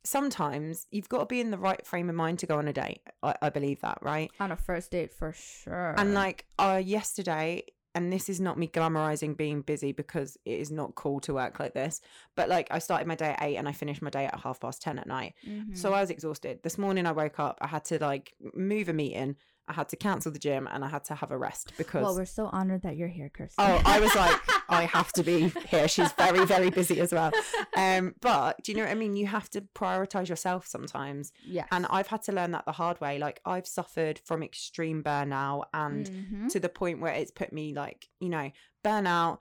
sometimes 0.05 0.87
you've 0.91 1.09
got 1.09 1.19
to 1.19 1.25
be 1.25 1.41
in 1.41 1.51
the 1.51 1.57
right 1.57 1.85
frame 1.85 2.09
of 2.09 2.15
mind 2.15 2.39
to 2.39 2.47
go 2.47 2.57
on 2.57 2.67
a 2.67 2.73
date. 2.73 3.01
I, 3.21 3.35
I 3.41 3.49
believe 3.49 3.81
that, 3.81 3.99
right? 4.01 4.31
On 4.39 4.51
a 4.51 4.55
first 4.55 4.91
date, 4.91 5.13
for 5.13 5.33
sure. 5.33 5.93
And 5.97 6.13
like 6.13 6.45
uh 6.57 6.81
yesterday, 6.83 7.63
and 7.93 8.11
this 8.11 8.29
is 8.29 8.39
not 8.39 8.57
me 8.57 8.67
glamorizing 8.67 9.35
being 9.35 9.61
busy 9.61 9.91
because 9.91 10.37
it 10.45 10.59
is 10.59 10.71
not 10.71 10.95
cool 10.95 11.19
to 11.21 11.33
work 11.33 11.59
like 11.59 11.73
this. 11.73 12.01
But 12.35 12.49
like 12.49 12.67
I 12.71 12.79
started 12.79 13.07
my 13.07 13.15
day 13.15 13.31
at 13.31 13.41
eight 13.43 13.57
and 13.57 13.67
I 13.67 13.71
finished 13.71 14.01
my 14.01 14.09
day 14.09 14.25
at 14.25 14.39
half 14.39 14.59
past 14.59 14.81
ten 14.81 14.97
at 14.99 15.07
night. 15.07 15.33
Mhm. 15.47 15.77
So 15.77 15.93
I 15.93 16.01
was 16.01 16.09
exhausted. 16.09 16.63
This 16.63 16.77
morning 16.77 17.05
I 17.05 17.11
woke 17.11 17.39
up, 17.39 17.57
I 17.61 17.67
had 17.67 17.85
to 17.85 17.99
like 17.99 18.33
move 18.53 18.89
a 18.89 18.93
meeting, 18.93 19.35
I 19.71 19.73
had 19.73 19.87
to 19.89 19.95
cancel 19.95 20.33
the 20.33 20.37
gym 20.39 20.67
and 20.69 20.83
I 20.83 20.89
had 20.89 21.05
to 21.05 21.15
have 21.15 21.31
a 21.31 21.37
rest 21.37 21.71
because 21.77 22.03
well, 22.03 22.13
we're 22.13 22.25
so 22.25 22.47
honored 22.51 22.81
that 22.81 22.97
you're 22.97 23.07
here, 23.07 23.29
Kirsty. 23.29 23.55
Oh, 23.57 23.81
I 23.85 24.01
was 24.01 24.13
like, 24.15 24.37
I 24.69 24.83
have 24.83 25.13
to 25.13 25.23
be 25.23 25.47
here. 25.67 25.87
She's 25.87 26.11
very, 26.13 26.45
very 26.45 26.69
busy 26.69 26.99
as 26.99 27.13
well. 27.13 27.31
Um, 27.77 28.13
but 28.19 28.61
do 28.63 28.73
you 28.73 28.77
know 28.77 28.83
what 28.83 28.91
I 28.91 28.95
mean? 28.95 29.15
You 29.15 29.27
have 29.27 29.49
to 29.51 29.61
prioritize 29.73 30.27
yourself 30.27 30.67
sometimes. 30.67 31.31
Yeah. 31.45 31.67
And 31.71 31.85
I've 31.89 32.07
had 32.07 32.21
to 32.23 32.33
learn 32.33 32.51
that 32.51 32.65
the 32.65 32.73
hard 32.73 32.99
way. 32.99 33.17
Like 33.17 33.39
I've 33.45 33.65
suffered 33.65 34.19
from 34.25 34.43
extreme 34.43 35.01
burnout 35.03 35.63
and 35.73 36.05
Mhm. 36.09 36.49
to 36.51 36.59
the 36.59 36.67
point 36.69 36.99
where 36.99 37.13
it's 37.13 37.31
put 37.31 37.53
me 37.53 37.73
like, 37.73 38.09
you 38.19 38.27
know, 38.27 38.51
burnout 38.83 39.37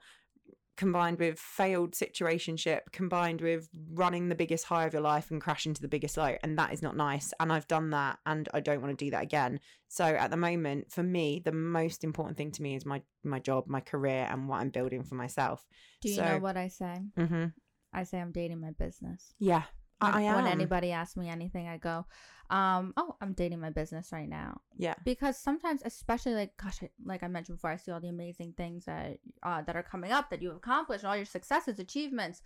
combined 0.81 1.19
with 1.19 1.37
failed 1.39 1.91
situationship 1.93 2.79
combined 2.91 3.39
with 3.41 3.69
running 3.93 4.29
the 4.29 4.35
biggest 4.43 4.63
high 4.65 4.85
of 4.87 4.93
your 4.93 5.01
life 5.13 5.29
and 5.31 5.39
crashing 5.39 5.73
to 5.75 5.81
the 5.81 5.87
biggest 5.95 6.17
low 6.17 6.35
and 6.43 6.57
that 6.57 6.73
is 6.73 6.81
not 6.81 6.95
nice 6.97 7.27
and 7.39 7.53
I've 7.53 7.67
done 7.67 7.91
that 7.91 8.17
and 8.25 8.49
I 8.53 8.59
don't 8.61 8.81
want 8.81 8.97
to 8.97 9.05
do 9.05 9.11
that 9.11 9.21
again 9.29 9.59
so 9.87 10.05
at 10.05 10.31
the 10.31 10.37
moment 10.37 10.91
for 10.91 11.03
me 11.03 11.41
the 11.43 11.51
most 11.51 12.03
important 12.03 12.35
thing 12.37 12.51
to 12.53 12.61
me 12.63 12.75
is 12.75 12.85
my 12.85 12.99
my 13.23 13.39
job 13.39 13.65
my 13.67 13.79
career 13.79 14.27
and 14.31 14.49
what 14.49 14.59
I'm 14.61 14.69
building 14.71 15.03
for 15.03 15.15
myself 15.15 15.65
Do 16.01 16.09
you 16.09 16.15
so- 16.15 16.25
know 16.25 16.39
what 16.39 16.57
I 16.57 16.67
say? 16.69 16.95
hmm 17.15 17.45
I 17.93 18.03
say 18.03 18.19
I'm 18.19 18.31
dating 18.31 18.61
my 18.61 18.71
business. 18.71 19.35
yeah 19.37 19.63
I, 20.01 20.21
when 20.35 20.45
anybody 20.51 20.91
asks 20.91 21.15
me 21.17 21.29
anything, 21.29 21.67
I 21.67 21.77
go, 21.77 22.05
um, 22.49 22.93
"Oh, 22.97 23.15
I'm 23.21 23.33
dating 23.33 23.59
my 23.59 23.69
business 23.69 24.11
right 24.11 24.27
now." 24.27 24.61
yeah 24.77 24.95
Because 25.05 25.37
sometimes, 25.37 25.81
especially 25.85 26.33
like, 26.33 26.57
gosh, 26.57 26.81
I- 26.83 26.89
like 27.05 27.23
I 27.23 27.27
mentioned 27.27 27.57
before, 27.57 27.71
I 27.71 27.77
see 27.77 27.91
all 27.91 27.99
the 28.01 28.09
amazing 28.09 28.53
things 28.57 28.85
that 28.85 29.19
uh, 29.43 29.61
that 29.63 29.75
are 29.75 29.83
coming 29.83 30.11
up 30.11 30.29
that 30.29 30.41
you've 30.41 30.55
accomplished, 30.55 31.05
all 31.05 31.15
your 31.15 31.25
successes, 31.25 31.79
achievements. 31.79 32.41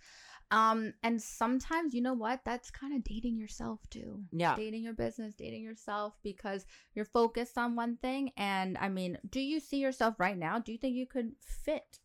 Um, 0.52 0.94
and 1.02 1.20
sometimes, 1.20 1.92
you 1.92 2.00
know 2.00 2.14
what? 2.14 2.40
That's 2.44 2.70
kind 2.70 2.94
of 2.94 3.02
dating 3.02 3.36
yourself 3.36 3.80
too. 3.90 4.22
yeah 4.32 4.54
dating 4.56 4.84
your 4.84 4.94
business, 4.94 5.34
dating 5.34 5.62
yourself 5.64 6.14
because 6.22 6.64
you're 6.94 7.04
focused 7.04 7.58
on 7.58 7.74
one 7.74 7.96
thing. 7.96 8.30
And 8.36 8.78
I 8.78 8.88
mean, 8.88 9.18
do 9.28 9.40
you 9.40 9.58
see 9.58 9.78
yourself 9.78 10.14
right 10.20 10.38
now? 10.38 10.60
Do 10.60 10.70
you 10.70 10.78
think 10.78 10.94
you 10.94 11.06
could 11.06 11.32
fit 11.40 11.98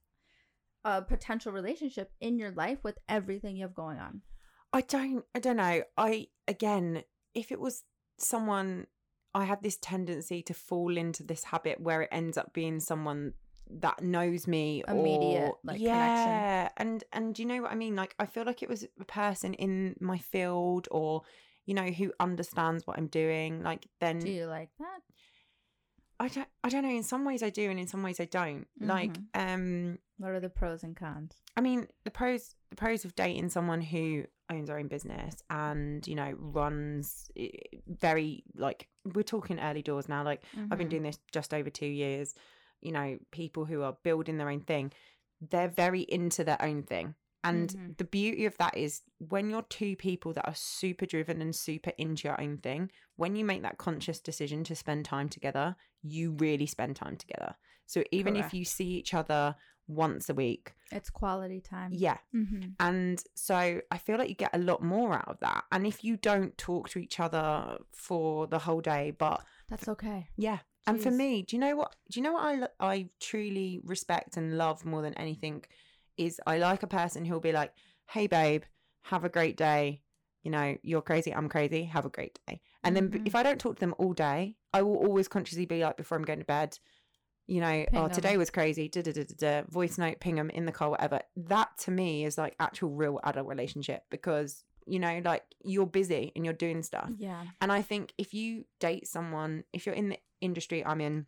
a 0.83 1.03
potential 1.03 1.51
relationship 1.51 2.11
in 2.19 2.39
your 2.39 2.51
life 2.51 2.79
with 2.83 2.97
everything 3.07 3.55
you 3.57 3.63
have 3.63 3.75
going 3.75 3.99
on? 3.99 4.21
I 4.73 4.81
don't 4.81 5.25
I 5.35 5.39
don't 5.39 5.57
know. 5.57 5.83
I 5.97 6.27
again, 6.47 7.03
if 7.33 7.51
it 7.51 7.59
was 7.59 7.83
someone 8.17 8.87
I 9.33 9.45
have 9.45 9.61
this 9.61 9.77
tendency 9.77 10.41
to 10.43 10.53
fall 10.53 10.97
into 10.97 11.23
this 11.23 11.45
habit 11.45 11.79
where 11.79 12.01
it 12.03 12.09
ends 12.11 12.37
up 12.37 12.53
being 12.53 12.79
someone 12.79 13.33
that 13.79 14.03
knows 14.03 14.47
me 14.47 14.83
Immediate, 14.85 15.43
or 15.43 15.57
like, 15.63 15.77
connection. 15.77 15.85
yeah 15.85 16.69
and 16.75 17.03
and 17.13 17.33
do 17.33 17.41
you 17.41 17.47
know 17.47 17.61
what 17.61 17.71
i 17.71 17.75
mean 17.75 17.95
like 17.95 18.13
i 18.19 18.25
feel 18.25 18.43
like 18.43 18.61
it 18.61 18.67
was 18.67 18.85
a 18.99 19.05
person 19.05 19.53
in 19.53 19.95
my 20.01 20.17
field 20.17 20.89
or 20.91 21.21
you 21.65 21.73
know 21.73 21.85
who 21.89 22.11
understands 22.19 22.85
what 22.85 22.97
i'm 22.97 23.07
doing 23.07 23.63
like 23.63 23.87
then 24.01 24.19
Do 24.19 24.29
you 24.29 24.45
like 24.47 24.71
that? 24.79 24.99
i 26.19 26.27
don't 26.27 26.49
i 26.65 26.69
don't 26.69 26.83
know 26.83 26.89
in 26.89 27.03
some 27.03 27.23
ways 27.23 27.41
i 27.43 27.49
do 27.49 27.69
and 27.69 27.79
in 27.79 27.87
some 27.87 28.03
ways 28.03 28.19
i 28.19 28.25
don't 28.25 28.67
like 28.81 29.13
Mm-hmm. 29.13 29.53
um 29.53 29.97
What 30.17 30.31
are 30.31 30.41
the 30.41 30.49
pros 30.49 30.83
and 30.83 30.95
cons? 30.95 31.33
I 31.55 31.61
mean, 31.61 31.87
the 32.03 32.11
pros 32.11 32.55
the 32.71 32.75
pros 32.75 33.05
of 33.05 33.15
dating 33.15 33.49
someone 33.49 33.79
who 33.81 34.25
owns 34.51 34.67
their 34.67 34.77
own 34.77 34.87
business 34.87 35.35
and 35.49 36.05
you 36.07 36.15
know 36.15 36.33
runs 36.37 37.31
eh, 37.37 37.47
very 37.87 38.43
like 38.55 38.87
we're 39.15 39.23
talking 39.23 39.59
early 39.59 39.81
doors 39.81 40.07
now. 40.09 40.23
Like 40.23 40.43
I've 40.69 40.77
been 40.77 40.87
Mhm. 40.87 40.91
doing 40.91 41.03
this 41.03 41.19
just 41.31 41.53
over 41.53 41.69
two 41.69 41.87
years. 41.87 42.35
You 42.81 42.91
know, 42.91 43.17
people 43.31 43.65
who 43.65 43.81
are 43.83 43.97
building 44.03 44.37
their 44.37 44.49
own 44.49 44.61
thing, 44.61 44.91
they're 45.39 45.67
very 45.67 46.01
into 46.01 46.43
their 46.43 46.61
own 46.61 46.83
thing. 46.83 47.15
And 47.43 47.69
Mhm. 47.73 47.97
the 47.97 48.03
beauty 48.03 48.45
of 48.45 48.55
that 48.57 48.77
is 48.77 49.01
when 49.17 49.49
you're 49.49 49.63
two 49.63 49.95
people 49.95 50.31
that 50.33 50.47
are 50.47 50.53
super 50.55 51.07
driven 51.07 51.41
and 51.41 51.55
super 51.55 51.91
into 51.97 52.27
your 52.27 52.39
own 52.39 52.57
thing, 52.57 52.91
when 53.15 53.35
you 53.35 53.43
make 53.43 53.63
that 53.63 53.79
conscious 53.79 54.19
decision 54.19 54.63
to 54.65 54.75
spend 54.75 55.05
time 55.05 55.27
together, 55.29 55.75
you 56.03 56.33
really 56.33 56.67
spend 56.67 56.95
time 56.95 57.17
together. 57.17 57.55
So 57.87 58.03
even 58.11 58.35
if 58.35 58.53
you 58.53 58.63
see 58.63 58.85
each 58.89 59.13
other 59.15 59.55
once 59.91 60.29
a 60.29 60.33
week, 60.33 60.73
It's 60.91 61.09
quality 61.09 61.61
time. 61.61 61.91
yeah. 61.93 62.17
Mm-hmm. 62.33 62.69
And 62.79 63.21
so 63.35 63.81
I 63.91 63.97
feel 63.97 64.17
like 64.17 64.29
you 64.29 64.35
get 64.35 64.55
a 64.55 64.59
lot 64.59 64.81
more 64.81 65.13
out 65.13 65.27
of 65.27 65.39
that. 65.39 65.63
And 65.71 65.85
if 65.85 66.03
you 66.03 66.17
don't 66.17 66.57
talk 66.57 66.89
to 66.89 66.99
each 66.99 67.19
other 67.19 67.77
for 67.93 68.47
the 68.47 68.59
whole 68.59 68.81
day, 68.81 69.11
but 69.17 69.43
That's 69.69 69.87
okay. 69.87 70.29
yeah. 70.37 70.59
And 70.87 70.99
for 71.01 71.11
me, 71.11 71.43
do 71.43 71.55
you 71.55 71.59
know 71.59 71.75
what? 71.75 71.95
Do 72.09 72.19
you 72.19 72.23
know 72.23 72.33
what 72.33 72.43
I 72.43 72.55
lo- 72.55 72.75
I 72.79 73.07
truly 73.19 73.79
respect 73.83 74.35
and 74.35 74.57
love 74.57 74.83
more 74.83 75.01
than 75.03 75.13
anything 75.13 75.63
is 76.17 76.41
I 76.47 76.57
like 76.57 76.81
a 76.83 76.87
person 76.87 77.23
who'll 77.23 77.39
be 77.39 77.51
like, 77.51 77.71
"Hey 78.07 78.25
babe, 78.27 78.63
have 79.03 79.23
a 79.23 79.29
great 79.29 79.57
day. 79.57 80.01
You 80.43 80.49
know, 80.49 80.75
you're 80.81 81.03
crazy, 81.03 81.31
I'm 81.33 81.49
crazy. 81.49 81.83
Have 81.83 82.05
a 82.07 82.09
great 82.09 82.39
day." 82.47 82.61
And 82.83 82.95
then 82.95 83.09
b 83.09 83.19
Mhm. 83.19 83.27
if 83.27 83.35
I 83.35 83.43
don't 83.43 83.59
talk 83.59 83.75
to 83.75 83.79
them 83.79 83.93
all 83.99 84.13
day, 84.13 84.57
I 84.73 84.81
will 84.81 84.97
always 84.97 85.27
consciously 85.27 85.67
be 85.67 85.83
like 85.85 85.97
before 85.97 86.17
I'm 86.17 86.25
going 86.25 86.39
to 86.39 86.45
bed, 86.45 86.79
you 87.47 87.59
know, 87.61 87.85
Ping 87.89 87.99
oh, 87.99 88.05
'em. 88.05 88.11
today 88.11 88.37
was 88.37 88.49
crazy. 88.49 88.87
Da, 88.89 89.01
da, 89.01 89.11
da, 89.11 89.23
da, 89.23 89.35
da, 89.37 89.61
voice 89.69 89.97
note, 89.97 90.19
ping 90.19 90.35
them 90.35 90.49
in 90.49 90.65
the 90.65 90.71
car, 90.71 90.89
whatever. 90.89 91.19
That 91.35 91.69
to 91.79 91.91
me 91.91 92.25
is 92.25 92.37
like 92.37 92.55
actual 92.59 92.89
real 92.91 93.19
adult 93.23 93.47
relationship 93.47 94.03
because 94.09 94.63
you 94.87 94.97
know, 94.99 95.21
like 95.23 95.43
you're 95.63 95.85
busy 95.85 96.31
and 96.35 96.43
you're 96.43 96.55
doing 96.55 96.81
stuff. 96.81 97.09
Yeah. 97.17 97.43
And 97.61 97.71
I 97.71 97.83
think 97.83 98.13
if 98.17 98.33
you 98.33 98.65
date 98.79 99.07
someone, 99.07 99.63
if 99.73 99.85
you're 99.85 99.93
in 99.95 100.09
the 100.09 100.17
industry 100.41 100.83
I'm 100.83 100.99
in, 101.01 101.27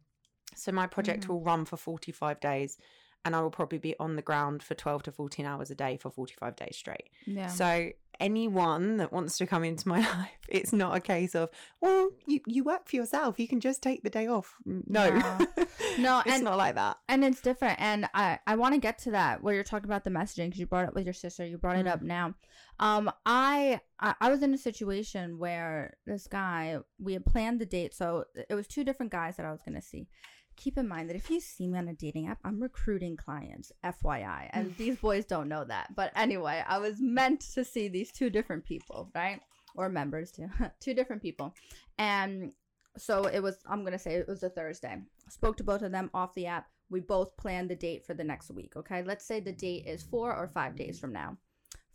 so 0.55 0.71
my 0.71 0.87
project 0.87 1.25
Mhm. 1.25 1.27
will 1.29 1.41
run 1.41 1.65
for 1.65 1.77
45 1.77 2.39
days 2.39 2.77
and 3.25 3.35
I 3.35 3.41
will 3.41 3.51
probably 3.51 3.77
be 3.79 3.95
on 3.99 4.15
the 4.15 4.21
ground 4.21 4.63
for 4.63 4.73
12 4.75 5.03
to 5.03 5.11
14 5.11 5.45
hours 5.45 5.71
a 5.71 5.75
day 5.75 5.97
for 5.97 6.09
45 6.11 6.55
days 6.55 6.75
straight. 6.77 7.09
Yeah. 7.25 7.47
So 7.47 7.89
anyone 8.19 8.97
that 8.97 9.11
wants 9.11 9.37
to 9.37 9.45
come 9.45 9.63
into 9.63 9.87
my 9.87 9.99
life, 10.17 10.31
it's 10.47 10.73
not 10.73 10.95
a 10.95 10.99
case 10.99 11.35
of, 11.35 11.49
well, 11.81 12.09
you, 12.27 12.39
you 12.47 12.63
work 12.63 12.87
for 12.87 12.95
yourself. 12.95 13.39
You 13.39 13.47
can 13.47 13.59
just 13.59 13.81
take 13.81 14.03
the 14.03 14.09
day 14.09 14.27
off. 14.27 14.55
No. 14.65 15.09
No. 15.09 15.47
No, 15.99 16.19
it's 16.25 16.35
and- 16.35 16.43
not 16.43 16.57
like 16.57 16.75
that. 16.75 16.97
and 17.07 17.23
it's 17.23 17.39
different 17.41 17.79
and 17.79 18.09
i 18.15 18.39
i 18.47 18.55
want 18.55 18.73
to 18.73 18.79
get 18.79 18.97
to 18.99 19.11
that 19.11 19.43
where 19.43 19.53
you're 19.53 19.63
talking 19.63 19.85
about 19.87 20.03
the 20.03 20.09
messaging 20.09 20.45
because 20.47 20.59
you 20.59 20.65
brought 20.65 20.85
it 20.85 20.87
up 20.87 20.95
with 20.95 21.05
your 21.05 21.13
sister 21.13 21.45
you 21.45 21.57
brought 21.57 21.75
it 21.77 21.85
Mm. 21.85 21.91
up 21.91 22.01
now 22.01 22.33
um 22.79 23.11
I, 23.27 23.79
I 23.99 24.15
i 24.19 24.29
was 24.31 24.41
in 24.41 24.53
a 24.53 24.57
situation 24.57 25.37
where 25.37 25.97
this 26.07 26.25
guy 26.25 26.79
we 26.99 27.13
had 27.13 27.25
planned 27.25 27.59
the 27.59 27.65
date 27.67 27.93
so 27.93 28.25
it 28.49 28.55
was 28.55 28.65
two 28.65 28.83
different 28.83 29.11
guys 29.11 29.35
that 29.37 29.45
i 29.45 29.51
was 29.51 29.61
going 29.61 29.75
to 29.75 29.81
see 29.81 30.07
keep 30.55 30.77
in 30.77 30.87
mind 30.87 31.09
that 31.09 31.15
if 31.15 31.29
you 31.29 31.39
see 31.39 31.67
me 31.67 31.77
on 31.77 31.87
a 31.87 31.93
dating 31.93 32.27
app 32.27 32.39
i'm 32.43 32.61
recruiting 32.61 33.15
clients 33.15 33.71
fyi 33.83 34.49
and 34.51 34.71
mm. 34.71 34.77
these 34.77 34.97
boys 34.97 35.25
don't 35.25 35.47
know 35.47 35.63
that. 35.63 35.95
But 35.95 36.11
anyway 36.15 36.63
i 36.67 36.77
was 36.77 36.99
meant 36.99 37.41
to 37.53 37.63
see 37.63 37.87
these 37.87 38.11
two 38.11 38.29
different 38.29 38.63
people 38.63 39.09
right? 39.15 39.39
Or 39.75 39.89
members 39.89 40.31
too 40.31 40.49
two 40.79 40.93
different 40.93 41.21
people. 41.21 41.53
And 41.97 42.51
so 42.97 43.25
it 43.25 43.41
was 43.41 43.57
i'm 43.67 43.83
gonna 43.83 43.99
say 43.99 44.15
it 44.15 44.27
was 44.27 44.43
a 44.43 44.49
thursday. 44.49 44.97
Spoke 45.29 45.57
to 45.57 45.63
both 45.63 45.81
of 45.81 45.91
them 45.91 46.09
off 46.13 46.33
the 46.33 46.47
app. 46.47 46.67
We 46.89 46.99
both 46.99 47.35
planned 47.37 47.69
the 47.69 47.75
date 47.75 48.05
for 48.05 48.13
the 48.13 48.23
next 48.23 48.51
week 48.51 48.75
okay? 48.75 49.03
Let's 49.03 49.25
say 49.25 49.39
the 49.39 49.51
date 49.51 49.85
is 49.87 50.03
four 50.03 50.35
or 50.35 50.47
five 50.47 50.75
days 50.75 50.99
from 50.99 51.13
now. 51.13 51.37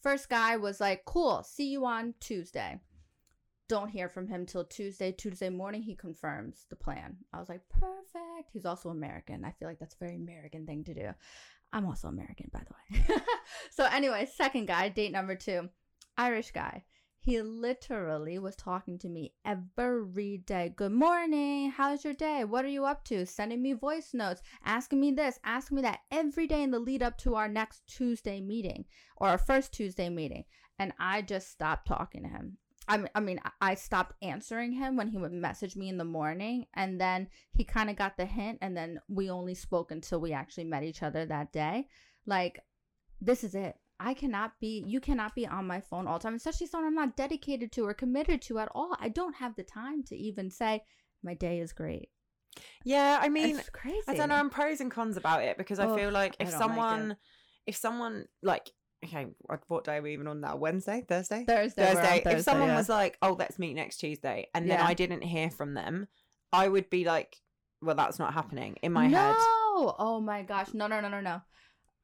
First 0.03 0.29
guy 0.29 0.57
was 0.57 0.81
like 0.81 1.05
cool 1.05 1.43
see 1.43 1.71
you 1.71 1.85
on 1.85 2.15
tuesday 2.21 2.81
don't 3.69 3.89
hear 3.89 4.09
from 4.09 4.27
him 4.27 4.47
till 4.47 4.65
tuesday 4.65 5.13
tuesday 5.13 5.49
morning 5.49 5.83
he 5.83 5.95
confirms 5.95 6.67
the 6.71 6.77
plan 6.77 7.17
i 7.33 7.39
was 7.39 7.49
like 7.49 7.61
perfect 7.69 8.51
he's 8.53 8.67
also 8.67 8.91
american 8.91 9.45
i 9.45 9.51
feel 9.53 9.69
like 9.69 9.79
that's 9.79 9.95
a 9.95 10.05
very 10.05 10.17
american 10.17 10.67
thing 10.67 10.85
to 10.85 10.95
do 10.95 11.09
i'm 11.73 11.87
also 11.87 12.09
american 12.09 12.49
by 12.53 12.61
the 12.61 12.99
way 12.99 13.21
so 13.71 13.85
anyway 13.85 14.27
second 14.27 14.67
guy 14.67 14.89
date 14.89 15.13
number 15.13 15.35
two 15.35 15.69
irish 16.17 16.51
guy 16.51 16.83
he 17.21 17.43
literally 17.43 18.39
was 18.39 18.57
talking 18.57 18.97
to 19.01 19.09
me 19.09 19.35
every 19.45 20.39
day. 20.39 20.73
Good 20.75 20.93
morning. 20.93 21.71
How's 21.71 22.03
your 22.03 22.15
day? 22.15 22.45
What 22.45 22.65
are 22.65 22.69
you 22.69 22.87
up 22.87 23.05
to? 23.05 23.27
Sending 23.27 23.61
me 23.61 23.75
voice 23.75 24.15
notes, 24.15 24.41
asking 24.65 25.01
me 25.01 25.11
this, 25.11 25.39
asking 25.45 25.77
me 25.77 25.83
that 25.83 26.01
every 26.11 26.47
day 26.47 26.63
in 26.63 26.71
the 26.71 26.79
lead 26.79 27.03
up 27.03 27.19
to 27.19 27.35
our 27.35 27.49
next 27.49 27.87
Tuesday 27.87 28.41
meeting 28.41 28.87
or 29.17 29.29
our 29.29 29.37
first 29.37 29.73
Tuesday 29.73 30.09
meeting. 30.09 30.45
And 30.79 30.95
I 30.99 31.21
just 31.21 31.51
stopped 31.51 31.89
talking 31.89 32.23
to 32.23 32.29
him. 32.29 32.57
I 32.89 32.97
mean, 32.97 33.09
I 33.15 33.21
mean, 33.21 33.41
I- 33.61 33.75
stopped 33.75 34.15
answering 34.23 34.73
him 34.73 34.97
when 34.97 35.09
he 35.09 35.19
would 35.19 35.33
message 35.33 35.77
me 35.77 35.89
in 35.89 35.99
the 35.99 36.05
morning, 36.05 36.67
and 36.75 37.01
then 37.01 37.29
he 37.53 37.65
kind 37.65 37.91
of 37.91 37.97
got 37.97 38.17
the 38.17 38.27
hint, 38.27 38.59
and 38.61 38.77
then 38.77 39.01
we 39.09 39.31
only 39.31 39.55
spoke 39.55 39.91
until 39.91 40.21
we 40.21 40.33
actually 40.33 40.65
met 40.65 40.83
each 40.83 41.03
other 41.03 41.25
that 41.27 41.53
day. 41.53 41.89
Like, 42.27 42.61
this 43.21 43.45
is 43.45 43.55
it. 43.55 43.77
I 44.01 44.15
cannot 44.15 44.53
be, 44.61 44.85
you 44.87 45.01
cannot 45.01 45.35
be 45.35 45.47
on 45.47 45.67
my 45.67 45.81
phone 45.81 46.07
all 46.07 46.19
the 46.19 46.23
time, 46.23 46.35
especially 46.35 46.69
someone 46.69 46.89
I'm 46.89 46.95
not 46.95 47.17
dedicated 47.17 47.73
to 47.73 47.85
or 47.85 47.95
committed 47.95 48.41
to 48.43 48.59
at 48.61 48.69
all. 48.75 48.97
I 49.01 49.09
don't 49.09 49.37
have 49.37 49.57
the 49.57 49.65
time 49.65 50.03
to 50.05 50.17
even 50.17 50.51
say, 50.51 50.83
my 51.23 51.35
day 51.35 51.59
is 51.59 51.73
great. 51.73 52.11
Yeah, 52.85 53.19
I 53.21 53.29
mean, 53.29 53.59
it's 53.59 53.69
crazy. 53.71 54.03
I 54.07 54.15
don't 54.15 54.29
know. 54.29 54.37
I'm 54.37 54.51
pros 54.51 54.81
and 54.81 54.91
cons 54.91 55.17
about 55.17 55.43
it 55.43 55.59
because 55.59 55.79
I 55.79 55.95
feel 55.97 56.11
like 56.11 56.37
if 56.39 56.51
don't 56.51 56.61
like 56.61 56.69
someone 56.71 57.17
if 57.67 57.77
someone 57.77 58.27
like 58.43 58.71
okay, 59.05 59.27
what 59.69 59.85
day 59.85 59.97
are 59.97 60.03
we 60.03 60.13
even 60.13 60.27
on 60.27 60.41
now? 60.41 60.57
Wednesday, 60.57 61.05
Thursday, 61.09 61.45
Thursday. 61.47 61.83
Thursday. 61.83 62.21
Thursday, 62.25 62.39
If 62.39 62.45
someone 62.45 62.69
yeah. 62.69 62.77
was 62.77 62.89
like, 62.89 63.19
"Oh, 63.23 63.33
let's 63.39 63.59
meet 63.59 63.75
next 63.75 63.99
Tuesday," 63.99 64.49
and 64.55 64.69
then 64.69 64.79
Yeah. 64.79 64.87
I 64.87 64.95
didn't 64.95 65.23
hear 65.23 65.51
from 65.51 65.75
them, 65.75 66.09
I 66.53 66.69
would 66.69 66.91
be 66.91 67.05
like, 67.05 67.37
"Well, 67.81 67.95
that's 67.95 68.19
not 68.19 68.35
happening." 68.35 68.77
In 68.83 68.93
my 68.93 69.07
no! 69.07 69.19
head, 69.19 69.37
Oh 69.99 70.21
my 70.21 70.43
gosh. 70.43 70.75
No, 70.75 70.87
no, 70.87 71.01
no, 71.01 71.09
no, 71.09 71.21
no. 71.21 71.41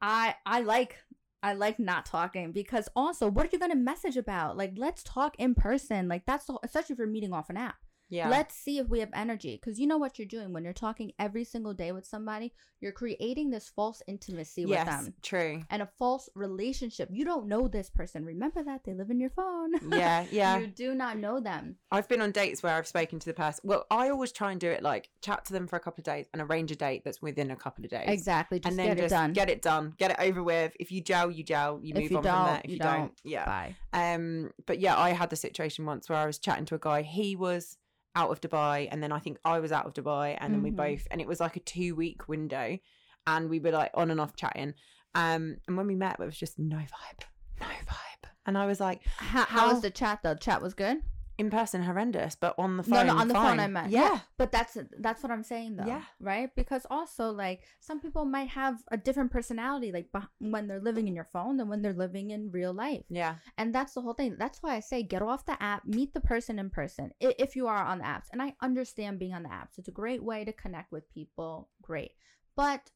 I 0.00 0.37
I 0.46 0.61
like 0.61 0.96
I 1.42 1.54
like 1.54 1.78
not 1.78 2.07
talking 2.07 2.52
because 2.52 2.88
also 2.94 3.28
what 3.28 3.46
are 3.46 3.50
you 3.52 3.59
gonna 3.59 3.74
message 3.74 4.16
about? 4.16 4.57
Like 4.57 4.74
let's 4.76 5.02
talk 5.02 5.35
in 5.38 5.54
person. 5.54 6.09
Like 6.09 6.24
that's 6.26 6.46
the, 6.46 6.59
especially 6.62 6.94
if 6.94 6.98
you're 6.98 7.09
meeting 7.09 7.33
off 7.33 7.50
an 7.50 7.57
app. 7.57 7.76
Yeah, 8.14 8.29
Let's 8.29 8.55
see 8.55 8.79
if 8.79 8.88
we 8.88 9.00
have 9.00 9.11
energy. 9.14 9.59
Because 9.61 9.79
you 9.81 9.87
know 9.87 9.98
what 9.98 10.18
you're 10.18 10.27
doing 10.29 10.53
when 10.53 10.64
you're 10.64 10.72
talking 10.72 11.12
every 11.18 11.44
single 11.44 11.74
day 11.74 11.92
with 11.92 12.07
somebody, 12.07 12.53
you're 12.81 12.92
creating 12.92 13.50
this 13.50 13.68
false 13.74 14.03
intimacy 14.07 14.66
with 14.66 14.85
them 14.85 15.14
true. 15.22 15.62
and 15.70 15.83
a 15.83 15.88
false 15.98 16.29
relationship. 16.35 17.09
You 17.11 17.24
don't 17.24 17.46
know 17.48 17.66
this 17.66 17.88
person. 17.90 18.24
Remember 18.24 18.62
that 18.62 18.83
they 18.85 18.92
live 18.94 19.11
in 19.11 19.20
your 19.20 19.31
phone. 19.31 19.72
Yeah, 19.94 20.27
yeah. 20.31 20.59
you 20.59 20.66
do 20.66 20.94
not 20.94 21.18
know 21.18 21.40
them. 21.40 21.77
I've 21.90 22.09
been 22.09 22.20
on 22.20 22.33
dates 22.33 22.62
where 22.62 22.74
I've 22.74 22.87
spoken 22.87 23.18
to 23.20 23.27
the 23.27 23.33
person. 23.35 23.61
Well, 23.64 23.87
I 23.90 24.11
always 24.11 24.33
try 24.33 24.50
and 24.53 24.61
do 24.61 24.68
it 24.70 24.83
like 24.83 25.09
chat 25.22 25.44
to 25.46 25.53
them 25.53 25.66
for 25.66 25.77
a 25.77 25.81
couple 25.81 26.00
of 26.00 26.05
days 26.05 26.27
and 26.33 26.42
arrange 26.42 26.70
a 26.72 26.77
date 26.77 27.03
that's 27.05 27.22
within 27.22 27.50
a 27.50 27.57
couple 27.57 27.85
of 27.85 27.90
days. 27.90 28.05
Exactly. 28.09 28.59
Just 28.61 28.70
and 28.70 28.79
then 28.79 28.88
get 28.88 28.96
just 28.98 29.07
it 29.12 29.16
done. 29.16 29.33
get 29.33 29.48
it 29.50 29.62
done, 29.62 29.94
get 29.96 30.11
it 30.12 30.16
over 30.18 30.42
with. 30.42 30.72
If 30.79 30.90
you 30.92 31.00
gel, 31.00 31.31
you 31.31 31.42
gel. 31.44 31.81
You 31.83 31.94
If 31.94 32.03
move 32.03 32.11
you 32.11 32.16
on 32.18 32.22
from 32.22 32.46
there. 32.46 32.61
If 32.64 32.70
you 32.70 32.74
you 32.74 32.79
don't, 32.81 32.98
don't. 32.98 33.20
yeah. 33.24 33.44
Bye. 33.46 33.77
Um, 33.92 34.50
but 34.66 34.81
yeah, 34.81 34.98
I 34.98 35.11
had 35.11 35.31
the 35.31 35.37
situation 35.37 35.87
once 35.87 36.09
where 36.09 36.18
I 36.18 36.27
was 36.27 36.38
chatting 36.38 36.64
to 36.66 36.74
a 36.74 36.79
guy. 36.79 37.03
He 37.03 37.37
was 37.37 37.79
out 38.16 38.31
of 38.31 38.40
Dubai, 38.40 38.88
and 38.90 39.03
then 39.03 39.12
I 39.12 39.18
think 39.18 39.38
I 39.44 39.59
was 39.61 39.72
out 39.72 39.87
of 39.87 39.94
Dubai, 39.94 40.37
and 40.40 40.53
then 40.55 40.62
we 40.62 40.70
Mhm. 40.70 40.77
both, 40.77 41.07
and 41.11 41.20
it 41.20 41.27
was 41.27 41.40
like 41.40 41.57
a 41.57 41.61
two 41.61 41.94
week 41.94 42.29
window, 42.29 42.79
and 43.27 43.48
we 43.50 43.59
were 43.61 43.70
like 43.72 43.90
on 43.94 44.11
and 44.11 44.20
off 44.20 44.37
chatting. 44.37 44.74
Um, 45.14 45.57
and 45.66 45.77
when 45.77 45.87
we 45.87 45.94
met, 45.94 46.18
it 46.20 46.24
was 46.24 46.37
just 46.37 46.59
no 46.59 46.77
vibe, 46.77 47.24
no 47.61 47.66
vibe, 47.66 48.29
and 48.46 48.57
I 48.59 48.66
was 48.66 48.81
like, 48.81 49.07
How, 49.16 49.44
how 49.44 49.61
How- 49.61 49.72
was 49.72 49.83
the 49.83 49.90
chat 49.90 50.20
though? 50.22 50.35
Chat 50.35 50.61
was 50.62 50.74
good. 50.74 50.98
In 51.37 51.51
person 51.51 51.83
horrendous, 51.83 52.37
but 52.37 52.55
on 52.59 52.77
the 52.77 52.83
phone, 52.83 53.07
no, 53.07 53.14
no, 53.14 53.20
on 53.20 53.29
the 53.29 53.35
fine. 53.35 53.51
phone 53.51 53.61
I 53.61 53.66
meant. 53.66 53.90
yeah. 53.90 54.20
But 54.38 54.53
that's 54.53 54.77
that's 54.99 55.23
what 55.23 55.33
I'm 55.33 55.42
saying 55.42 55.77
though. 55.77 55.87
Yeah. 55.87 56.03
Right? 56.20 56.51
Because 56.55 56.87
also 56.90 57.31
like 57.31 57.62
some 57.81 58.01
people 58.01 58.25
might 58.25 58.49
have 58.49 58.83
a 58.90 58.97
different 58.97 59.33
personality 59.33 59.90
like 59.90 60.09
when 60.38 60.68
they're 60.68 60.81
living 60.81 61.09
in 61.09 61.14
your 61.14 61.29
phone 61.33 61.57
than 61.57 61.68
when 61.68 61.83
they're 61.83 61.92
living 61.92 62.31
in 62.31 62.51
real 62.51 62.73
life. 62.73 63.03
Yeah. 63.09 63.37
And 63.59 63.75
that's 63.75 63.94
the 63.94 64.01
whole 64.01 64.14
thing. 64.14 64.37
That's 64.38 64.62
why 64.62 64.77
I 64.77 64.81
say 64.81 65.03
get 65.03 65.23
off 65.23 65.47
the 65.47 65.61
app, 65.62 65.85
meet 65.85 66.14
the 66.14 66.20
person 66.20 66.59
in 66.59 66.70
person 66.70 67.11
if 67.20 67.57
you 67.57 67.66
are 67.66 67.85
on 67.85 67.99
the 67.99 68.05
apps. 68.05 68.27
And 68.33 68.40
I 68.40 68.55
understand 68.62 69.18
being 69.18 69.35
on 69.35 69.42
the 69.42 69.49
apps. 69.49 69.79
It's 69.79 69.88
a 69.88 69.92
great 69.92 70.23
way 70.23 70.44
to 70.44 70.53
connect 70.53 70.92
with 70.92 71.09
people. 71.12 71.68
Great. 71.83 72.12
But 72.57 72.90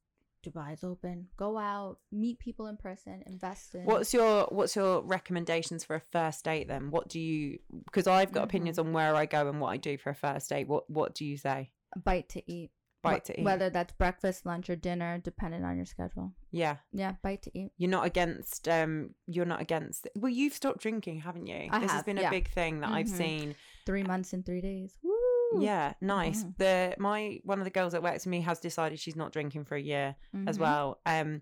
Dubai's 0.47 0.85
open. 0.85 1.27
Go 1.37 1.59
out, 1.59 1.99
meet 2.13 2.39
people 2.39 2.67
in 2.67 2.77
person, 2.77 3.23
invest 3.27 3.75
in 3.75 3.85
What's 3.85 4.13
your 4.15 4.45
What's 4.51 4.77
your 4.77 5.03
recommendations 5.03 5.85
for 5.85 5.97
a 5.97 6.01
first 6.13 6.45
date 6.45 6.69
then? 6.69 6.91
What 6.91 7.09
do 7.09 7.21
you? 7.21 7.59
Because 7.85 8.07
I've 8.07 8.33
got 8.33 8.45
opinions 8.45 8.79
Mm-hmm. 8.79 8.89
on 8.89 8.93
where 8.95 9.15
I 9.17 9.27
go 9.27 9.49
and 9.49 9.61
what 9.61 9.69
I 9.69 9.77
do 9.77 9.99
for 9.99 10.11
a 10.11 10.15
first 10.15 10.49
date. 10.49 10.69
What 10.69 10.89
What 10.91 11.15
do 11.15 11.25
you 11.25 11.37
say? 11.37 11.71
a 11.95 11.99
bite 11.99 12.29
to 12.31 12.43
eat. 12.51 12.71
Bite 13.03 13.25
to 13.27 13.41
eat. 13.41 13.45
Whether 13.45 13.71
that's 13.71 13.93
breakfast, 13.93 14.45
lunch, 14.45 14.69
or 14.69 14.75
dinner, 14.77 15.19
depending 15.23 15.65
on 15.65 15.77
your 15.77 15.87
schedule. 15.87 16.33
Yeah. 16.51 16.79
Yeah, 16.93 17.13
bite 17.23 17.43
to 17.43 17.59
eat. 17.59 17.71
You're 17.79 17.91
not 17.91 18.05
against. 18.07 18.69
Um. 18.69 19.15
You're 19.27 19.45
not 19.47 19.61
against. 19.61 20.09
Well, 20.17 20.33
you've 20.33 20.53
stopped 20.53 20.81
drinking, 20.81 21.21
haven't 21.21 21.47
you? 21.47 21.69
I 21.71 21.79
this 21.79 21.91
has 21.91 21.99
have, 21.99 22.07
been 22.07 22.19
a 22.19 22.23
yeah. 22.23 22.31
big 22.31 22.51
thing 22.51 22.81
that 22.81 22.91
I've 22.91 23.07
Mhm. 23.07 23.17
seen. 23.17 23.55
Three 23.89 24.03
months 24.03 24.35
in 24.35 24.43
three 24.43 24.61
days. 24.61 24.99
Woo! 25.03 25.63
Yeah, 25.63 25.95
nice. 26.03 26.45
The 26.59 26.95
my 26.99 27.41
one 27.45 27.59
of 27.59 27.65
the 27.65 27.71
girls 27.71 27.93
that 27.93 28.03
works 28.03 28.27
with 28.27 28.31
me 28.31 28.43
has 28.43 28.61
decided 28.61 29.01
she's 29.01 29.17
not 29.17 29.33
drinking 29.33 29.65
for 29.65 29.77
a 29.77 29.81
year 29.81 30.15
as 30.47 30.59
Mhm. 30.59 30.61
well. 30.61 31.01
Um, 31.07 31.41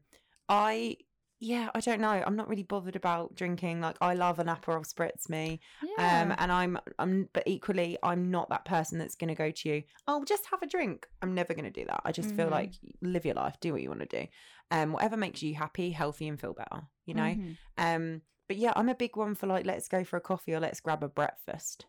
I 0.49 0.97
yeah, 1.41 1.69
I 1.75 1.81
don't 1.81 2.01
know. 2.01 2.23
I'm 2.27 2.37
not 2.37 2.49
really 2.49 2.63
bothered 2.63 2.97
about 2.97 3.35
drinking. 3.35 3.81
Like 3.81 3.97
I 4.01 4.15
love 4.15 4.39
an 4.39 4.47
Aperol 4.47 4.87
spritz 4.87 5.29
me. 5.29 5.61
Yeah. 5.99 6.23
Um, 6.23 6.35
and 6.39 6.51
I'm, 6.51 6.79
I'm, 6.99 7.29
but 7.35 7.43
equally, 7.47 7.99
I'm 8.03 8.31
not 8.31 8.49
that 8.49 8.65
person 8.65 8.97
that's 8.99 9.17
going 9.17 9.29
to 9.29 9.35
go 9.35 9.51
to 9.51 9.69
you. 9.69 9.83
Oh, 10.07 10.25
just 10.25 10.47
have 10.51 10.63
a 10.63 10.67
drink. 10.67 11.07
I'm 11.21 11.35
never 11.35 11.53
going 11.53 11.71
to 11.71 11.71
do 11.81 11.85
that. 11.87 12.01
I 12.07 12.13
just 12.13 12.35
feel 12.37 12.47
Mhm. 12.47 12.53
like 12.53 12.73
live 13.03 13.27
your 13.27 13.35
life, 13.35 13.57
do 13.61 13.73
what 13.73 13.83
you 13.83 13.91
want 13.91 14.09
to 14.09 14.21
do, 14.21 14.27
um, 14.71 14.93
whatever 14.93 15.17
makes 15.19 15.43
you 15.43 15.55
happy, 15.55 15.91
healthy, 15.91 16.27
and 16.29 16.41
feel 16.41 16.55
better. 16.55 16.85
You 17.05 17.15
know. 17.15 17.35
Mhm. 17.35 17.57
Um, 17.77 18.23
but 18.49 18.57
yeah, 18.57 18.73
I'm 18.77 18.89
a 18.89 18.95
big 18.95 19.17
one 19.17 19.35
for 19.35 19.47
like, 19.49 19.67
let's 19.67 19.89
go 19.89 20.05
for 20.05 20.17
a 20.17 20.21
coffee 20.23 20.55
or 20.55 20.61
let's 20.61 20.81
grab 20.81 21.03
a 21.03 21.09
breakfast. 21.09 21.85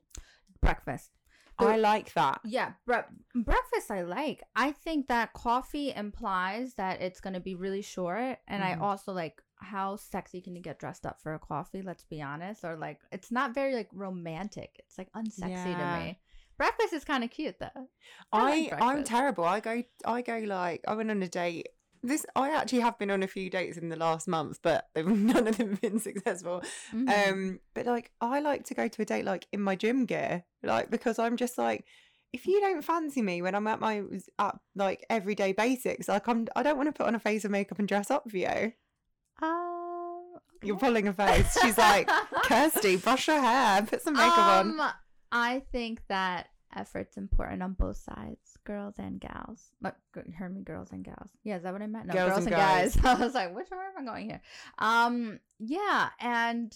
Breakfast. 0.61 1.11
The- 1.59 1.65
I 1.65 1.77
like 1.77 2.13
that. 2.13 2.39
Yeah, 2.45 2.73
bre- 2.85 3.09
breakfast 3.33 3.89
I 3.89 4.03
like. 4.03 4.43
I 4.55 4.71
think 4.73 5.07
that 5.07 5.33
coffee 5.33 5.91
implies 5.91 6.75
that 6.75 7.01
it's 7.01 7.19
going 7.19 7.33
to 7.33 7.39
be 7.39 7.55
really 7.55 7.81
short. 7.81 8.37
And 8.47 8.61
Mhm. 8.61 8.65
I 8.67 8.79
also 8.79 9.11
like 9.11 9.41
how 9.59 9.95
sexy 9.95 10.39
can 10.39 10.55
you 10.55 10.61
get 10.61 10.77
dressed 10.77 11.03
up 11.03 11.19
for 11.19 11.33
a 11.33 11.39
coffee? 11.39 11.81
Let's 11.81 12.03
be 12.03 12.21
honest. 12.21 12.63
Or 12.63 12.75
like, 12.75 12.99
it's 13.11 13.31
not 13.31 13.55
very 13.55 13.73
like 13.73 13.89
romantic. 13.91 14.75
It's 14.85 14.99
like 14.99 15.11
unsexy 15.13 15.49
Yeah. 15.71 15.97
to 15.97 16.03
me. 16.03 16.19
Breakfast 16.59 16.93
is 16.93 17.03
kind 17.03 17.23
of 17.23 17.31
cute 17.31 17.57
though. 17.59 17.89
I 18.31 18.39
I, 18.39 18.49
like 18.71 18.81
I'm 18.81 19.03
terrible. 19.03 19.43
I 19.45 19.59
go, 19.59 19.83
I 20.05 20.21
go 20.21 20.37
like, 20.37 20.81
I 20.87 20.93
went 20.93 21.09
on 21.09 21.23
a 21.23 21.27
date. 21.27 21.69
This, 22.07 22.25
I 22.37 22.51
actually 22.51 22.79
have 22.79 22.97
been 22.97 23.11
on 23.11 23.21
a 23.21 23.27
few 23.27 23.49
dates 23.49 23.77
in 23.77 23.89
the 23.89 23.97
last 23.97 24.29
month, 24.29 24.59
but 24.61 24.87
none 24.95 25.45
of 25.45 25.57
them 25.57 25.71
have 25.71 25.81
been 25.81 25.99
successful. 25.99 26.63
Mhm. 26.93 27.09
Um, 27.29 27.59
but 27.73 27.85
like 27.85 28.11
I 28.21 28.39
like 28.39 28.63
to 28.65 28.73
go 28.73 28.87
to 28.87 29.01
a 29.01 29.05
date 29.05 29.25
like 29.25 29.45
in 29.51 29.61
my 29.61 29.75
gym 29.75 30.05
gear, 30.05 30.45
like 30.63 30.89
because 30.89 31.19
I'm 31.19 31.35
just 31.35 31.57
like, 31.57 31.83
if 32.31 32.47
you 32.47 32.61
don't 32.61 32.81
fancy 32.81 33.21
me 33.21 33.41
when 33.41 33.55
I'm 33.55 33.67
at 33.67 33.81
my 33.81 34.03
at 34.39 34.55
like 34.75 35.05
everyday 35.09 35.51
basics, 35.51 36.07
like 36.07 36.27
I'm, 36.29 36.47
I 36.55 36.63
don't 36.63 36.77
want 36.77 36.87
to 36.87 36.93
put 36.93 37.07
on 37.07 37.15
a 37.15 37.19
face 37.19 37.43
of 37.43 37.51
makeup 37.51 37.79
and 37.79 37.87
dress 37.87 38.09
up 38.09 38.29
for 38.31 38.37
you. 38.37 38.71
Um, 39.41 40.37
You're 40.63 40.77
pulling 40.77 41.07
a 41.07 41.13
face. 41.13 41.57
She's 41.61 41.77
like, 41.77 42.09
Kirsty, 42.43 42.97
brush 42.97 43.27
your 43.27 43.41
hair, 43.41 43.81
put 43.83 44.01
some 44.01 44.13
makeup 44.13 44.37
on. 44.37 44.79
Um, 44.79 44.91
I 45.31 45.61
think 45.71 46.01
that 46.07 46.47
effort's 46.75 47.17
important 47.17 47.63
on 47.63 47.73
both 47.73 47.97
sides, 47.97 48.56
girls 48.67 48.95
and 48.99 49.19
gals. 49.19 49.71
You 49.81 50.33
heard 50.37 50.53
me, 50.53 50.61
girls 50.61 50.89
and 50.91 51.03
gals. 51.03 51.29
Yeah, 51.43 51.55
is 51.55 51.63
that 51.63 51.71
what 51.71 51.81
I 51.81 51.87
meant? 51.87 52.07
No, 52.07 52.13
Girls 52.13 52.29
girls, 52.31 52.45
and 52.45 52.55
and, 52.55 52.93
guys. 52.93 52.97
I 53.03 53.13
was 53.15 53.33
like, 53.33 53.55
which 53.55 53.71
way 53.71 53.77
am 53.77 54.03
I 54.03 54.11
going 54.11 54.29
here? 54.29 54.41
Um, 54.77 55.39
yeah, 55.57 56.09
and 56.19 56.75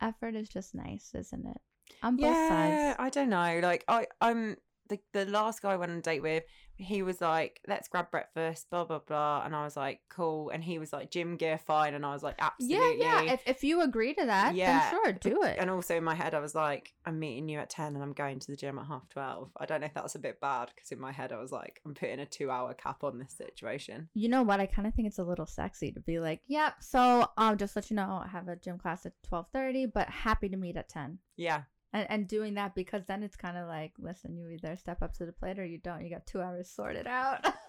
effort 0.00 0.34
is 0.34 0.48
just 0.48 0.74
nice, 0.74 1.12
isn't 1.14 1.46
it? 1.46 1.60
On 2.02 2.16
both 2.16 2.26
sides. 2.26 2.50
Yeah, 2.50 2.88
sides. 2.88 2.96
I 2.98 3.10
don't 3.10 3.30
know. 3.30 3.60
Like 3.62 3.84
I, 3.86 4.06
I'm 4.20 4.56
the 4.88 4.98
the 5.12 5.26
last 5.26 5.62
guy 5.62 5.72
I 5.72 5.76
went 5.76 5.92
on 5.92 5.98
a 5.98 6.02
date 6.02 6.22
with. 6.22 6.42
He 6.76 7.02
was 7.02 7.20
like, 7.20 7.60
"Let's 7.68 7.88
grab 7.88 8.10
breakfast," 8.10 8.68
blah 8.70 8.84
blah 8.84 8.98
blah, 8.98 9.42
and 9.44 9.54
I 9.54 9.64
was 9.64 9.76
like, 9.76 10.00
"Cool." 10.08 10.50
And 10.50 10.62
he 10.64 10.78
was 10.78 10.92
like, 10.92 11.10
"Gym 11.10 11.36
gear, 11.36 11.58
fine," 11.58 11.94
and 11.94 12.04
I 12.04 12.12
was 12.12 12.22
like, 12.22 12.36
Yeah, 12.38 12.46
"Absolutely." 12.46 12.98
yeah. 13.00 13.22
yeah. 13.22 13.32
If, 13.32 13.42
if 13.46 13.64
you 13.64 13.80
agree 13.82 14.14
to 14.14 14.26
that, 14.26 14.54
Yeah, 14.54 14.90
then 14.90 14.90
sure, 14.90 15.12
do 15.12 15.42
it. 15.42 15.56
And 15.58 15.70
also 15.70 15.96
in 15.96 16.04
my 16.04 16.14
head, 16.14 16.34
I 16.34 16.40
was 16.40 16.54
like, 16.54 16.92
I'm 17.06 17.18
meeting 17.18 17.48
you 17.48 17.58
at 17.58 17.70
10 17.70 17.94
and 17.94 18.02
I'm 18.02 18.12
going 18.12 18.38
to 18.40 18.46
the 18.46 18.56
gym 18.56 18.78
at 18.78 18.86
half 18.86 19.08
12. 19.10 19.50
I 19.56 19.66
don't 19.66 19.80
know 19.80 19.86
if 19.86 19.94
that's 19.94 20.14
a 20.14 20.18
bit 20.18 20.40
bad 20.40 20.70
because 20.74 20.90
in 20.90 21.00
my 21.00 21.12
head, 21.12 21.32
I 21.32 21.38
was 21.40 21.52
like, 21.52 21.80
I'm 21.86 21.94
putting 21.94 22.20
a 22.20 22.26
two 22.26 22.50
hour 22.50 22.74
cap 22.74 23.04
on 23.04 23.18
this 23.18 23.32
situation. 23.34 24.08
you 24.14 24.28
know 24.28 24.42
what? 24.42 24.60
I 24.60 24.66
kind 24.66 24.88
of 24.88 24.94
think 24.94 25.08
it's 25.08 25.18
a 25.18 25.24
little 25.24 25.46
sexy 25.46 25.92
to 25.92 26.00
be 26.00 26.18
like, 26.18 26.40
yep. 26.46 26.74
So, 26.80 27.28
um, 27.36 27.56
just 27.56 27.76
let 27.76 27.90
you 27.90 27.96
know, 27.96 28.22
I 28.24 28.28
have 28.28 28.48
a 28.48 28.56
gym 28.56 28.78
class 28.78 29.06
at 29.06 29.12
twelve 29.22 29.46
thirty, 29.52 29.86
but 29.86 30.08
happy 30.08 30.48
to 30.48 30.56
meet 30.56 30.76
at 30.76 30.88
ten. 30.88 31.18
Yeah. 31.36 31.62
And, 31.94 32.10
and 32.10 32.28
doing 32.28 32.54
that 32.54 32.74
because 32.74 33.04
then 33.06 33.22
it's 33.22 33.36
kind 33.36 33.56
of 33.56 33.68
like 33.68 33.92
listen 33.98 34.36
you 34.36 34.50
either 34.50 34.76
step 34.76 35.00
up 35.00 35.14
to 35.14 35.24
the 35.24 35.32
plate 35.32 35.58
or 35.58 35.64
you 35.64 35.78
don't. 35.78 36.02
You 36.02 36.10
got 36.10 36.26
two 36.26 36.42
hours 36.42 36.68
sorted 36.68 37.06
out 37.06 37.46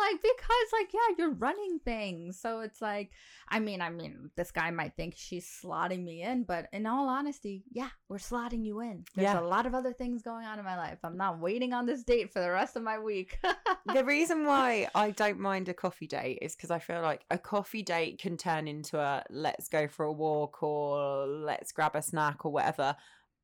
like 0.00 0.20
because 0.22 0.66
like 0.72 0.90
yeah 0.92 1.14
you're 1.18 1.34
running 1.34 1.78
things 1.84 2.40
so 2.40 2.60
it's 2.60 2.80
like 2.82 3.10
i 3.48 3.60
mean 3.60 3.80
i 3.80 3.90
mean 3.90 4.30
this 4.36 4.50
guy 4.50 4.70
might 4.70 4.96
think 4.96 5.14
she's 5.16 5.46
slotting 5.46 6.02
me 6.02 6.22
in 6.22 6.42
but 6.44 6.66
in 6.72 6.86
all 6.86 7.08
honesty 7.08 7.62
yeah 7.70 7.90
we're 8.08 8.16
slotting 8.16 8.64
you 8.64 8.80
in 8.80 9.04
there's 9.14 9.32
Yeah. 9.32 9.40
a 9.40 9.42
lot 9.42 9.66
of 9.66 9.74
other 9.74 9.92
things 9.92 10.22
going 10.22 10.46
on 10.46 10.58
in 10.58 10.64
my 10.64 10.76
life 10.76 10.98
i'm 11.04 11.16
not 11.16 11.38
waiting 11.38 11.72
on 11.72 11.86
this 11.86 12.02
date 12.02 12.32
for 12.32 12.40
the 12.40 12.50
rest 12.50 12.76
of 12.76 12.82
my 12.82 12.98
week 12.98 13.38
the 13.94 14.04
reason 14.04 14.44
why 14.46 14.88
I 14.94 15.10
don't 15.10 15.38
mind 15.40 15.68
a 15.68 15.74
coffee 15.74 16.06
date 16.06 16.38
is 16.42 16.54
because 16.54 16.70
I 16.70 16.78
feel 16.78 17.00
like 17.02 17.24
a 17.30 17.38
coffee 17.38 17.82
date 17.82 18.18
can 18.18 18.36
turn 18.36 18.68
into 18.68 18.98
a 18.98 19.24
let's 19.30 19.68
go 19.68 19.88
for 19.88 20.04
a 20.04 20.12
walk 20.12 20.62
or 20.62 21.26
let's 21.26 21.72
grab 21.72 21.96
a 21.96 22.02
snack 22.02 22.44
or 22.44 22.52
whatever. 22.52 22.94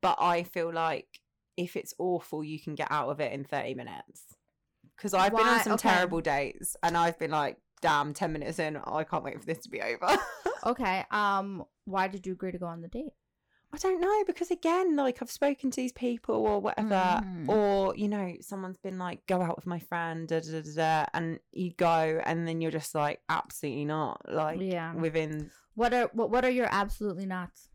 But 0.02 0.18
I 0.20 0.42
feel 0.44 0.72
like 0.72 1.20
if 1.56 1.74
it's 1.76 1.94
awful, 1.98 2.44
you 2.44 2.60
can 2.60 2.74
get 2.74 2.88
out 2.90 3.08
of 3.08 3.18
it 3.20 3.32
in 3.32 3.44
30 3.44 3.74
minutes. 3.74 4.35
Because 4.96 5.14
I've 5.14 5.36
been 5.36 5.46
on 5.46 5.60
some 5.60 5.74
Okay. 5.74 5.88
terrible 5.88 6.20
dates 6.20 6.76
and 6.82 6.96
I've 6.96 7.18
been 7.18 7.30
like, 7.30 7.58
damn, 7.82 8.14
10 8.14 8.32
minutes 8.32 8.58
in, 8.58 8.76
I 8.78 9.04
can't 9.04 9.22
wait 9.24 9.38
for 9.38 9.46
this 9.46 9.58
to 9.58 9.68
be 9.70 9.80
over. 9.82 10.18
okay 10.64 11.04
um 11.10 11.64
why 11.84 12.08
did 12.08 12.26
you 12.26 12.32
agree 12.32 12.50
to 12.50 12.58
go 12.58 12.66
on 12.66 12.80
the 12.80 12.88
date 12.88 13.12
I 13.72 13.78
don't 13.78 14.00
know 14.00 14.24
because 14.26 14.50
again, 14.50 14.96
like 14.96 15.20
I've 15.20 15.30
spoken 15.30 15.70
to 15.72 15.76
these 15.76 15.92
people 15.92 16.36
or 16.36 16.60
whatever, 16.60 17.20
Mhm. 17.22 17.48
or 17.48 17.94
you 17.96 18.08
know, 18.08 18.34
someone's 18.40 18.78
been 18.78 18.96
like, 18.96 19.26
"Go 19.26 19.42
out 19.42 19.56
with 19.56 19.66
my 19.66 19.80
friend," 19.80 20.26
da, 20.28 20.40
da, 20.40 20.62
da, 20.62 20.74
da, 20.74 21.06
and 21.12 21.40
you 21.52 21.72
go, 21.72 22.20
and 22.24 22.46
then 22.46 22.60
you're 22.60 22.70
just 22.70 22.94
like, 22.94 23.20
"Absolutely 23.28 23.84
not!" 23.84 24.22
Like 24.32 24.60
Yeah. 24.60 24.94
within, 24.94 25.50
what 25.74 25.92
are 25.92 26.08
what, 26.12 26.30
what 26.30 26.44
are 26.44 26.50
your 26.50 26.68
absolutely 26.70 27.26
nots 27.26 27.68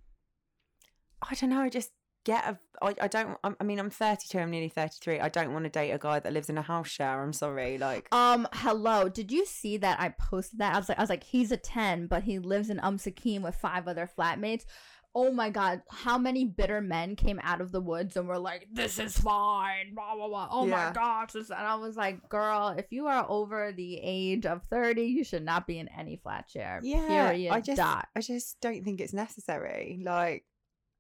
I 1.22 1.36
don't 1.36 1.50
know, 1.52 1.62
I 1.62 1.70
just 1.70 1.92
get 2.26 2.46
a. 2.46 2.58
I, 2.82 2.96
I 3.02 3.08
don't. 3.08 3.38
I, 3.44 3.64
mean, 3.64 3.80
I'm 3.80 3.90
32. 3.90 4.38
I'm 4.40 4.50
nearly 4.52 4.70
33. 4.70 5.20
I 5.20 5.30
don't 5.30 5.54
want 5.54 5.66
to 5.66 5.70
date 5.70 5.92
a 5.92 5.98
guy 5.98 6.20
that 6.20 6.34
lives 6.34 6.50
in 6.50 6.58
a 6.58 6.62
house 6.62 6.88
share. 6.90 7.22
I'm 7.22 7.34
sorry. 7.34 7.78
Like, 7.78 8.08
Um, 8.14 8.48
hello. 8.54 9.08
Did 9.10 9.32
you 9.32 9.46
see 9.46 9.78
that 9.78 10.00
I 10.00 10.10
posted 10.10 10.60
that? 10.60 10.74
I 10.74 10.78
was 10.80 10.90
like, 10.90 10.98
I 10.98 11.02
was 11.02 11.10
like, 11.10 11.24
he's 11.24 11.52
a 11.52 11.58
ten, 11.58 12.08
but 12.08 12.24
he 12.24 12.40
lives 12.40 12.70
in 12.70 12.80
Um 12.82 12.98
Sakim 12.98 13.42
with 13.42 13.56
five 13.56 13.88
other 13.88 14.10
flatmates. 14.18 14.66
Oh 15.14 15.30
my 15.30 15.50
god, 15.50 15.82
how 15.92 16.18
many 16.18 16.46
bitter 16.46 16.80
men 16.80 17.18
came 17.18 17.38
out 17.44 17.60
of 17.60 17.74
the 17.74 17.82
woods 17.82 18.16
and 18.16 18.30
were 18.30 18.40
like, 18.40 18.66
"This 18.72 18.98
is 18.98 19.18
fine." 19.20 19.94
Blah 19.94 20.16
blah 20.16 20.30
blah. 20.30 20.48
Oh 20.50 20.66
Yeah. 20.66 20.88
my 20.88 20.94
gosh, 20.94 21.36
and 21.36 21.52
I 21.52 21.76
was 21.76 21.98
like, 21.98 22.30
"Girl, 22.30 22.70
if 22.78 22.94
you 22.94 23.08
are 23.08 23.26
over 23.28 23.74
the 23.74 24.00
age 24.02 24.46
of 24.46 24.64
thirty, 24.68 25.08
you 25.08 25.26
should 25.26 25.44
not 25.44 25.68
be 25.68 25.80
in 25.80 25.90
any 25.90 26.16
flat 26.16 26.50
share." 26.50 26.80
yeah. 26.82 27.06
Period. 27.28 27.52
I 27.52 27.60
just. 27.60 27.76
dot. 27.76 28.08
I 28.16 28.22
just 28.22 28.62
don't 28.62 28.86
think 28.86 29.02
it's 29.02 29.12
necessary. 29.12 30.00
Like, 30.02 30.46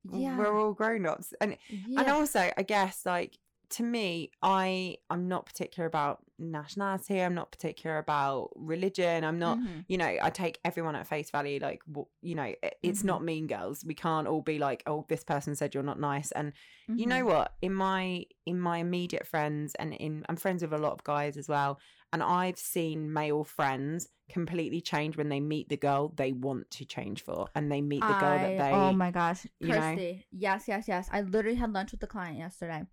Yeah. 0.09 0.37
we're 0.37 0.57
all 0.59 0.73
grown 0.73 1.05
ups, 1.05 1.33
and 1.41 1.57
yeah. 1.69 1.99
and 2.01 2.09
also 2.09 2.49
i 2.57 2.63
guess 2.63 3.05
like 3.05 3.37
to 3.69 3.83
me 3.83 4.31
i 4.41 4.97
i'm 5.09 5.27
not 5.29 5.45
particular 5.45 5.87
about 5.87 6.19
nationality 6.39 7.19
i'm 7.21 7.35
not 7.35 7.51
particular 7.51 7.99
about 7.99 8.49
religion 8.55 9.23
i'm 9.23 9.39
not 9.39 9.57
Mhm. 9.59 9.85
you 9.87 9.97
know 9.97 10.17
i 10.21 10.29
take 10.29 10.59
everyone 10.65 10.95
at 10.95 11.07
face 11.07 11.29
value 11.29 11.59
like 11.61 11.81
you 12.21 12.35
know 12.35 12.51
it, 12.63 12.75
it's 12.83 13.01
Mhm. 13.03 13.05
not 13.05 13.23
mean 13.23 13.47
girls 13.47 13.85
we 13.85 13.93
can't 13.93 14.27
all 14.27 14.41
be 14.41 14.57
like 14.59 14.83
oh 14.87 15.05
this 15.07 15.23
person 15.23 15.55
said 15.55 15.73
you're 15.73 15.83
not 15.83 15.99
nice 15.99 16.31
and 16.33 16.51
you 16.89 17.05
Mhm. 17.05 17.09
know 17.09 17.25
what 17.25 17.53
in 17.61 17.73
my 17.73 18.25
in 18.45 18.59
my 18.59 18.79
immediate 18.79 19.25
friends 19.27 19.73
and 19.75 19.93
in 19.93 20.25
i'm 20.27 20.35
friends 20.35 20.61
with 20.63 20.73
a 20.73 20.77
lot 20.77 20.93
of 20.93 21.03
guys 21.03 21.37
as 21.37 21.47
well 21.47 21.79
and 22.13 22.21
i've 22.23 22.57
seen 22.57 23.11
male 23.11 23.43
friends 23.43 24.07
completely 24.29 24.79
change 24.79 25.17
when 25.17 25.29
they 25.29 25.39
meet 25.39 25.67
the 25.69 25.77
girl 25.77 26.13
they 26.15 26.31
want 26.31 26.69
to 26.71 26.85
change 26.85 27.21
for 27.23 27.47
and 27.53 27.71
they 27.71 27.81
meet 27.81 28.01
the 28.01 28.13
girl 28.13 28.37
that 28.37 28.57
they 28.57 28.71
Oh 28.71 28.93
my 28.93 29.11
gosh, 29.11 29.45
you 29.59 29.67
know? 29.67 30.15
Yes, 30.31 30.63
yes, 30.67 30.87
yes. 30.87 31.09
I 31.11 31.21
literally 31.21 31.57
had 31.57 31.73
lunch 31.73 31.91
with 31.91 31.99
the 31.99 32.07
client 32.07 32.37
yesterday, 32.37 32.83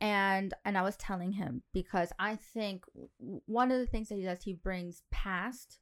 and 0.00 0.52
and 0.64 0.76
I 0.76 0.82
was 0.82 0.96
telling 0.96 1.32
him 1.32 1.62
because 1.72 2.12
I 2.18 2.36
think 2.36 2.84
one 3.46 3.72
of 3.72 3.78
the 3.78 3.86
things 3.86 4.10
that 4.10 4.16
he 4.16 4.24
does, 4.24 4.42
he 4.42 4.52
brings 4.52 5.02
past 5.10 5.78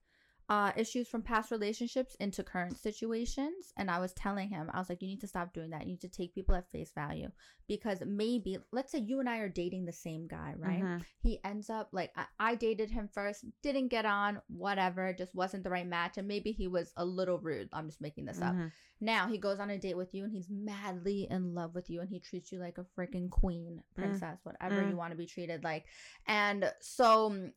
uh 0.50 0.72
issues 0.76 1.06
from 1.08 1.22
past 1.22 1.52
relationships 1.52 2.16
into 2.18 2.42
current 2.42 2.76
situations 2.76 3.72
and 3.76 3.88
i 3.88 3.98
was 4.00 4.12
telling 4.14 4.48
him 4.48 4.68
i 4.74 4.78
was 4.80 4.88
like 4.88 5.00
you 5.00 5.06
need 5.08 5.20
to 5.20 5.28
stop 5.28 5.54
doing 5.54 5.70
that. 5.70 5.82
You 5.82 5.92
need 5.92 6.00
to 6.00 6.08
take 6.08 6.34
people 6.34 6.54
at 6.56 6.70
face 6.70 6.90
value. 6.92 7.30
Because 7.68 8.02
maybe 8.04 8.58
let's 8.72 8.90
say 8.90 8.98
you 8.98 9.20
and 9.20 9.28
i 9.28 9.38
are 9.38 9.48
dating 9.48 9.84
the 9.84 9.92
same 9.92 10.26
guy 10.26 10.54
right? 10.58 10.82
Mhm. 10.82 11.04
he 11.22 11.38
ends 11.44 11.70
up 11.70 11.88
like 11.92 12.10
I, 12.16 12.24
I 12.40 12.54
dated 12.56 12.90
him 12.90 13.08
first 13.12 13.44
didn't 13.62 13.88
get 13.88 14.04
on 14.04 14.40
whatever 14.48 15.12
just 15.12 15.34
wasn't 15.36 15.62
the 15.62 15.70
right 15.70 15.86
match 15.86 16.18
and 16.18 16.26
maybe 16.26 16.50
he 16.50 16.66
was 16.66 16.92
a 16.96 17.04
little 17.04 17.38
rude. 17.38 17.68
I'm 17.72 17.86
just 17.86 18.00
making 18.00 18.24
this 18.24 18.42
up. 18.42 18.54
Mhm. 18.54 18.72
now 19.00 19.28
he 19.28 19.38
goes 19.38 19.60
on 19.60 19.70
a 19.70 19.78
date 19.78 19.96
with 19.96 20.12
you 20.14 20.24
and 20.24 20.32
he's 20.32 20.50
madly 20.50 21.28
in 21.30 21.54
love 21.54 21.76
with 21.76 21.88
you 21.88 22.00
and 22.00 22.10
he 22.10 22.18
treats 22.18 22.50
you 22.50 22.58
like 22.58 22.78
a 22.78 22.86
freaking 22.98 23.30
queen 23.30 23.82
princess 23.94 24.38
whatever 24.42 24.82
Mm. 24.82 24.90
you 24.90 24.96
want 24.96 25.12
to 25.12 25.16
be 25.16 25.26
treated 25.26 25.62
like. 25.62 25.84
And 26.26 26.72
so 26.80 27.30
mm, 27.30 27.52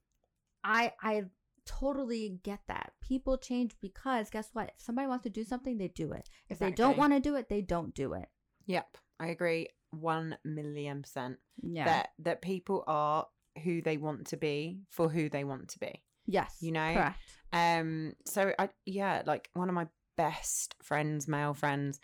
i 0.63 0.93
i 1.01 1.23
totally 1.66 2.39
get 2.43 2.61
that. 2.68 2.93
People 3.01 3.38
change 3.38 3.76
because 3.82 4.30
guess 4.30 4.49
what? 4.53 4.72
If 4.78 4.82
somebody 4.82 5.07
wants 5.07 5.24
to 5.24 5.30
do 5.30 5.43
something 5.43 5.78
they 5.78 5.88
do 5.89 6.11
it. 6.11 6.30
If 6.49 6.59
they 6.59 6.72
don't 6.72 6.97
want 6.97 7.14
to 7.14 7.20
do 7.20 7.36
it 7.36 7.49
they 7.49 7.61
don't 7.61 7.93
do 7.93 8.14
it. 8.14 8.28
Yep, 8.66 8.97
I 9.20 9.28
agree 9.28 9.68
one 9.91 10.38
million 10.43 11.01
percent. 11.01 11.38
yeah. 11.61 11.86
That 11.86 12.09
that 12.20 12.41
people 12.41 12.84
are 12.88 13.28
who 13.64 13.82
they 13.82 13.97
want 13.97 14.28
to 14.28 14.38
be 14.38 14.80
for 14.89 15.09
who 15.09 15.30
they 15.30 15.43
want 15.43 15.70
to 15.70 15.80
be. 15.80 16.01
yes 16.26 16.57
you 16.61 16.72
know, 16.72 16.93
correct. 16.93 17.20
Um, 17.51 18.14
so 18.26 18.53
I 18.57 18.70
yeah, 18.86 19.22
like 19.26 19.49
one 19.53 19.70
of 19.70 19.76
my 19.76 19.88
best 20.18 20.76
friends, 20.82 21.28
male 21.28 21.53
friends, 21.53 21.99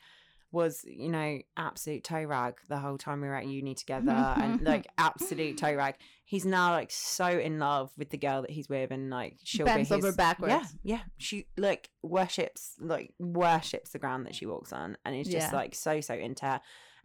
was 0.52 0.84
you 0.86 1.10
know 1.10 1.40
absolute 1.58 2.04
toe 2.04 2.24
rag 2.24 2.56
the 2.68 2.78
whole 2.80 2.98
time 2.98 3.22
we 3.22 3.28
were 3.28 3.36
at 3.36 3.46
uni 3.46 3.76
together, 3.76 4.12
and 4.12 4.62
like 4.62 4.88
absolute 4.98 5.58
toe 5.58 5.76
rag. 5.76 5.96
He's 6.26 6.46
now 6.46 6.72
like 6.72 6.92
so 6.92 7.28
in 7.28 7.60
love 7.60 7.92
with 7.98 8.10
the 8.10 8.18
girl 8.18 8.42
that 8.42 8.52
he's 8.52 8.70
with, 8.70 8.92
and 8.92 9.10
like 9.10 9.38
she'll 9.44 9.66
Bends 9.66 9.90
be 9.90 9.96
over 9.96 10.12
backwards. 10.12 10.52
Yeah, 10.52 10.64
yeah. 10.84 11.02
She 11.18 11.48
like 11.58 11.90
worships 12.04 12.76
like 12.80 13.14
worships 13.20 13.92
the 13.92 14.00
ground 14.00 14.26
that 14.26 14.36
she 14.36 14.46
walks 14.46 14.72
on, 14.74 14.98
and 15.06 15.16
is 15.16 15.28
just 15.28 15.52
Yeah. 15.52 15.56
like 15.58 15.76
so 15.76 16.02
so 16.02 16.14
into 16.14 16.46
her. 16.46 16.62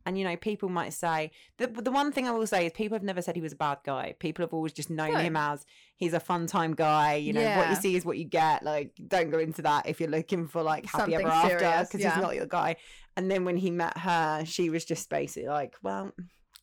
And 0.07 0.19
you 0.19 0.25
know, 0.25 0.37
people 0.37 0.69
might 0.69 0.93
say 0.93 1.31
the 1.57 1.67
the 1.67 1.91
one 1.91 2.13
thing 2.13 2.29
I 2.29 2.31
will 2.33 2.47
say 2.47 2.67
is 2.67 2.73
people 2.73 2.95
have 2.95 3.03
never 3.03 3.23
said 3.23 3.37
he 3.37 3.41
was 3.43 3.53
a 3.53 3.57
bad 3.57 3.79
guy. 3.85 4.15
People 4.19 4.43
have 4.43 4.53
always 4.53 4.73
just 4.73 4.91
known 4.91 5.13
Good. 5.13 5.21
him 5.23 5.37
as 5.37 5.65
he's 5.97 6.13
a 6.13 6.21
fun 6.21 6.47
time 6.47 6.75
guy. 6.75 7.15
You 7.15 7.33
know, 7.33 7.57
what 7.57 7.71
you 7.71 7.77
see 7.77 7.97
is 7.97 8.05
what 8.05 8.19
you 8.19 8.25
get. 8.25 8.63
Like, 8.63 8.93
don't 9.09 9.31
go 9.31 9.39
into 9.39 9.63
that 9.63 9.87
if 9.89 10.01
you're 10.01 10.11
looking 10.11 10.47
for 10.47 10.63
like 10.63 10.85
happy 10.87 11.13
Something 11.13 11.27
ever 11.27 11.29
after 11.29 11.85
because 11.87 12.01
yeah. 12.01 12.15
he's 12.15 12.23
not 12.23 12.35
your 12.35 12.47
guy. 12.47 12.77
And 13.17 13.31
then 13.31 13.45
when 13.45 13.57
he 13.57 13.71
met 13.71 13.97
her, 13.99 14.45
she 14.45 14.69
was 14.71 14.85
just 14.85 15.09
basically 15.09 15.49
like, 15.49 15.75
well, 15.83 16.13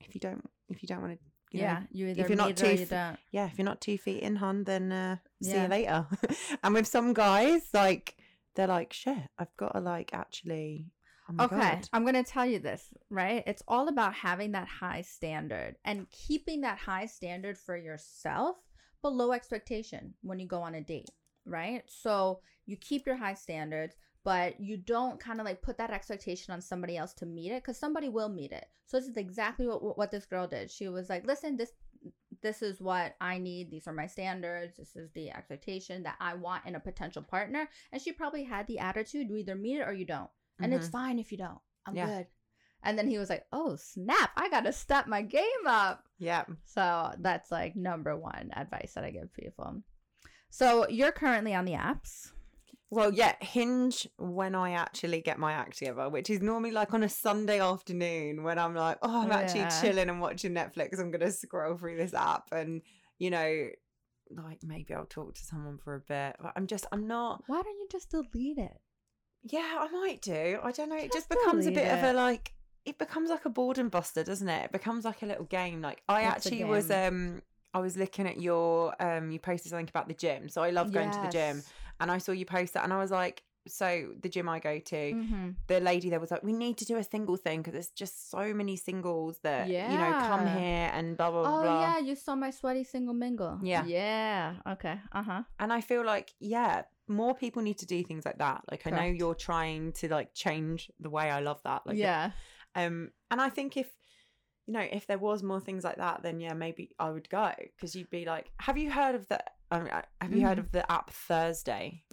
if 0.01 0.13
you 0.13 0.19
don't, 0.21 0.47
if 0.69 0.83
you 0.83 0.87
don't 0.87 1.01
want 1.01 1.13
to, 1.13 1.19
you 1.51 1.61
yeah 1.63 1.79
know, 1.79 1.87
you 1.91 2.07
either 2.07 2.27
you're 2.27 2.35
not 2.37 2.47
meet 2.49 2.61
it 2.61 2.63
or 2.63 2.71
too 2.75 2.75
you 2.81 2.87
f- 2.91 3.17
yeah, 3.31 3.45
if 3.47 3.57
you're 3.57 3.65
not 3.65 3.81
two 3.81 3.97
feet 3.97 4.21
in, 4.21 4.35
hun, 4.35 4.63
then 4.65 4.91
uh, 4.91 5.15
see 5.41 5.51
Yeah. 5.51 5.63
you 5.63 5.67
later. 5.69 6.05
and 6.63 6.73
with 6.73 6.87
some 6.87 7.13
guys, 7.13 7.69
like 7.73 8.15
they're 8.55 8.67
like, 8.67 8.93
shit, 8.93 9.17
I've 9.39 9.55
got 9.57 9.73
to 9.73 9.79
like 9.79 10.11
actually. 10.13 10.85
Oh 11.39 11.45
okay, 11.45 11.55
God. 11.55 11.89
I'm 11.93 12.03
going 12.03 12.15
to 12.15 12.23
tell 12.23 12.45
you 12.45 12.59
this, 12.59 12.85
right? 13.09 13.43
It's 13.45 13.63
all 13.67 13.87
about 13.87 14.13
having 14.13 14.51
that 14.53 14.67
high 14.67 15.01
standard 15.01 15.75
and 15.85 16.09
keeping 16.09 16.61
that 16.61 16.77
high 16.77 17.05
standard 17.05 17.57
for 17.57 17.77
yourself, 17.77 18.57
but 19.01 19.13
low 19.13 19.31
expectation 19.31 20.13
when 20.21 20.39
you 20.39 20.47
go 20.47 20.61
on 20.61 20.75
a 20.75 20.81
date, 20.81 21.11
right? 21.45 21.83
So 21.87 22.41
you 22.65 22.77
keep 22.77 23.05
your 23.05 23.17
high 23.17 23.33
standards, 23.33 23.95
but 24.23 24.59
you 24.59 24.77
don't 24.77 25.19
kind 25.19 25.39
of 25.39 25.45
like 25.45 25.61
put 25.61 25.77
that 25.77 25.91
expectation 25.91 26.53
on 26.53 26.61
somebody 26.61 26.97
else 26.97 27.13
to 27.15 27.25
meet 27.25 27.51
it 27.51 27.63
because 27.63 27.77
somebody 27.77 28.09
will 28.09 28.29
meet 28.29 28.51
it. 28.51 28.65
So 28.85 28.97
this 28.99 29.07
is 29.07 29.17
exactly 29.17 29.67
what 29.67 29.97
what 29.97 30.11
this 30.11 30.25
girl 30.25 30.47
did. 30.47 30.69
She 30.69 30.89
was 30.89 31.09
like, 31.09 31.25
"Listen, 31.25 31.57
this 31.57 31.71
this 32.41 32.61
is 32.61 32.81
what 32.81 33.15
I 33.21 33.37
need. 33.37 33.71
These 33.71 33.87
are 33.87 33.93
my 33.93 34.07
standards. 34.07 34.77
This 34.77 34.95
is 34.95 35.11
the 35.11 35.29
expectation 35.31 36.03
that 36.03 36.17
I 36.19 36.33
want 36.33 36.65
in 36.65 36.75
a 36.75 36.79
potential 36.79 37.23
partner." 37.23 37.69
And 37.91 38.01
she 38.01 38.11
probably 38.11 38.43
had 38.43 38.67
the 38.67 38.79
attitude: 38.79 39.29
you 39.29 39.37
either 39.37 39.55
meet 39.55 39.77
it 39.77 39.87
or 39.87 39.93
you 39.93 40.05
don't 40.05 40.29
and 40.61 40.73
it's 40.73 40.87
Mhm. 40.87 40.91
fine 40.91 41.19
if 41.19 41.31
you 41.31 41.37
don't. 41.37 41.59
I'm 41.85 41.95
Yeah. 41.95 42.07
good. 42.07 42.27
And 42.83 42.97
then 42.97 43.07
he 43.07 43.17
was 43.19 43.29
like, 43.29 43.45
"Oh 43.51 43.75
snap! 43.75 44.31
I 44.35 44.49
gotta 44.49 44.71
step 44.73 45.07
my 45.07 45.21
game 45.21 45.65
up." 45.67 46.07
yeah. 46.17 46.45
So 46.65 47.13
that's 47.19 47.51
like 47.51 47.75
number 47.75 48.15
one 48.17 48.51
advice 48.55 48.93
that 48.93 49.03
I 49.03 49.11
give 49.11 49.31
people. 49.33 49.83
So 50.49 50.87
you're 50.89 51.11
currently 51.11 51.53
on 51.53 51.65
the 51.65 51.73
apps. 51.73 52.31
Well, 52.89 53.13
yeah, 53.13 53.35
Hinge 53.39 54.05
when 54.17 54.53
I 54.53 54.71
actually 54.71 55.21
get 55.21 55.39
my 55.39 55.53
act 55.53 55.77
together, 55.77 56.09
which 56.09 56.29
is 56.29 56.41
normally 56.41 56.71
like 56.71 56.93
on 56.93 57.03
a 57.03 57.09
Sunday 57.09 57.59
afternoon 57.61 58.43
when 58.43 58.59
I'm 58.59 58.75
like, 58.75 58.97
oh, 59.01 59.21
I'm 59.23 59.31
actually 59.31 59.61
Yeah. 59.61 59.81
chilling 59.81 60.09
and 60.09 60.19
watching 60.19 60.51
Netflix. 60.53 60.99
I'm 60.99 61.09
going 61.09 61.21
to 61.21 61.31
scroll 61.31 61.77
through 61.77 61.95
this 61.95 62.13
app 62.13 62.49
and, 62.51 62.81
you 63.17 63.29
know, 63.29 63.69
like 64.31 64.61
maybe 64.63 64.93
I'll 64.93 65.05
talk 65.05 65.35
to 65.35 65.45
someone 65.45 65.77
for 65.77 65.95
a 65.95 65.99
bit. 66.01 66.35
But 66.41 66.51
I'm 66.57 66.67
just, 66.67 66.85
I'm 66.91 67.07
not, 67.07 67.43
Why 67.47 67.61
don't 67.61 67.79
you 67.79 67.87
just 67.89 68.09
delete 68.11 68.57
it? 68.57 68.81
Yeah, 69.43 69.77
I 69.79 69.87
might 69.91 70.21
do. 70.21 70.59
I 70.63 70.71
don't 70.71 70.89
know. 70.89 70.97
It 70.97 71.11
just 71.11 71.29
becomes 71.29 71.65
a 71.67 71.71
bit 71.71 71.91
of 71.91 72.03
a 72.03 72.13
like, 72.13 72.53
it 72.85 72.97
becomes 72.97 73.29
like 73.29 73.45
a 73.45 73.49
boredom 73.49 73.89
buster, 73.89 74.23
doesn't 74.23 74.47
it? 74.49 74.65
It 74.65 74.71
becomes 74.71 75.05
like 75.05 75.21
a 75.21 75.25
little 75.25 75.45
game. 75.45 75.81
Like 75.81 76.01
I 76.09 76.21
It's 76.21 76.45
actually 76.45 76.63
was, 76.65 76.89
um, 76.91 77.41
I 77.73 77.79
was 77.79 77.97
looking 77.97 78.27
at 78.27 78.41
your, 78.41 78.95
um, 79.01 79.31
you 79.31 79.39
posted 79.39 79.69
something 79.71 79.89
about 79.89 80.07
the 80.07 80.13
gym. 80.13 80.49
So 80.49 80.61
I 80.63 80.71
love 80.71 80.91
going 80.91 81.11
to 81.11 81.21
the 81.21 81.27
gym 81.27 81.63
and 81.99 82.11
I 82.11 82.17
saw 82.17 82.31
you 82.31 82.45
post 82.45 82.73
that, 82.73 82.83
and 82.83 82.91
I 82.93 82.97
was 82.97 83.11
like, 83.11 83.43
so 83.67 84.13
the 84.19 84.27
gym 84.29 84.49
I 84.49 84.59
go 84.59 84.79
to, 84.79 85.13
Mhm. 85.15 85.55
the 85.67 85.79
lady 85.79 86.09
there 86.09 86.19
was 86.19 86.31
like, 86.31 86.41
we 86.43 86.51
need 86.51 86.77
to 86.79 86.85
do 86.85 86.97
a 86.97 87.03
single 87.03 87.37
thing 87.37 87.59
because 87.61 87.73
there's 87.73 87.91
just 87.91 88.29
so 88.31 88.53
many 88.55 88.75
singles 88.75 89.37
that 89.43 89.67
you 89.91 89.97
know 89.99 90.13
come 90.27 90.47
here 90.47 90.89
and 90.93 91.15
blah 91.15 91.29
blah 91.29 91.45
Oh 91.45 91.61
blah. 91.61 91.69
Oh 91.69 91.81
yeah, 91.81 91.99
you 91.99 92.15
saw 92.15 92.33
my 92.35 92.49
sweaty 92.49 92.83
single 92.83 93.13
mingle. 93.13 93.59
Yeah. 93.61 93.85
Yeah. 93.85 94.55
Okay. 94.67 94.99
Uh 95.11 95.21
huh. 95.23 95.43
And 95.59 95.71
I 95.71 95.81
feel 95.81 96.03
like 96.03 96.33
yeah, 96.39 96.83
more 97.11 97.35
people 97.35 97.61
need 97.61 97.77
to 97.79 97.85
do 97.85 98.03
things 98.03 98.25
like 98.25 98.37
that. 98.39 98.63
Like 98.69 98.87
I 98.87 98.89
know 98.91 99.03
you're 99.03 99.35
trying 99.35 99.91
to 99.93 100.07
like 100.09 100.33
change 100.33 100.89
the 100.99 101.09
way 101.09 101.29
I 101.29 101.39
love 101.41 101.61
that. 101.63 101.81
Like 101.85 101.97
yeah. 101.97 102.31
Um, 102.75 103.11
and 103.29 103.39
I 103.41 103.49
think 103.49 103.77
if 103.77 103.89
you 104.67 104.73
know 104.73 104.85
if 104.91 105.07
there 105.07 105.17
was 105.17 105.43
more 105.43 105.59
things 105.59 105.83
like 105.83 105.97
that, 105.97 106.23
then 106.23 106.39
yeah, 106.39 106.53
maybe 106.53 106.95
I 106.99 107.09
would 107.11 107.29
go 107.29 107.51
because 107.75 107.95
you'd 107.95 108.09
be 108.09 108.25
like, 108.25 108.51
have 108.59 108.77
you 108.77 108.89
heard 108.91 109.15
of 109.15 109.27
the? 109.27 109.39
Uh, 109.69 110.01
have 110.19 110.33
you 110.33 110.45
heard 110.45 110.57
Mhm. 110.57 110.61
of 110.65 110.71
the 110.71 110.91
app 110.91 111.11
Thursday? 111.11 112.03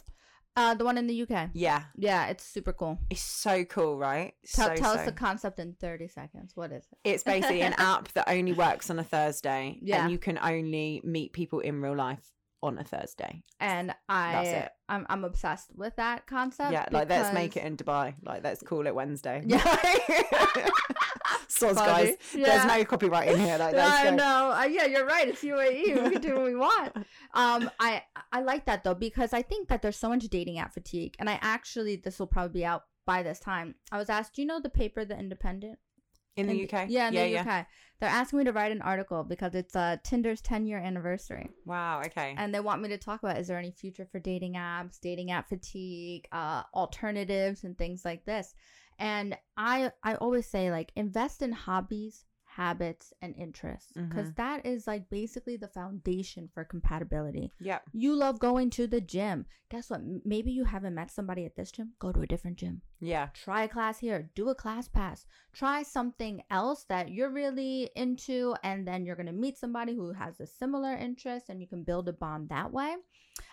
Uh, 0.56 0.74
the 0.74 0.84
one 0.84 0.98
in 0.98 1.06
the 1.06 1.22
UK. 1.22 1.50
Yeah, 1.52 1.84
Yeah, 1.96 2.26
it's 2.26 2.42
super 2.44 2.72
cool. 2.72 2.98
it's 3.10 3.20
so 3.20 3.64
cool, 3.64 3.96
right? 3.96 4.34
Tell, 4.52 4.68
so, 4.68 4.74
tell 4.74 4.94
so. 4.94 4.98
us 5.00 5.06
the 5.06 5.12
concept 5.12 5.60
in 5.60 5.74
30 5.74 6.08
seconds. 6.08 6.52
What 6.56 6.72
is 6.72 6.84
it? 6.90 6.98
It's 7.04 7.22
basically 7.22 7.62
an 7.62 7.74
app 7.78 8.08
that 8.14 8.28
only 8.28 8.52
works 8.52 8.90
on 8.90 8.98
a 8.98 9.04
Thursday, 9.04 9.78
Yeah. 9.82 10.02
and 10.02 10.10
you 10.10 10.18
can 10.18 10.36
only 10.38 11.00
meet 11.04 11.32
people 11.32 11.60
in 11.60 11.80
real 11.80 11.94
life 11.94 12.32
on 12.62 12.78
a 12.78 12.84
Thursday. 12.84 13.42
And 13.60 13.94
I. 14.08 14.68
I'm, 14.90 15.06
I'm 15.10 15.24
obsessed 15.24 15.70
with 15.76 15.96
that 15.96 16.26
concept. 16.26 16.72
yeah, 16.72 16.86
like 16.90 17.10
let's 17.10 17.34
make 17.34 17.56
it 17.58 17.64
in 17.64 17.76
Dubai. 17.76 18.14
Like 18.24 18.42
let's 18.42 18.62
call 18.62 18.86
it 18.86 18.94
Wednesday. 18.94 19.42
Yeah. 19.44 19.58
Soz, 21.48 21.74
guys. 21.74 22.16
Yeah. 22.34 22.46
There's 22.46 22.64
no 22.64 22.84
copyright 22.84 23.28
in 23.28 23.38
here. 23.40 23.58
Like, 23.58 23.74
I 23.74 24.10
know. 24.10 24.52
Uh, 24.56 24.64
yeah, 24.64 24.86
you're 24.86 25.06
right. 25.06 25.28
It's 25.28 25.42
UAE. 25.42 26.04
We 26.04 26.10
can 26.10 26.20
do 26.22 26.34
what 26.34 26.44
we 26.44 26.54
want. 26.54 26.96
Um, 27.34 27.70
I 27.78 28.02
I 28.32 28.40
like 28.40 28.64
that 28.64 28.84
though 28.84 28.94
because 28.94 29.34
I 29.34 29.42
think 29.42 29.68
that 29.68 29.82
there's 29.82 29.98
so 29.98 30.08
much 30.08 30.24
dating 30.28 30.58
app 30.58 30.72
fatigue, 30.72 31.14
and 31.18 31.28
I 31.28 31.38
actually 31.42 31.96
this 31.96 32.18
will 32.18 32.26
probably 32.26 32.60
be 32.60 32.64
out 32.64 32.84
by 33.06 33.22
this 33.22 33.38
time. 33.38 33.74
I 33.92 33.98
was 33.98 34.08
asked, 34.08 34.34
do 34.34 34.42
you 34.42 34.48
know 34.48 34.58
the 34.60 34.70
paper, 34.70 35.04
The 35.04 35.16
Independent? 35.18 35.78
In 36.38 36.46
the 36.46 36.64
UK. 36.64 36.86
Yeah, 36.88 37.08
in 37.08 37.14
the 37.14 37.38
UK. 37.38 37.66
They're 38.00 38.08
asking 38.08 38.38
me 38.38 38.44
to 38.44 38.52
write 38.52 38.70
an 38.70 38.82
article 38.82 39.24
because 39.24 39.56
it's 39.56 39.74
uh, 39.74 39.96
Tinder's 40.04 40.40
10 40.40 40.66
year 40.66 40.78
anniversary. 40.78 41.50
Wow. 41.66 42.00
Okay. 42.06 42.34
And 42.38 42.54
they 42.54 42.60
want 42.60 42.80
me 42.80 42.88
to 42.90 42.98
talk 42.98 43.22
about 43.22 43.38
is 43.38 43.48
there 43.48 43.58
any 43.58 43.72
future 43.72 44.06
for 44.10 44.20
dating 44.20 44.54
apps, 44.54 45.00
dating 45.00 45.32
app 45.32 45.48
fatigue, 45.48 46.28
uh, 46.30 46.62
alternatives, 46.74 47.64
and 47.64 47.76
things 47.76 48.04
like 48.04 48.24
this. 48.24 48.54
And 49.00 49.36
I 49.56 49.90
I 50.02 50.14
always 50.16 50.46
say 50.46 50.70
like 50.70 50.92
invest 50.96 51.42
in 51.42 51.52
hobbies 51.52 52.24
habits 52.58 53.12
and 53.22 53.36
interests 53.36 53.92
because 53.94 54.30
Mhm. 54.32 54.64
is 54.64 54.86
like 54.86 55.08
basically 55.08 55.56
the 55.56 55.68
foundation 55.68 56.48
for 56.52 56.64
compatibility. 56.64 57.52
Yeah. 57.60 57.78
you 57.92 58.14
love 58.16 58.38
going 58.40 58.68
to 58.70 58.86
the 58.88 59.00
gym. 59.00 59.46
Guess 59.70 59.90
what? 59.90 60.00
Maybe 60.24 60.50
you 60.50 60.64
haven't 60.64 60.94
met 60.94 61.10
somebody 61.10 61.44
at 61.44 61.54
this 61.54 61.70
gym. 61.70 61.92
Go 62.00 62.10
to 62.12 62.20
a 62.20 62.26
different 62.26 62.58
gym. 62.58 62.82
Yeah. 63.00 63.28
try 63.32 63.62
a 63.62 63.68
class 63.68 64.00
here. 64.00 64.30
Do 64.34 64.48
a 64.48 64.54
class 64.54 64.88
pass. 64.88 65.24
Try 65.52 65.84
something 65.84 66.42
else 66.50 66.82
that 66.92 67.10
you're 67.10 67.30
really 67.42 67.90
into 67.94 68.56
and 68.64 68.88
then 68.88 69.04
you're 69.04 69.20
going 69.22 69.26
to 69.34 69.42
meet 69.46 69.56
somebody 69.56 69.94
who 69.94 70.12
has 70.14 70.40
a 70.40 70.46
similar 70.46 70.94
interest 71.08 71.48
and 71.48 71.60
you 71.60 71.68
can 71.68 71.84
build 71.84 72.08
a 72.08 72.12
bond 72.12 72.48
that 72.48 72.72
way. 72.72 72.96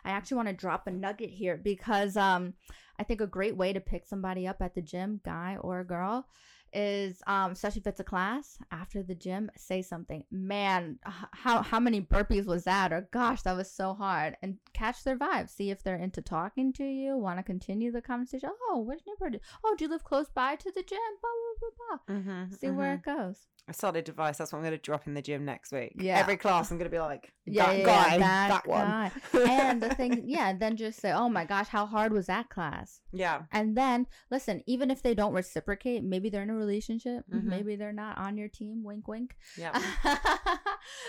I 0.03 0.09
actually 0.09 0.37
want 0.37 0.49
to 0.49 0.53
drop 0.65 0.87
a 0.87 0.91
nugget 0.91 1.29
here 1.41 1.57
because 1.57 2.17
um 2.17 2.53
i 2.97 3.03
think 3.03 3.19
a 3.21 3.27
great 3.37 3.55
way 3.61 3.69
to 3.73 3.79
pick 3.91 4.03
somebody 4.05 4.47
up 4.47 4.59
at 4.61 4.73
the 4.73 4.81
gym 4.81 5.19
guy 5.23 5.51
or 5.67 5.83
girl 5.83 6.27
is 6.76 7.21
um 7.26 7.53
especially 7.53 7.80
if 7.80 7.88
it's 7.88 7.99
a 8.01 8.03
class 8.03 8.57
after 8.71 9.01
the 9.01 9.15
gym 9.15 9.49
say 9.55 9.82
something 9.82 10.23
man 10.30 10.99
how 11.32 11.61
how 11.61 11.80
many 11.80 12.01
burpees 12.01 12.45
was 12.45 12.65
that? 12.65 12.91
or 12.91 13.07
gosh 13.11 13.41
that 13.43 13.55
was 13.55 13.71
so 13.71 13.93
hard 13.93 14.36
and 14.41 14.57
catch 14.73 15.03
their 15.03 15.17
vibe 15.17 15.49
see 15.49 15.71
if 15.71 15.82
they're 15.82 15.95
into 15.95 16.21
talking 16.21 16.73
to 16.73 16.84
you 16.84 17.17
want 17.17 17.39
to 17.39 17.43
continue 17.43 17.91
the 17.91 18.01
conversation 18.01 18.49
oh 18.69 18.80
which 18.82 18.99
neighborhood 19.07 19.39
oh 19.63 19.73
do 19.78 19.86
you 19.86 19.89
live 19.89 20.03
close 20.03 20.28
by 20.30 20.55
to 20.55 20.69
the 20.76 20.84
gym? 20.84 20.99
Blah 21.21 21.30
blah 21.32 21.55
blah 21.59 21.97
blah 21.97 22.15
Mm-hmm. 22.15 22.53
see 22.55 22.69
where 22.69 22.93
it 22.95 23.03
goes 23.03 23.47
a 23.68 23.74
solid 23.74 24.03
device. 24.05 24.38
That's 24.38 24.51
what 24.51 24.59
I'm 24.59 24.63
going 24.63 24.78
to 24.78 24.82
drop 24.82 25.07
in 25.07 25.13
the 25.16 25.22
gym 25.22 25.43
next 25.45 25.72
week. 25.72 25.93
Yeah. 25.97 26.20
Every 26.20 26.38
class, 26.38 26.70
I'm 26.72 26.78
going 26.78 26.89
to 26.89 26.95
be 26.95 26.99
like, 26.99 27.34
yeah, 27.45 27.66
that 27.68 27.78
yeah, 27.80 27.86
guy, 27.86 28.11
yeah, 28.13 28.18
that, 28.20 28.47
that, 28.49 28.68
one. 28.68 28.86
guy. 28.88 29.11
and 29.51 29.82
the 29.82 29.93
thing 29.95 30.24
yeah 30.28 30.53
then 30.53 30.76
just 30.76 30.99
say 30.99 31.11
oh 31.11 31.30
my 31.30 31.45
gosh 31.45 31.68
how 31.68 31.86
hard 31.86 32.11
was 32.11 32.26
that 32.26 32.49
class 32.49 33.01
yeah. 33.13 33.43
and 33.51 33.78
then 33.78 34.07
listen 34.32 34.63
even 34.66 34.89
if 34.89 35.03
they 35.03 35.13
don't 35.13 35.34
reciprocate 35.34 36.03
maybe 36.03 36.28
they're 36.30 36.41
in 36.41 36.49
a 36.49 36.55
relationship 36.55 37.24
Mhm. 37.32 37.43
maybe 37.43 37.76
they're 37.76 37.93
not 37.93 38.18
on 38.18 38.36
your 38.38 38.47
team 38.47 38.84
wink 38.84 39.07
wink 39.07 39.36
Yeah. 39.57 39.80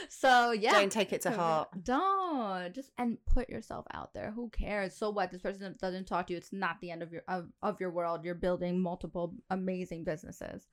so 0.09 0.53
yeah 0.53 0.73
Don't 0.73 0.93
take 0.93 1.13
it 1.13 1.23
to 1.23 1.31
heart. 1.31 1.69
Don't 1.83 2.75
just 2.75 2.91
and 2.99 3.19
put 3.27 3.49
yourself 3.49 3.87
out 3.93 4.13
there. 4.15 4.33
Who 4.35 4.49
cares? 4.51 4.95
So 4.97 5.11
what? 5.11 5.31
This 5.31 5.43
person 5.43 5.75
doesn't 5.81 6.07
talk 6.07 6.27
to 6.27 6.33
you. 6.33 6.37
It's 6.39 6.53
not 6.53 6.81
the 6.81 6.91
end 6.91 7.03
of 7.03 7.13
your 7.13 7.23
of, 7.29 7.47
of 7.63 7.81
your 7.81 7.91
world. 7.91 8.25
You're 8.25 8.35
building 8.35 8.81
multiple 8.81 9.35
amazing 9.51 10.05
businesses. 10.05 10.67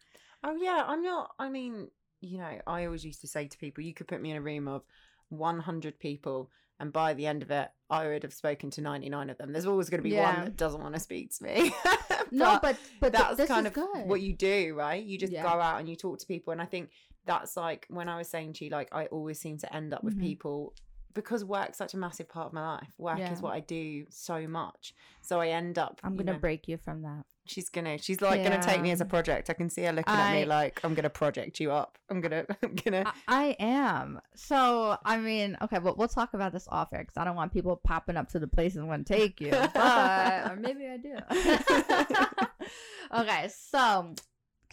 Oh 0.43 0.55
yeah, 0.55 0.83
I'm 0.87 1.01
not. 1.03 1.31
I 1.39 1.49
mean, 1.49 1.89
you 2.21 2.37
know, 2.37 2.59
I 2.67 2.85
always 2.85 3.05
used 3.05 3.21
to 3.21 3.27
say 3.27 3.47
to 3.47 3.57
people, 3.57 3.83
you 3.83 3.93
could 3.93 4.07
put 4.07 4.21
me 4.21 4.31
in 4.31 4.37
a 4.37 4.41
room 4.41 4.67
of 4.67 4.83
100 5.29 5.99
people, 5.99 6.49
and 6.79 6.91
by 6.91 7.13
the 7.13 7.25
end 7.27 7.43
of 7.43 7.51
it, 7.51 7.69
I 7.89 8.07
would 8.07 8.23
have 8.23 8.33
spoken 8.33 8.69
to 8.71 8.81
99 8.81 9.29
of 9.29 9.37
them. 9.37 9.51
There's 9.53 9.65
always 9.65 9.89
going 9.89 9.99
to 9.99 10.03
be 10.03 10.11
Yeah. 10.15 10.37
one 10.37 10.45
that 10.45 10.57
doesn't 10.57 10.81
want 10.81 10.93
to 10.95 10.99
speak 10.99 11.33
to 11.37 11.43
me. 11.43 11.73
No, 12.31 12.57
but 12.63 12.77
but 12.99 13.13
th- 13.13 13.23
that's 13.25 13.37
this 13.37 13.47
kind 13.47 13.67
of 13.67 13.73
good. 13.73 14.07
what 14.07 14.19
you 14.19 14.33
do, 14.33 14.73
right? 14.75 15.03
You 15.03 15.19
just 15.19 15.31
Yeah. 15.31 15.43
go 15.43 15.49
out 15.49 15.79
and 15.79 15.87
you 15.87 15.95
talk 15.95 16.17
to 16.17 16.25
people, 16.25 16.51
and 16.51 16.59
I 16.59 16.65
think 16.65 16.89
that's 17.27 17.55
like 17.55 17.85
when 17.89 18.09
I 18.09 18.17
was 18.17 18.27
saying 18.27 18.53
to 18.53 18.65
you, 18.65 18.71
like 18.71 18.89
I 18.91 19.05
always 19.07 19.39
seem 19.39 19.59
to 19.59 19.71
end 19.75 19.93
up 19.93 20.03
with 20.03 20.17
Mhm. 20.17 20.21
people 20.21 20.73
because 21.13 21.45
work's 21.45 21.77
such 21.77 21.93
a 21.93 21.97
massive 21.97 22.29
part 22.29 22.47
of 22.47 22.53
my 22.53 22.75
life. 22.75 22.87
Work 22.97 23.19
Yeah. 23.19 23.31
is 23.31 23.41
what 23.41 23.53
I 23.53 23.59
do 23.59 24.05
so 24.09 24.47
much, 24.47 24.93
so 25.21 25.39
I 25.39 25.49
end 25.49 25.77
up. 25.77 25.99
I'm 26.03 26.15
gonna 26.15 26.33
know, 26.33 26.39
break 26.39 26.67
you 26.67 26.77
from 26.77 27.01
that. 27.03 27.25
She's 27.45 27.69
gonna. 27.69 27.97
She's 27.97 28.21
like 28.21 28.43
gonna 28.43 28.61
take 28.61 28.81
me 28.81 28.91
as 28.91 29.01
a 29.01 29.05
project. 29.05 29.49
I 29.49 29.53
can 29.53 29.69
see 29.69 29.83
her 29.83 29.91
looking 29.91 30.13
at 30.13 30.33
me 30.33 30.45
like 30.45 30.79
I'm 30.83 30.93
gonna 30.93 31.09
project 31.09 31.59
you 31.59 31.71
up. 31.71 31.97
I'm 32.09 32.21
gonna. 32.21 32.45
I'm 32.63 32.75
gonna. 32.75 33.03
I, 33.27 33.49
I 33.49 33.55
am. 33.59 34.21
So 34.35 34.97
I 35.03 35.17
mean, 35.17 35.57
okay, 35.61 35.79
but 35.79 35.97
we'll 35.97 36.07
talk 36.07 36.33
about 36.33 36.53
this 36.53 36.67
off 36.69 36.93
air 36.93 37.01
because 37.01 37.17
I 37.17 37.23
don't 37.25 37.35
want 37.35 37.51
people 37.51 37.75
popping 37.75 38.17
up 38.17 38.29
to 38.29 38.39
the 38.39 38.47
places 38.47 38.79
I 38.79 38.83
want 38.83 39.05
to 39.07 39.13
take 39.13 39.41
you. 39.41 39.51
But 39.51 40.51
or 40.51 40.55
maybe 40.55 40.87
I 40.87 40.97
do. 40.97 41.17
okay, 43.21 43.49
so 43.49 44.15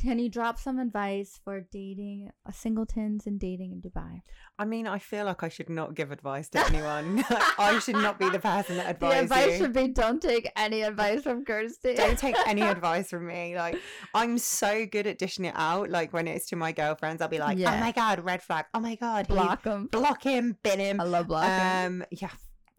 can 0.01 0.19
you 0.19 0.29
drop 0.29 0.59
some 0.59 0.79
advice 0.79 1.39
for 1.45 1.61
dating 1.73 2.31
uh, 2.47 2.53
singletons 2.53 3.27
and 3.27 3.39
dating 3.39 3.73
in 3.73 3.81
Dubai? 3.81 4.23
I 4.59 4.65
mean, 4.65 4.87
I 4.87 4.99
feel 4.99 5.25
like 5.27 5.43
I 5.43 5.49
should 5.49 5.69
not 5.69 5.95
give 5.95 6.11
advice 6.11 6.49
to 6.51 6.65
anyone. 6.67 7.25
I 7.59 7.79
should 7.81 7.97
not 7.97 8.19
be 8.19 8.29
the 8.31 8.39
person 8.39 8.77
that 8.79 8.99
The 8.99 9.07
advises 9.07 9.23
advice 9.23 9.59
should 9.59 9.73
be 9.73 9.89
don't 9.89 10.21
take 10.23 10.51
any 10.57 10.83
advice 10.83 11.23
from 11.23 11.45
Kirsty. 11.45 11.95
Don't 11.95 12.19
take 12.19 12.37
any 12.47 12.63
advice 12.77 13.11
from 13.11 13.27
me. 13.27 13.57
Like 13.57 13.79
I'm 14.15 14.39
so 14.39 14.87
good 14.87 15.07
at 15.07 15.19
dishing 15.19 15.45
it 15.45 15.55
out. 15.57 15.91
Like 15.91 16.13
when 16.13 16.27
it's 16.27 16.47
to 16.51 16.57
my 16.57 16.73
girlfriends, 16.73 17.21
I'll 17.23 17.29
be 17.29 17.39
like, 17.39 17.59
Yeah. 17.59 17.75
"Oh 17.75 17.81
my 17.81 17.93
god, 17.93 18.25
red 18.25 18.43
flag! 18.43 18.67
Oh 18.75 18.81
my 18.81 18.95
god, 18.97 19.27
he- 19.27 19.35
block 19.35 19.63
them. 19.63 19.87
block 19.87 20.23
him, 20.23 20.57
bin 20.63 20.79
him." 20.79 21.01
I 21.01 21.05
love 21.05 21.29
blocking. 21.29 21.87
Um, 22.01 22.05
yeah, 22.11 22.31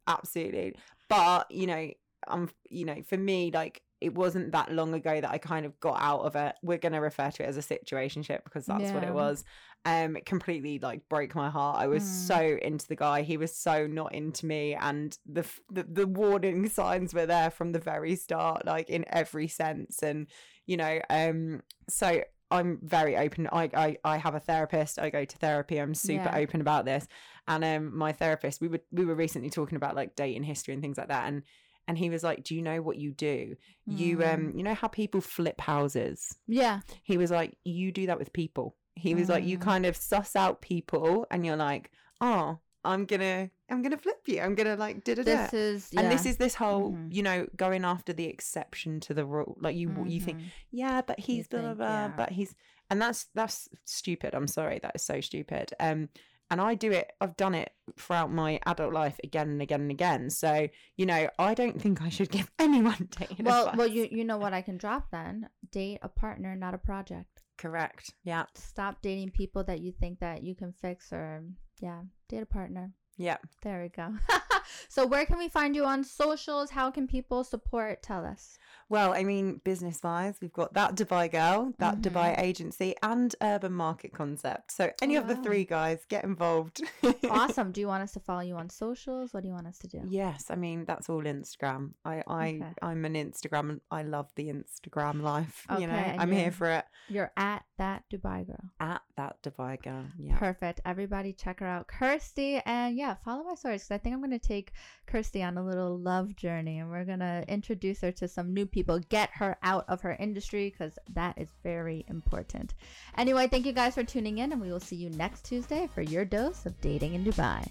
absolutely. 0.08 0.76
But 1.10 1.52
you 1.52 1.68
know, 1.68 1.90
um, 2.28 2.50
you 2.70 2.86
know, 2.86 3.02
for 3.08 3.18
me, 3.18 3.52
like 3.54 3.82
it 4.02 4.14
wasn't 4.16 4.52
that 4.52 4.72
long 4.72 4.94
ago 4.94 5.22
that 5.22 5.30
I 5.32 5.38
kind 5.38 5.66
of 5.66 5.80
got 5.80 6.02
out 6.02 6.22
of 6.22 6.36
it. 6.36 6.56
We're 6.64 6.78
gonna 6.80 7.00
refer 7.02 7.30
to 7.32 7.44
it 7.44 7.48
as 7.48 7.58
a 7.58 7.62
situationship 7.62 8.44
because 8.44 8.66
that's 8.66 8.92
what 8.94 9.04
it 9.04 9.14
was. 9.14 9.44
Um, 9.86 10.16
it 10.18 10.26
completely 10.26 10.80
like 10.80 11.08
broke 11.10 11.34
my 11.36 11.50
heart. 11.50 11.80
I 11.80 11.88
was 11.88 12.04
Mm. 12.04 12.08
so 12.28 12.58
into 12.62 12.88
the 12.88 12.96
guy. 12.96 13.22
He 13.22 13.38
was 13.38 13.56
so 13.56 13.88
not 13.88 14.14
into 14.14 14.46
me, 14.46 14.76
and 14.76 15.18
the, 15.26 15.46
the 15.72 15.84
the 15.84 16.08
warning 16.08 16.68
signs 16.70 17.14
were 17.14 17.26
there 17.26 17.50
from 17.52 17.72
the 17.72 17.80
very 17.80 18.16
start, 18.16 18.66
like 18.66 18.90
in 18.90 19.06
every 19.08 19.48
sense. 19.48 20.04
And 20.04 20.28
you 20.66 20.78
know, 20.78 21.00
um, 21.10 21.62
so 21.90 22.22
I'm 22.52 22.80
very 22.84 23.16
open. 23.18 23.48
I, 23.52 23.70
I 23.74 23.98
I 24.04 24.18
have 24.18 24.36
a 24.36 24.40
therapist. 24.40 25.00
I 25.00 25.10
go 25.10 25.24
to 25.26 25.38
therapy. 25.38 25.78
I'm 25.78 25.94
super 25.96 26.30
Yeah. 26.30 26.38
open 26.38 26.62
about 26.62 26.86
this. 26.86 27.08
And 27.48 27.64
um, 27.64 27.98
my 27.98 28.12
therapist, 28.12 28.62
we 28.62 28.68
were 28.68 28.82
we 28.92 29.06
were 29.06 29.16
recently 29.16 29.50
talking 29.50 29.78
about 29.78 29.96
like 29.96 30.16
dating 30.16 30.44
history 30.44 30.74
and 30.74 30.84
things 30.84 30.98
like 30.98 31.08
that. 31.08 31.28
And 31.28 31.44
and 31.88 31.98
he 31.98 32.10
was 32.10 32.24
like, 32.24 32.44
"Do 32.44 32.56
you 32.56 32.62
know 32.62 32.82
what 32.82 32.98
you 32.98 33.12
do? 33.12 33.56
You 33.86 34.18
Mm. 34.18 34.34
um, 34.34 34.54
you 34.58 34.64
know 34.64 34.74
how 34.74 34.88
people 34.88 35.22
flip 35.22 35.60
houses? 35.62 36.38
yeah. 36.48 36.82
He 37.04 37.18
was 37.18 37.32
like, 37.32 37.58
you 37.64 37.92
do 37.92 38.06
that 38.08 38.20
with 38.20 38.32
people. 38.34 38.76
He 38.96 39.16
was 39.16 39.30
like, 39.30 39.44
you 39.44 39.58
Mm. 39.58 39.62
kind 39.62 39.86
of 39.86 39.96
suss 39.96 40.36
out 40.36 40.62
people, 40.62 41.26
and 41.32 41.46
you're 41.46 41.56
like, 41.58 41.92
oh, 42.20 42.60
I'm 42.84 43.06
gonna 43.06 43.50
I'm 43.70 43.82
gonna 43.84 43.98
flip 43.98 44.22
you. 44.28 44.42
I'm 44.42 44.54
gonna 44.56 44.76
like 44.76 45.04
da 45.06 45.14
da 45.16 45.24
da. 45.24 45.44
This 45.44 45.54
is 45.54 45.90
And 45.96 46.12
this 46.12 46.26
is 46.26 46.38
this 46.38 46.56
whole, 46.56 46.92
Mhm. 46.94 47.14
you 47.14 47.24
know, 47.24 47.48
going 47.56 47.86
after 47.86 48.12
the 48.12 48.26
exception 48.26 49.00
to 49.02 49.14
the 49.14 49.26
rule. 49.26 49.58
Like 49.62 49.76
you, 49.78 49.88
you 50.08 50.20
think, 50.20 50.40
Mhm. 50.40 50.46
yeah, 50.72 51.02
but 51.02 51.20
he's 51.20 51.48
blah 51.48 51.60
blah 51.62 51.68
think, 51.70 51.78
blah, 51.78 51.88
yeah. 51.88 52.14
but 52.18 52.30
he's, 52.32 52.54
and 52.90 53.02
that's 53.02 53.26
that's 53.36 53.70
stupid. 53.86 54.34
I'm 54.36 54.48
sorry, 54.48 54.80
that 54.80 54.96
is 54.96 55.04
so 55.04 55.22
stupid. 55.22 55.74
Um, 55.80 56.10
and 56.52 56.62
I 56.62 56.76
do 56.76 56.92
it. 56.92 57.10
I've 57.20 57.36
done 57.38 57.56
it 57.56 57.72
throughout 57.98 58.32
my 58.32 58.60
adult 58.68 58.94
life 58.94 59.20
again 59.24 59.50
and 59.50 59.62
again 59.62 59.82
and 59.82 59.92
again. 59.92 60.30
So 60.30 60.68
you 60.98 61.06
know, 61.08 61.30
I 61.40 61.54
don't 61.56 61.82
think 61.82 62.02
I 62.04 62.10
should 62.10 62.30
give 62.30 62.52
anyone 62.60 63.08
dating 63.18 63.46
well, 63.46 63.64
advice. 63.70 63.78
well, 63.78 63.88
you 63.88 64.08
you 64.12 64.24
know 64.24 64.38
what 64.38 64.54
I 64.54 64.62
can 64.62 64.78
drop 64.78 65.10
then? 65.12 65.50
Date 65.72 66.00
a 66.04 66.10
partner, 66.10 66.56
not 66.56 66.76
a 66.76 66.78
project. 66.78 67.42
correct. 67.58 68.14
Yeah, 68.24 68.46
Stop 68.56 69.02
dating 69.02 69.32
people 69.32 69.64
that 69.66 69.80
you 69.82 69.92
think 69.92 70.20
that 70.20 70.44
you 70.44 70.54
can 70.56 70.74
fix, 70.74 71.12
or 71.12 71.44
yeah, 71.80 72.02
date 72.30 72.44
a 72.44 72.46
partner. 72.46 72.92
yeah. 73.18 73.38
There 73.64 73.82
we 73.82 73.90
go. 73.90 74.14
so 74.90 75.06
where 75.06 75.26
can 75.26 75.38
we 75.38 75.48
find 75.50 75.76
you 75.76 75.86
on 75.86 76.04
socials? 76.04 76.72
How 76.72 76.92
can 76.92 77.08
people 77.08 77.44
support? 77.44 78.02
Tell 78.04 78.26
us. 78.26 78.58
Well, 78.96 79.14
I 79.14 79.24
mean, 79.24 79.62
business 79.64 79.98
wise, 80.04 80.36
we've 80.42 80.52
got 80.62 80.74
that 80.74 80.96
Dubai 80.96 81.32
girl, 81.32 81.60
that 81.84 81.96
Mhm. 81.96 82.02
Dubai 82.06 82.30
agency, 82.50 82.94
and 83.02 83.34
urban 83.42 83.72
market 83.72 84.12
concept. 84.22 84.66
So 84.78 84.84
any 85.02 85.16
Oh, 85.18 85.22
of 85.22 85.28
the 85.30 85.38
three 85.46 85.64
guys 85.64 86.00
get 86.14 86.26
involved. 86.26 86.78
Awesome. 87.42 87.72
do 87.72 87.80
you 87.80 87.88
want 87.88 88.04
us 88.04 88.12
to 88.18 88.20
follow 88.20 88.42
you 88.42 88.56
on 88.58 88.70
socials? 88.70 89.34
What 89.34 89.42
do 89.44 89.48
you 89.48 89.54
want 89.60 89.68
us 89.68 89.78
to 89.84 89.88
do? 89.88 90.02
Yes, 90.10 90.40
I 90.50 90.58
mean 90.66 90.84
that's 90.90 91.08
all 91.10 91.24
Instagram. 91.24 91.84
I 92.04 92.16
I 92.28 92.48
Okay. 92.50 92.74
I'm 92.82 93.06
an 93.06 93.14
Instagram. 93.26 93.80
I 94.00 94.02
love 94.04 94.28
the 94.36 94.48
Instagram 94.56 95.22
life. 95.22 95.66
you 95.80 95.88
know, 95.88 95.94
Okay, 96.04 96.18
I'm 96.20 96.32
here 96.42 96.52
for 96.60 96.68
it. 96.80 96.86
You're 97.08 97.32
at 97.38 97.64
that 97.78 98.04
Dubai 98.12 98.46
girl. 98.46 98.66
At 98.92 99.02
that 99.16 99.42
Dubai 99.42 99.82
girl. 99.82 100.06
Yeah. 100.20 100.38
Perfect. 100.38 100.82
Everybody 100.86 101.32
check 101.44 101.62
her 101.62 101.70
out. 101.76 101.88
Kirsty. 101.88 102.52
And 102.66 102.98
yeah, 102.98 103.14
follow 103.26 103.44
my 103.44 103.56
stories 103.56 103.84
because 103.84 103.96
I 103.96 104.00
think 104.00 104.14
I'm 104.16 104.20
going 104.26 104.38
to 104.42 104.48
take 104.56 104.68
Kirsty 105.12 105.42
on 105.44 105.58
a 105.58 105.66
little 105.66 105.98
love 105.98 106.36
journey 106.36 106.80
and 106.80 106.90
we're 106.92 107.06
going 107.06 107.20
to 107.32 107.46
introduce 107.48 108.02
her 108.02 108.12
to 108.14 108.28
some 108.28 108.54
new 108.54 108.66
people, 108.82 108.98
get 109.10 109.30
her 109.34 109.58
out 109.62 109.86
of 109.88 110.02
her 110.02 110.18
industry 110.20 110.72
because 110.72 110.98
that 111.14 111.38
is 111.38 111.50
very 111.62 112.04
important. 112.08 112.74
Anyway, 113.16 113.48
thank 113.48 113.68
you 113.68 113.74
guys 113.74 113.94
for 113.94 114.04
tuning 114.04 114.40
in 114.40 114.52
and 114.52 114.60
we 114.60 114.72
will 114.72 114.80
see 114.80 114.96
you 114.96 115.12
next 115.12 115.46
Tuesday 115.46 115.88
for 115.94 116.02
your 116.02 116.26
dose 116.26 116.66
of 116.66 116.82
dating 116.82 117.14
in 117.14 117.24
Dubai. 117.24 117.70